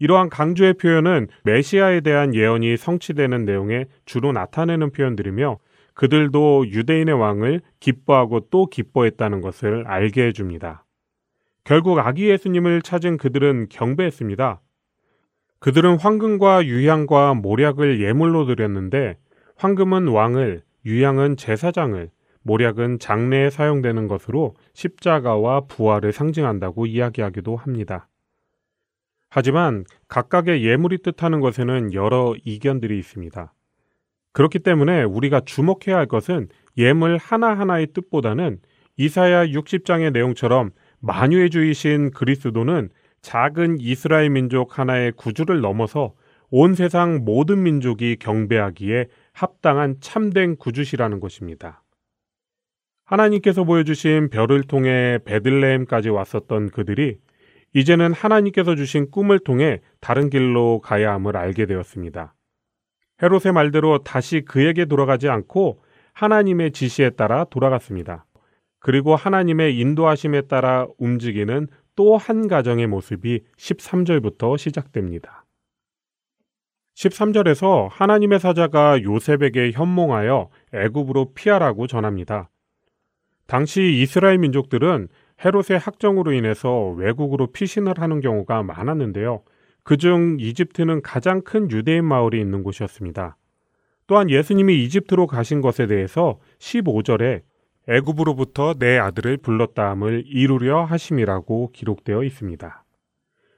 이러한 0.00 0.28
강조의 0.28 0.74
표현은 0.74 1.28
메시아에 1.44 2.02
대한 2.02 2.34
예언이 2.34 2.76
성취되는 2.76 3.46
내용에 3.46 3.86
주로 4.04 4.32
나타내는 4.32 4.90
표현들이며 4.90 5.58
그들도 5.98 6.68
유대인의 6.68 7.12
왕을 7.12 7.60
기뻐하고 7.80 8.50
또 8.50 8.66
기뻐했다는 8.66 9.40
것을 9.40 9.84
알게 9.88 10.28
해줍니다. 10.28 10.84
결국 11.64 11.98
아기 11.98 12.28
예수님을 12.28 12.82
찾은 12.82 13.16
그들은 13.16 13.66
경배했습니다. 13.68 14.60
그들은 15.58 15.98
황금과 15.98 16.66
유향과 16.66 17.34
모략을 17.34 18.00
예물로 18.00 18.46
드렸는데 18.46 19.18
황금은 19.56 20.06
왕을, 20.06 20.62
유향은 20.86 21.36
제사장을, 21.36 22.08
모략은 22.42 23.00
장례에 23.00 23.50
사용되는 23.50 24.06
것으로 24.06 24.54
십자가와 24.74 25.62
부활을 25.62 26.12
상징한다고 26.12 26.86
이야기하기도 26.86 27.56
합니다. 27.56 28.08
하지만 29.30 29.84
각각의 30.06 30.64
예물이 30.64 30.98
뜻하는 31.02 31.40
것에는 31.40 31.92
여러 31.92 32.36
이견들이 32.44 32.96
있습니다. 33.00 33.52
그렇기 34.32 34.60
때문에 34.60 35.02
우리가 35.04 35.40
주목해야 35.40 35.96
할 35.96 36.06
것은 36.06 36.48
예물 36.76 37.16
하나하나의 37.16 37.88
뜻보다는 37.92 38.60
이사야 38.96 39.46
60장의 39.46 40.12
내용처럼 40.12 40.70
만유의 41.00 41.50
주이신 41.50 42.10
그리스도는 42.10 42.90
작은 43.22 43.78
이스라엘 43.80 44.30
민족 44.30 44.78
하나의 44.78 45.12
구주를 45.12 45.60
넘어서 45.60 46.14
온 46.50 46.74
세상 46.74 47.24
모든 47.24 47.62
민족이 47.62 48.16
경배하기에 48.16 49.06
합당한 49.32 49.96
참된 50.00 50.56
구주시라는 50.56 51.20
것입니다. 51.20 51.82
하나님께서 53.04 53.64
보여주신 53.64 54.30
별을 54.30 54.64
통해 54.64 55.18
베들레헴까지 55.24 56.10
왔었던 56.10 56.70
그들이 56.70 57.18
이제는 57.74 58.12
하나님께서 58.12 58.74
주신 58.74 59.10
꿈을 59.10 59.38
통해 59.38 59.80
다른 60.00 60.30
길로 60.30 60.80
가야 60.80 61.12
함을 61.12 61.36
알게 61.36 61.66
되었습니다. 61.66 62.34
헤롯의 63.22 63.52
말대로 63.52 63.98
다시 63.98 64.42
그에게 64.42 64.84
돌아가지 64.84 65.28
않고 65.28 65.82
하나님의 66.12 66.72
지시에 66.72 67.10
따라 67.10 67.44
돌아갔습니다. 67.44 68.24
그리고 68.80 69.16
하나님의 69.16 69.78
인도하심에 69.78 70.42
따라 70.42 70.86
움직이는 70.98 71.68
또 71.96 72.16
한 72.16 72.46
가정의 72.46 72.86
모습이 72.86 73.40
13절부터 73.56 74.56
시작됩니다. 74.56 75.44
13절에서 76.94 77.88
하나님의 77.90 78.38
사자가 78.38 79.02
요셉에게 79.02 79.72
현몽하여 79.72 80.48
애굽으로 80.72 81.32
피하라고 81.34 81.86
전합니다. 81.86 82.50
당시 83.46 84.00
이스라엘 84.00 84.38
민족들은 84.38 85.08
헤롯의 85.44 85.78
학정으로 85.80 86.32
인해서 86.32 86.90
외국으로 86.90 87.48
피신을 87.48 87.94
하는 87.98 88.20
경우가 88.20 88.62
많았는데요. 88.62 89.42
그중 89.88 90.36
이집트는 90.38 91.00
가장 91.00 91.40
큰 91.40 91.70
유대인 91.70 92.04
마을이 92.04 92.38
있는 92.38 92.62
곳이었습니다. 92.62 93.38
또한 94.06 94.28
예수님이 94.28 94.84
이집트로 94.84 95.26
가신 95.26 95.62
것에 95.62 95.86
대해서 95.86 96.38
15절에 96.58 97.40
애굽으로부터 97.88 98.74
내 98.74 98.98
아들을 98.98 99.38
불렀다함을 99.38 100.24
이루려 100.26 100.84
하심이라고 100.84 101.72
기록되어 101.72 102.22
있습니다. 102.22 102.84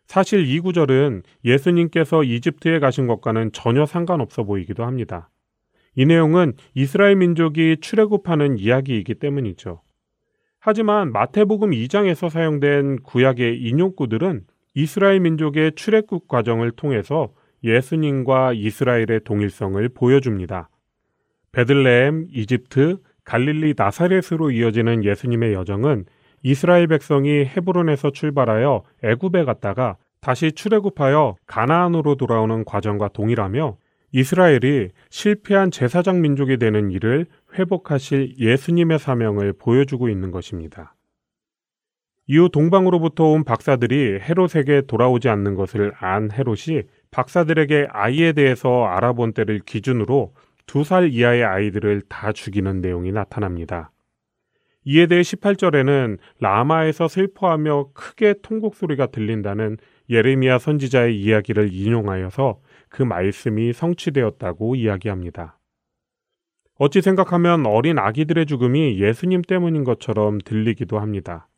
사실 0.07 0.47
이 0.47 0.61
구절은 0.61 1.25
예수님께서 1.45 2.23
이집트에 2.23 2.79
가신 2.79 3.09
것과는 3.09 3.51
전혀 3.51 3.85
상관없어 3.85 4.45
보이기도 4.45 4.85
합니다. 4.85 5.31
이 5.97 6.07
내용은 6.07 6.53
이스라엘 6.77 7.17
민족이 7.17 7.79
출애굽하는 7.81 8.57
이야기이기 8.57 9.17
때문이죠. 9.17 9.83
하지만 10.61 11.11
마태복음 11.11 11.73
2장에서 11.73 12.31
사용된 12.31 13.03
구약의 13.03 13.61
인용구들은 13.63 14.45
이스라엘 14.75 15.21
민족의 15.21 15.73
출애굽 15.75 16.29
과정을 16.29 16.73
통해서 16.73 17.31
예수님과 17.65 18.53
이스라엘의 18.55 19.21
동일성을 19.25 19.89
보여줍니다. 19.91 20.69
베들레헴, 21.53 22.29
이집트, 22.31 22.99
갈릴리 23.25 23.75
나사렛으로 23.77 24.51
이어지는 24.51 25.05
예수님의 25.05 25.53
여정은 25.53 26.07
이스라엘 26.43 26.87
백성이 26.87 27.45
헤브론에서 27.45 28.13
출발하여 28.13 28.83
애굽에 29.05 29.45
갔다가 29.45 29.97
다시 30.21 30.53
출애굽하여 30.53 31.37
가나안으로 31.47 32.15
돌아오는 32.15 32.65
과정과 32.65 33.09
동일하며 33.09 33.77
이스라엘이 34.13 34.89
실패한 35.11 35.71
제사장 35.71 36.21
민족이 36.21 36.57
되는 36.59 36.91
일을 36.91 37.27
회복하실 37.55 38.39
예수님의 38.39 38.99
사명을 38.99 39.55
보여주고 39.55 40.09
있는 40.09 40.31
것입니다. 40.31 40.95
이후 42.33 42.49
동방으로부터 42.49 43.25
온 43.25 43.43
박사들이 43.43 44.21
헤롯에게 44.21 44.83
돌아오지 44.87 45.29
않는 45.29 45.57
것을 45.57 45.93
안 45.99 46.31
헤롯이 46.31 46.83
박사들에게 47.11 47.89
아이에 47.91 48.33
대해서 48.35 48.85
알아본 48.85 49.33
때를 49.33 49.59
기준으로 49.59 50.33
두 50.65 50.85
살 50.85 51.11
이하의 51.11 51.43
아이들을 51.43 52.03
다 52.09 52.31
죽이는 52.31 52.83
내용이 52.83 53.11
나타납니다. 53.11 53.91
이에 54.85 55.09
대해 55.09 55.23
18절에는 55.23 56.19
라마에서 56.39 57.09
슬퍼하며 57.09 57.89
크게 57.95 58.37
통곡 58.43 58.77
소리가 58.77 59.07
들린다는 59.07 59.79
예레미야 60.09 60.59
선지자의 60.59 61.21
이야기를 61.21 61.73
인용하여서 61.73 62.61
그 62.91 63.03
말씀이 63.03 63.73
성취되었다고 63.73 64.77
이야기합니다. 64.77 65.59
어찌 66.79 67.03
생각하면 67.03 67.67
어린 67.67 67.99
아기들의 67.99 68.47
죽음이 68.47 69.01
예수님 69.01 69.43
때문인 69.43 69.83
것처럼 69.83 70.39
들리기도 70.39 71.01
합니다. 71.01 71.49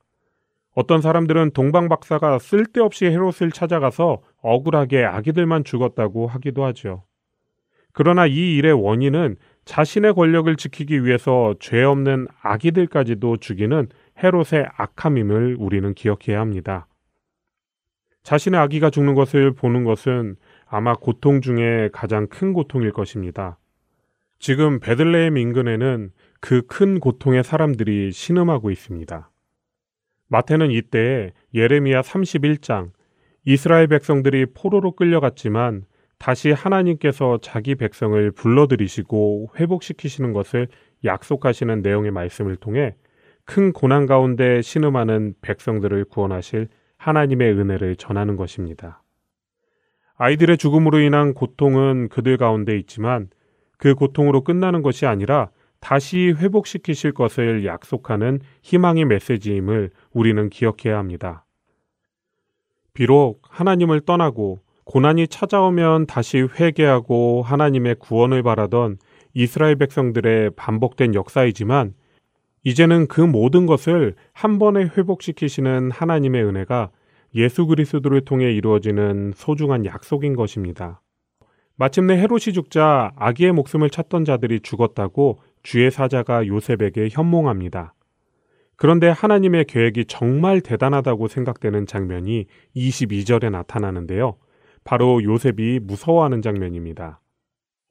어떤 0.75 1.03
사람들은 1.03 1.51
동방 1.53 1.89
박사가 1.89 2.39
쓸데없이 2.39 3.07
헤롯을 3.07 3.51
찾아가서 3.53 4.23
억울하게 4.41 5.05
아기들만 5.05 5.65
죽었다고 5.65 6.27
하기도 6.27 6.65
하죠. 6.67 7.05
그러나 7.93 8.27
이 8.27 8.57
일의 8.57 8.73
원인은 8.73 9.37
자신의 9.65 10.15
권력을 10.15 10.55
지키기 10.57 11.05
위해서 11.05 11.55
죄 11.61 11.83
없는 11.83 12.27
아기들까지도 12.41 13.37
죽이는 13.37 13.89
헤롯의 14.23 14.67
악함임을 14.77 15.57
우리는 15.59 15.93
기억해야 15.95 16.41
합니다. 16.41 16.87
자신의 18.23 18.59
아기가 18.61 18.91
죽는 18.91 19.15
것을 19.15 19.53
보는 19.53 19.85
것은 19.85 20.37
아마 20.67 20.95
고통 20.95 21.41
중에 21.43 21.91
가장 21.93 22.29
큰 22.29 22.53
고통일 22.53 22.93
것입니다. 22.93 23.59
지금 24.39 24.81
베들레헴 24.81 25.37
인근에는 25.37 26.11
그 26.41 26.63
큰 26.67 26.99
고통의 26.99 27.45
사람들이 27.45 28.11
신음하고 28.11 28.71
있습니다. 28.71 29.32
마태는 30.33 30.71
이때 30.71 31.31
예레미야 31.55 32.01
31장 32.01 32.91
이스라엘 33.45 33.87
백성들이 33.87 34.47
포로로 34.55 34.93
끌려갔지만 34.93 35.85
다시 36.19 36.53
하나님께서 36.53 37.39
자기 37.43 37.75
백성을 37.75 38.31
불러들이시고 38.31 39.51
회복시키시는 39.61 40.33
것을 40.33 40.69
약속하시는 41.05 41.83
내용의 41.83 42.13
말씀을 42.13 42.57
통해 42.57 42.95
큰 43.45 43.75
고난 43.75 44.07
가운데 44.07 44.63
신음하는 44.63 45.35
백성들을 45.43 46.07
구원하실 46.07 46.69
하나님의 46.97 47.53
은혜를 47.53 47.97
전하는 47.97 48.37
것입니다. 48.37 49.03
아이들의 50.17 50.57
죽음으로 50.57 51.01
인한 51.01 51.35
고통은 51.35 52.09
그들 52.09 52.39
가운데 52.39 52.79
있지만 52.79 53.29
그 53.77 53.95
고통으로 53.95 54.45
끝나는 54.45 54.81
것이 54.81 55.05
아니라 55.05 55.51
다시 55.83 56.33
회복시키실 56.39 57.13
것을 57.13 57.67
약속하는 57.67 58.39
희망의 58.63 59.05
메시지임을 59.05 59.91
우리는 60.13 60.49
기억해야 60.49 60.97
합니다. 60.97 61.45
비록 62.95 63.41
하나님을 63.49 64.03
떠나고 64.03 64.61
고난이 64.85 65.27
찾아오면 65.27 66.07
다시 66.07 66.39
회개하고 66.39 67.43
하나님의 67.43 67.97
구원을 67.97 68.45
바라던 68.45 68.99
이스라엘 69.35 69.75
백성들의 69.75 70.53
반복된 70.55 71.17
역사이지만 71.17 71.95
이제는 72.63 73.09
그 73.09 73.21
모든 73.21 73.67
것을 73.67 74.15
한 74.33 74.61
번에 74.61 74.85
회복시키시는 74.85 75.91
하나님의 75.91 76.45
은혜가 76.45 76.91
예수 77.35 77.67
그리스도를 77.67 78.21
통해 78.21 78.53
이루어지는 78.53 79.33
소중한 79.35 79.85
약속인 79.85 80.37
것입니다. 80.37 81.03
마침내 81.75 82.15
헤롯이 82.19 82.53
죽자 82.55 83.13
아기의 83.17 83.53
목숨을 83.53 83.91
찾던 83.91 84.25
자들이 84.25 84.61
죽었다고 84.61 85.41
주의 85.63 85.91
사자가 85.91 86.47
요셉에게 86.47 87.09
현몽합니다. 87.11 87.95
그런데 88.77 89.09
하나님의 89.09 89.67
계획이 89.67 90.07
정말 90.07 90.61
대단하다고 90.61 91.29
생각되는 91.29 91.87
장면이 91.87 92.47
22절에 92.75 93.51
나타나는데요. 93.51 94.37
바로 94.85 95.23
요셉이 95.23 95.81
무서워하는 95.83 96.43
장면입니다. 96.43 97.21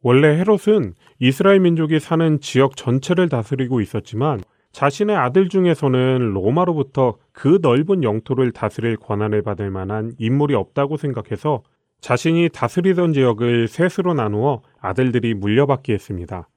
원래 0.04 0.38
헤롯은 0.38 0.96
이스라엘 1.20 1.60
민족이 1.60 2.00
사는 2.00 2.40
지역 2.42 2.76
전체를 2.76 3.30
다스리고 3.30 3.82
있었지만 3.82 4.42
자신의 4.72 5.16
아들 5.16 5.48
중에서는 5.48 6.34
로마로부터 6.34 7.18
그 7.32 7.60
넓은 7.62 8.04
영토를 8.04 8.52
다스릴 8.52 8.98
권한을 8.98 9.42
받을 9.44 9.70
만한 9.70 10.14
인물이 10.18 10.56
없다고 10.56 10.98
생각해서 10.98 11.64
자신이 12.00 12.50
다스리던 12.50 13.14
지역을 13.14 13.68
셋으로 13.68 14.14
나누어 14.14 14.62
아들들이 14.80 15.34
물려받게 15.36 15.94
했습니다. 15.94 16.48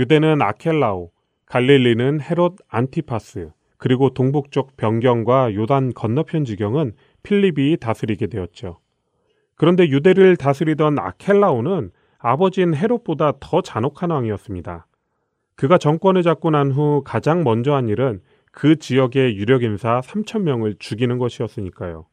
유대는 0.00 0.40
아켈라오, 0.40 1.10
갈릴리는 1.44 2.22
헤롯 2.22 2.56
안티파스, 2.68 3.50
그리고 3.76 4.08
동북쪽 4.14 4.78
변경과 4.78 5.54
요단 5.54 5.92
건너편 5.92 6.46
지경은 6.46 6.94
필립이 7.22 7.76
다스리게 7.78 8.28
되었죠. 8.28 8.78
그런데 9.56 9.86
유대를 9.86 10.36
다스리던 10.36 10.98
아켈라오는 10.98 11.90
아버지인 12.18 12.74
헤롯보다 12.74 13.34
더 13.40 13.60
잔혹한 13.60 14.10
왕이었습니다. 14.10 14.86
그가 15.54 15.76
정권을 15.76 16.22
잡고 16.22 16.48
난 16.48 16.70
후 16.70 17.02
가장 17.04 17.44
먼저 17.44 17.74
한 17.74 17.90
일은 17.90 18.22
그 18.52 18.76
지역의 18.76 19.36
유력 19.36 19.62
인사 19.64 20.00
3천 20.00 20.40
명을 20.44 20.76
죽이는 20.78 21.18
것이었으니까요. 21.18 22.06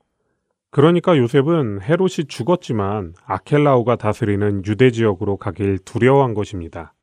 그러니까 0.72 1.18
요셉은 1.18 1.84
헤롯이 1.84 2.26
죽었지만 2.28 3.14
아켈라오가 3.26 3.96
다스리는 3.96 4.64
유대 4.66 4.92
지역으로 4.92 5.38
가길 5.38 5.80
두려워한 5.80 6.34
것입니다. 6.34 6.94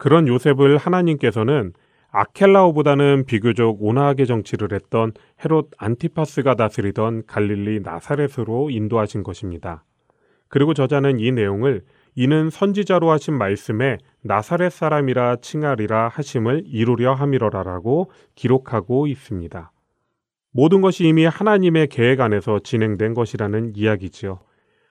그런 0.00 0.26
요셉을 0.26 0.78
하나님께서는 0.78 1.74
아켈라오보다는 2.10 3.26
비교적 3.26 3.76
온화하게 3.80 4.24
정치를 4.24 4.72
했던 4.72 5.12
헤롯 5.44 5.72
안티파스가 5.76 6.54
다스리던 6.54 7.24
갈릴리 7.26 7.80
나사렛으로 7.80 8.70
인도하신 8.70 9.22
것입니다. 9.22 9.84
그리고 10.48 10.72
저자는 10.72 11.20
이 11.20 11.30
내용을 11.32 11.82
이는 12.14 12.48
선지자로 12.48 13.10
하신 13.10 13.34
말씀에 13.34 13.98
나사렛 14.22 14.72
사람이라 14.72 15.36
칭하리라 15.42 16.08
하심을 16.08 16.62
이루려 16.64 17.12
함이로라라고 17.12 18.10
기록하고 18.34 19.06
있습니다. 19.06 19.70
모든 20.50 20.80
것이 20.80 21.06
이미 21.06 21.26
하나님의 21.26 21.88
계획 21.88 22.22
안에서 22.22 22.60
진행된 22.60 23.12
것이라는 23.12 23.74
이야기지요. 23.76 24.40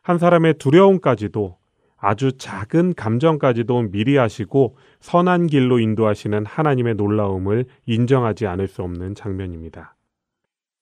한 0.03 0.19
사람의 0.19 0.59
두려움까지도 0.59 1.58
아주 1.99 2.37
작은 2.37 2.93
감정까지도 2.95 3.91
미리 3.91 4.17
하시고 4.17 4.77
선한 4.99 5.47
길로 5.47 5.79
인도하시는 5.79 6.45
하나님의 6.45 6.95
놀라움을 6.95 7.65
인정하지 7.85 8.47
않을 8.47 8.67
수 8.67 8.83
없는 8.83 9.15
장면입니다. 9.15 9.95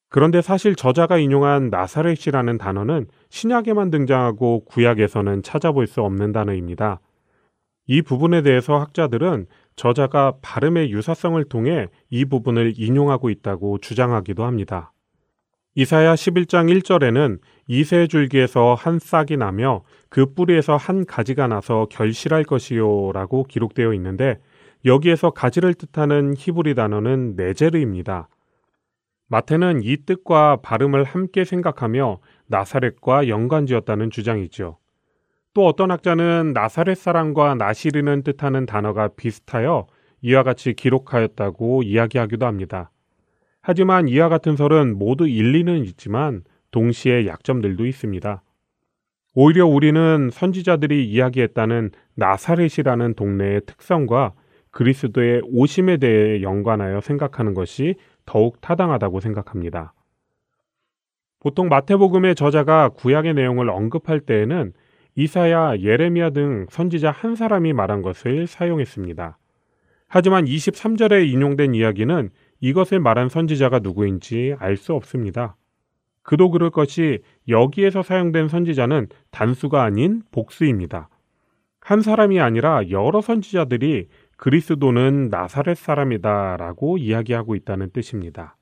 그런데 0.09 0.41
사실 0.41 0.75
저자가 0.75 1.17
인용한 1.17 1.69
나사렛이라는 1.69 2.57
단어는 2.57 3.07
신약에만 3.29 3.89
등장하고 3.89 4.63
구약에서는 4.65 5.43
찾아볼 5.43 5.85
수 5.87 6.01
없는 6.01 6.31
단어입니다. 6.31 7.01
이 7.87 8.01
부분에 8.01 8.41
대해서 8.41 8.77
학자들은 8.79 9.47
저자가 9.75 10.35
발음의 10.41 10.91
유사성을 10.91 11.43
통해 11.45 11.87
이 12.09 12.25
부분을 12.25 12.73
인용하고 12.77 13.29
있다고 13.29 13.79
주장하기도 13.79 14.43
합니다. 14.45 14.91
이사야 15.75 16.15
11장 16.15 16.75
1절에는 16.81 17.39
이세 17.67 18.07
줄기에서 18.07 18.73
한 18.73 18.97
싹이 18.97 19.37
나며 19.37 19.83
그 20.09 20.33
뿌리에서 20.33 20.75
한 20.75 21.05
가지가 21.05 21.47
나서 21.47 21.87
결실할 21.89 22.43
것이요 22.43 23.11
라고 23.13 23.43
기록되어 23.43 23.93
있는데 23.93 24.39
여기에서 24.85 25.31
가지를 25.31 25.73
뜻하는 25.73 26.33
히브리 26.37 26.75
단어는 26.75 27.35
네제르입니다. 27.35 28.29
마태는 29.27 29.81
이 29.83 29.97
뜻과 30.05 30.57
발음을 30.61 31.03
함께 31.03 31.43
생각하며 31.43 32.19
나사렛과 32.47 33.27
연관지었다는 33.27 34.09
주장이죠. 34.09 34.77
또 35.53 35.65
어떤 35.65 35.91
학자는 35.91 36.53
나사렛 36.53 36.97
사람과 36.97 37.55
나시르는 37.55 38.23
뜻하는 38.23 38.65
단어가 38.65 39.09
비슷하여 39.09 39.87
이와 40.21 40.43
같이 40.43 40.73
기록하였다고 40.73 41.83
이야기하기도 41.83 42.45
합니다. 42.45 42.91
하지만 43.61 44.07
이와 44.07 44.29
같은 44.29 44.55
설은 44.55 44.97
모두 44.97 45.27
일리는 45.27 45.83
있지만 45.83 46.43
동시에 46.71 47.27
약점들도 47.27 47.85
있습니다. 47.85 48.41
오히려 49.39 49.67
우리는 49.67 50.31
선지자들이 50.33 51.05
이야기했다는 51.11 51.91
나사렛이라는 52.15 53.13
동네의 53.13 53.61
특성과 53.67 54.33
그리스도의 54.71 55.43
오심에 55.45 55.97
대해 55.97 56.41
연관하여 56.41 57.01
생각하는 57.01 57.53
것이 57.53 57.93
더욱 58.25 58.59
타당하다고 58.61 59.19
생각합니다. 59.19 59.93
보통 61.39 61.69
마태복음의 61.69 62.33
저자가 62.33 62.89
구약의 62.89 63.35
내용을 63.35 63.69
언급할 63.69 64.21
때에는 64.21 64.73
이사야, 65.13 65.81
예레미야 65.81 66.31
등 66.31 66.65
선지자 66.71 67.11
한 67.11 67.35
사람이 67.35 67.73
말한 67.73 68.01
것을 68.01 68.47
사용했습니다. 68.47 69.37
하지만 70.07 70.45
23절에 70.45 71.29
인용된 71.29 71.75
이야기는 71.75 72.31
이것을 72.59 72.99
말한 72.99 73.29
선지자가 73.29 73.79
누구인지 73.81 74.55
알 74.57 74.77
수 74.77 74.95
없습니다. 74.95 75.57
그도 76.27 76.51
그럴 76.51 76.71
것이 76.71 77.19
여기에서 77.47 78.03
사용된 78.03 78.49
선지자는 78.49 79.07
단수가 79.31 79.81
아닌 79.81 80.23
복수입니다. 80.31 81.07
한 81.79 82.01
사람이 82.01 82.41
아니라 82.41 82.89
여러 82.89 83.21
선지자들이 83.21 84.09
그리스도는 84.35 85.29
나사렛 85.29 85.77
사람이다 85.77 86.57
라고 86.57 86.97
이야기하고 86.97 87.55
있다는 87.55 87.91
뜻입니다. 87.91 88.57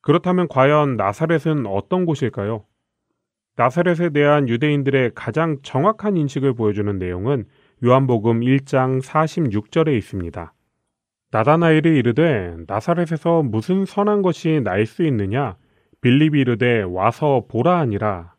그렇다면 0.00 0.48
과연 0.48 0.96
나사렛은 0.96 1.64
어떤 1.66 2.06
곳일까요? 2.06 2.64
나사렛에 3.54 4.10
대한 4.10 4.48
유대인들의 4.48 5.12
가장 5.14 5.58
정확한 5.62 6.16
인식을 6.16 6.54
보여주는 6.54 6.98
내용은 6.98 7.44
요한복음 7.84 8.40
1장 8.40 9.00
46절에 9.00 9.96
있습니다. 9.96 10.52
나다나엘이 11.30 11.96
이르되 11.96 12.56
나사렛에서 12.66 13.44
무슨 13.44 13.84
선한 13.84 14.22
것이 14.22 14.60
날 14.64 14.86
수 14.86 15.04
있느냐 15.04 15.54
빌립이 16.04 16.38
이르되 16.38 16.82
와서 16.82 17.46
보라 17.48 17.78
하니라. 17.78 18.34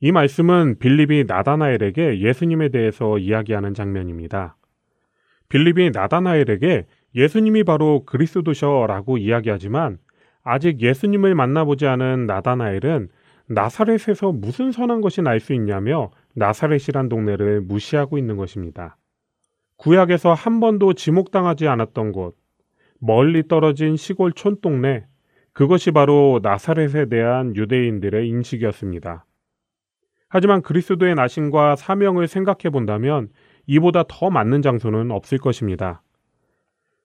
이 0.00 0.10
말씀은 0.10 0.80
빌립이 0.80 1.22
나다나엘에게 1.28 2.18
예수님에 2.18 2.70
대해서 2.70 3.16
이야기하는 3.16 3.74
장면입니다. 3.74 4.56
빌립이 5.48 5.92
나다나엘에게 5.92 6.86
예수님이 7.14 7.62
바로 7.62 8.04
그리스도셔라고 8.04 9.18
이야기하지만 9.18 9.98
아직 10.42 10.80
예수님을 10.80 11.36
만나보지 11.36 11.86
않은 11.86 12.26
나다나엘은 12.26 13.08
나사렛에서 13.46 14.32
무슨 14.32 14.72
선한 14.72 15.00
것이 15.00 15.22
날 15.22 15.38
수 15.38 15.54
있냐며 15.54 16.10
나사렛이란 16.34 17.08
동네를 17.08 17.60
무시하고 17.60 18.18
있는 18.18 18.36
것입니다. 18.36 18.96
구약에서 19.76 20.32
한 20.32 20.58
번도 20.58 20.94
지목당하지 20.94 21.68
않았던 21.68 22.10
곳, 22.10 22.36
멀리 22.98 23.46
떨어진 23.46 23.96
시골 23.96 24.32
촌동네, 24.32 25.06
그것이 25.54 25.92
바로 25.92 26.40
나사렛에 26.42 27.06
대한 27.06 27.54
유대인들의 27.54 28.28
인식이었습니다. 28.28 29.24
하지만 30.28 30.62
그리스도의 30.62 31.14
나신과 31.14 31.76
사명을 31.76 32.26
생각해 32.26 32.70
본다면 32.72 33.28
이보다 33.66 34.02
더 34.08 34.30
맞는 34.30 34.62
장소는 34.62 35.12
없을 35.12 35.38
것입니다. 35.38 36.02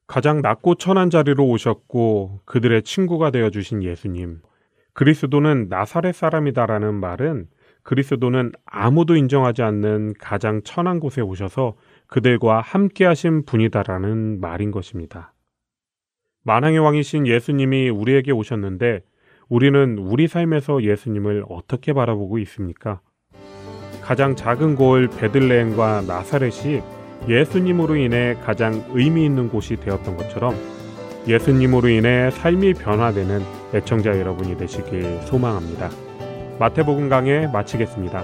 가장 0.08 0.42
낮고 0.42 0.76
천한 0.76 1.12
자리로 1.12 1.48
오셨고 1.48 2.42
그들의 2.46 2.82
친구가 2.82 3.30
되어 3.30 3.52
주신 3.52 3.84
예수님. 3.84 4.40
그리스도는 4.94 5.68
나사렛 5.70 6.16
사람이다라는 6.16 6.96
말은 6.96 7.48
그리스도는 7.84 8.52
아무도 8.66 9.16
인정하지 9.16 9.62
않는 9.62 10.16
가장 10.20 10.62
천한 10.64 11.00
곳에 11.00 11.22
오셔서 11.22 11.76
그들과 12.08 12.62
함께 12.62 13.06
하신 13.06 13.46
분이다라는 13.46 14.42
말인 14.42 14.72
것입니다. 14.72 15.34
만왕의 16.44 16.80
왕이신 16.80 17.28
예수님이 17.28 17.90
우리에게 17.90 18.32
오셨는데 18.32 19.02
우리는 19.50 19.98
우리 19.98 20.28
삶에서 20.28 20.84
예수님을 20.84 21.44
어떻게 21.50 21.94
바라보고 21.94 22.38
있습니까? 22.40 23.02
가장 24.02 24.36
작은 24.36 24.76
골 24.76 25.08
베들레헴과 25.08 26.04
나사렛이 26.08 26.82
예수님으로 27.28 27.96
인해 27.96 28.36
가장 28.44 28.84
의미 28.94 29.26
있는 29.26 29.50
곳이 29.50 29.76
되었던 29.76 30.18
것처럼 30.18 30.56
예수님으로 31.28 31.90
인해 31.90 32.32
삶이 32.32 32.76
변화되는 32.76 33.42
애청자 33.74 34.18
여러분이 34.18 34.58
되시길 34.58 35.22
소망합니다. 35.24 35.90
마태복음 36.60 37.10
강해 37.10 37.48
마치겠습니다. 37.48 38.24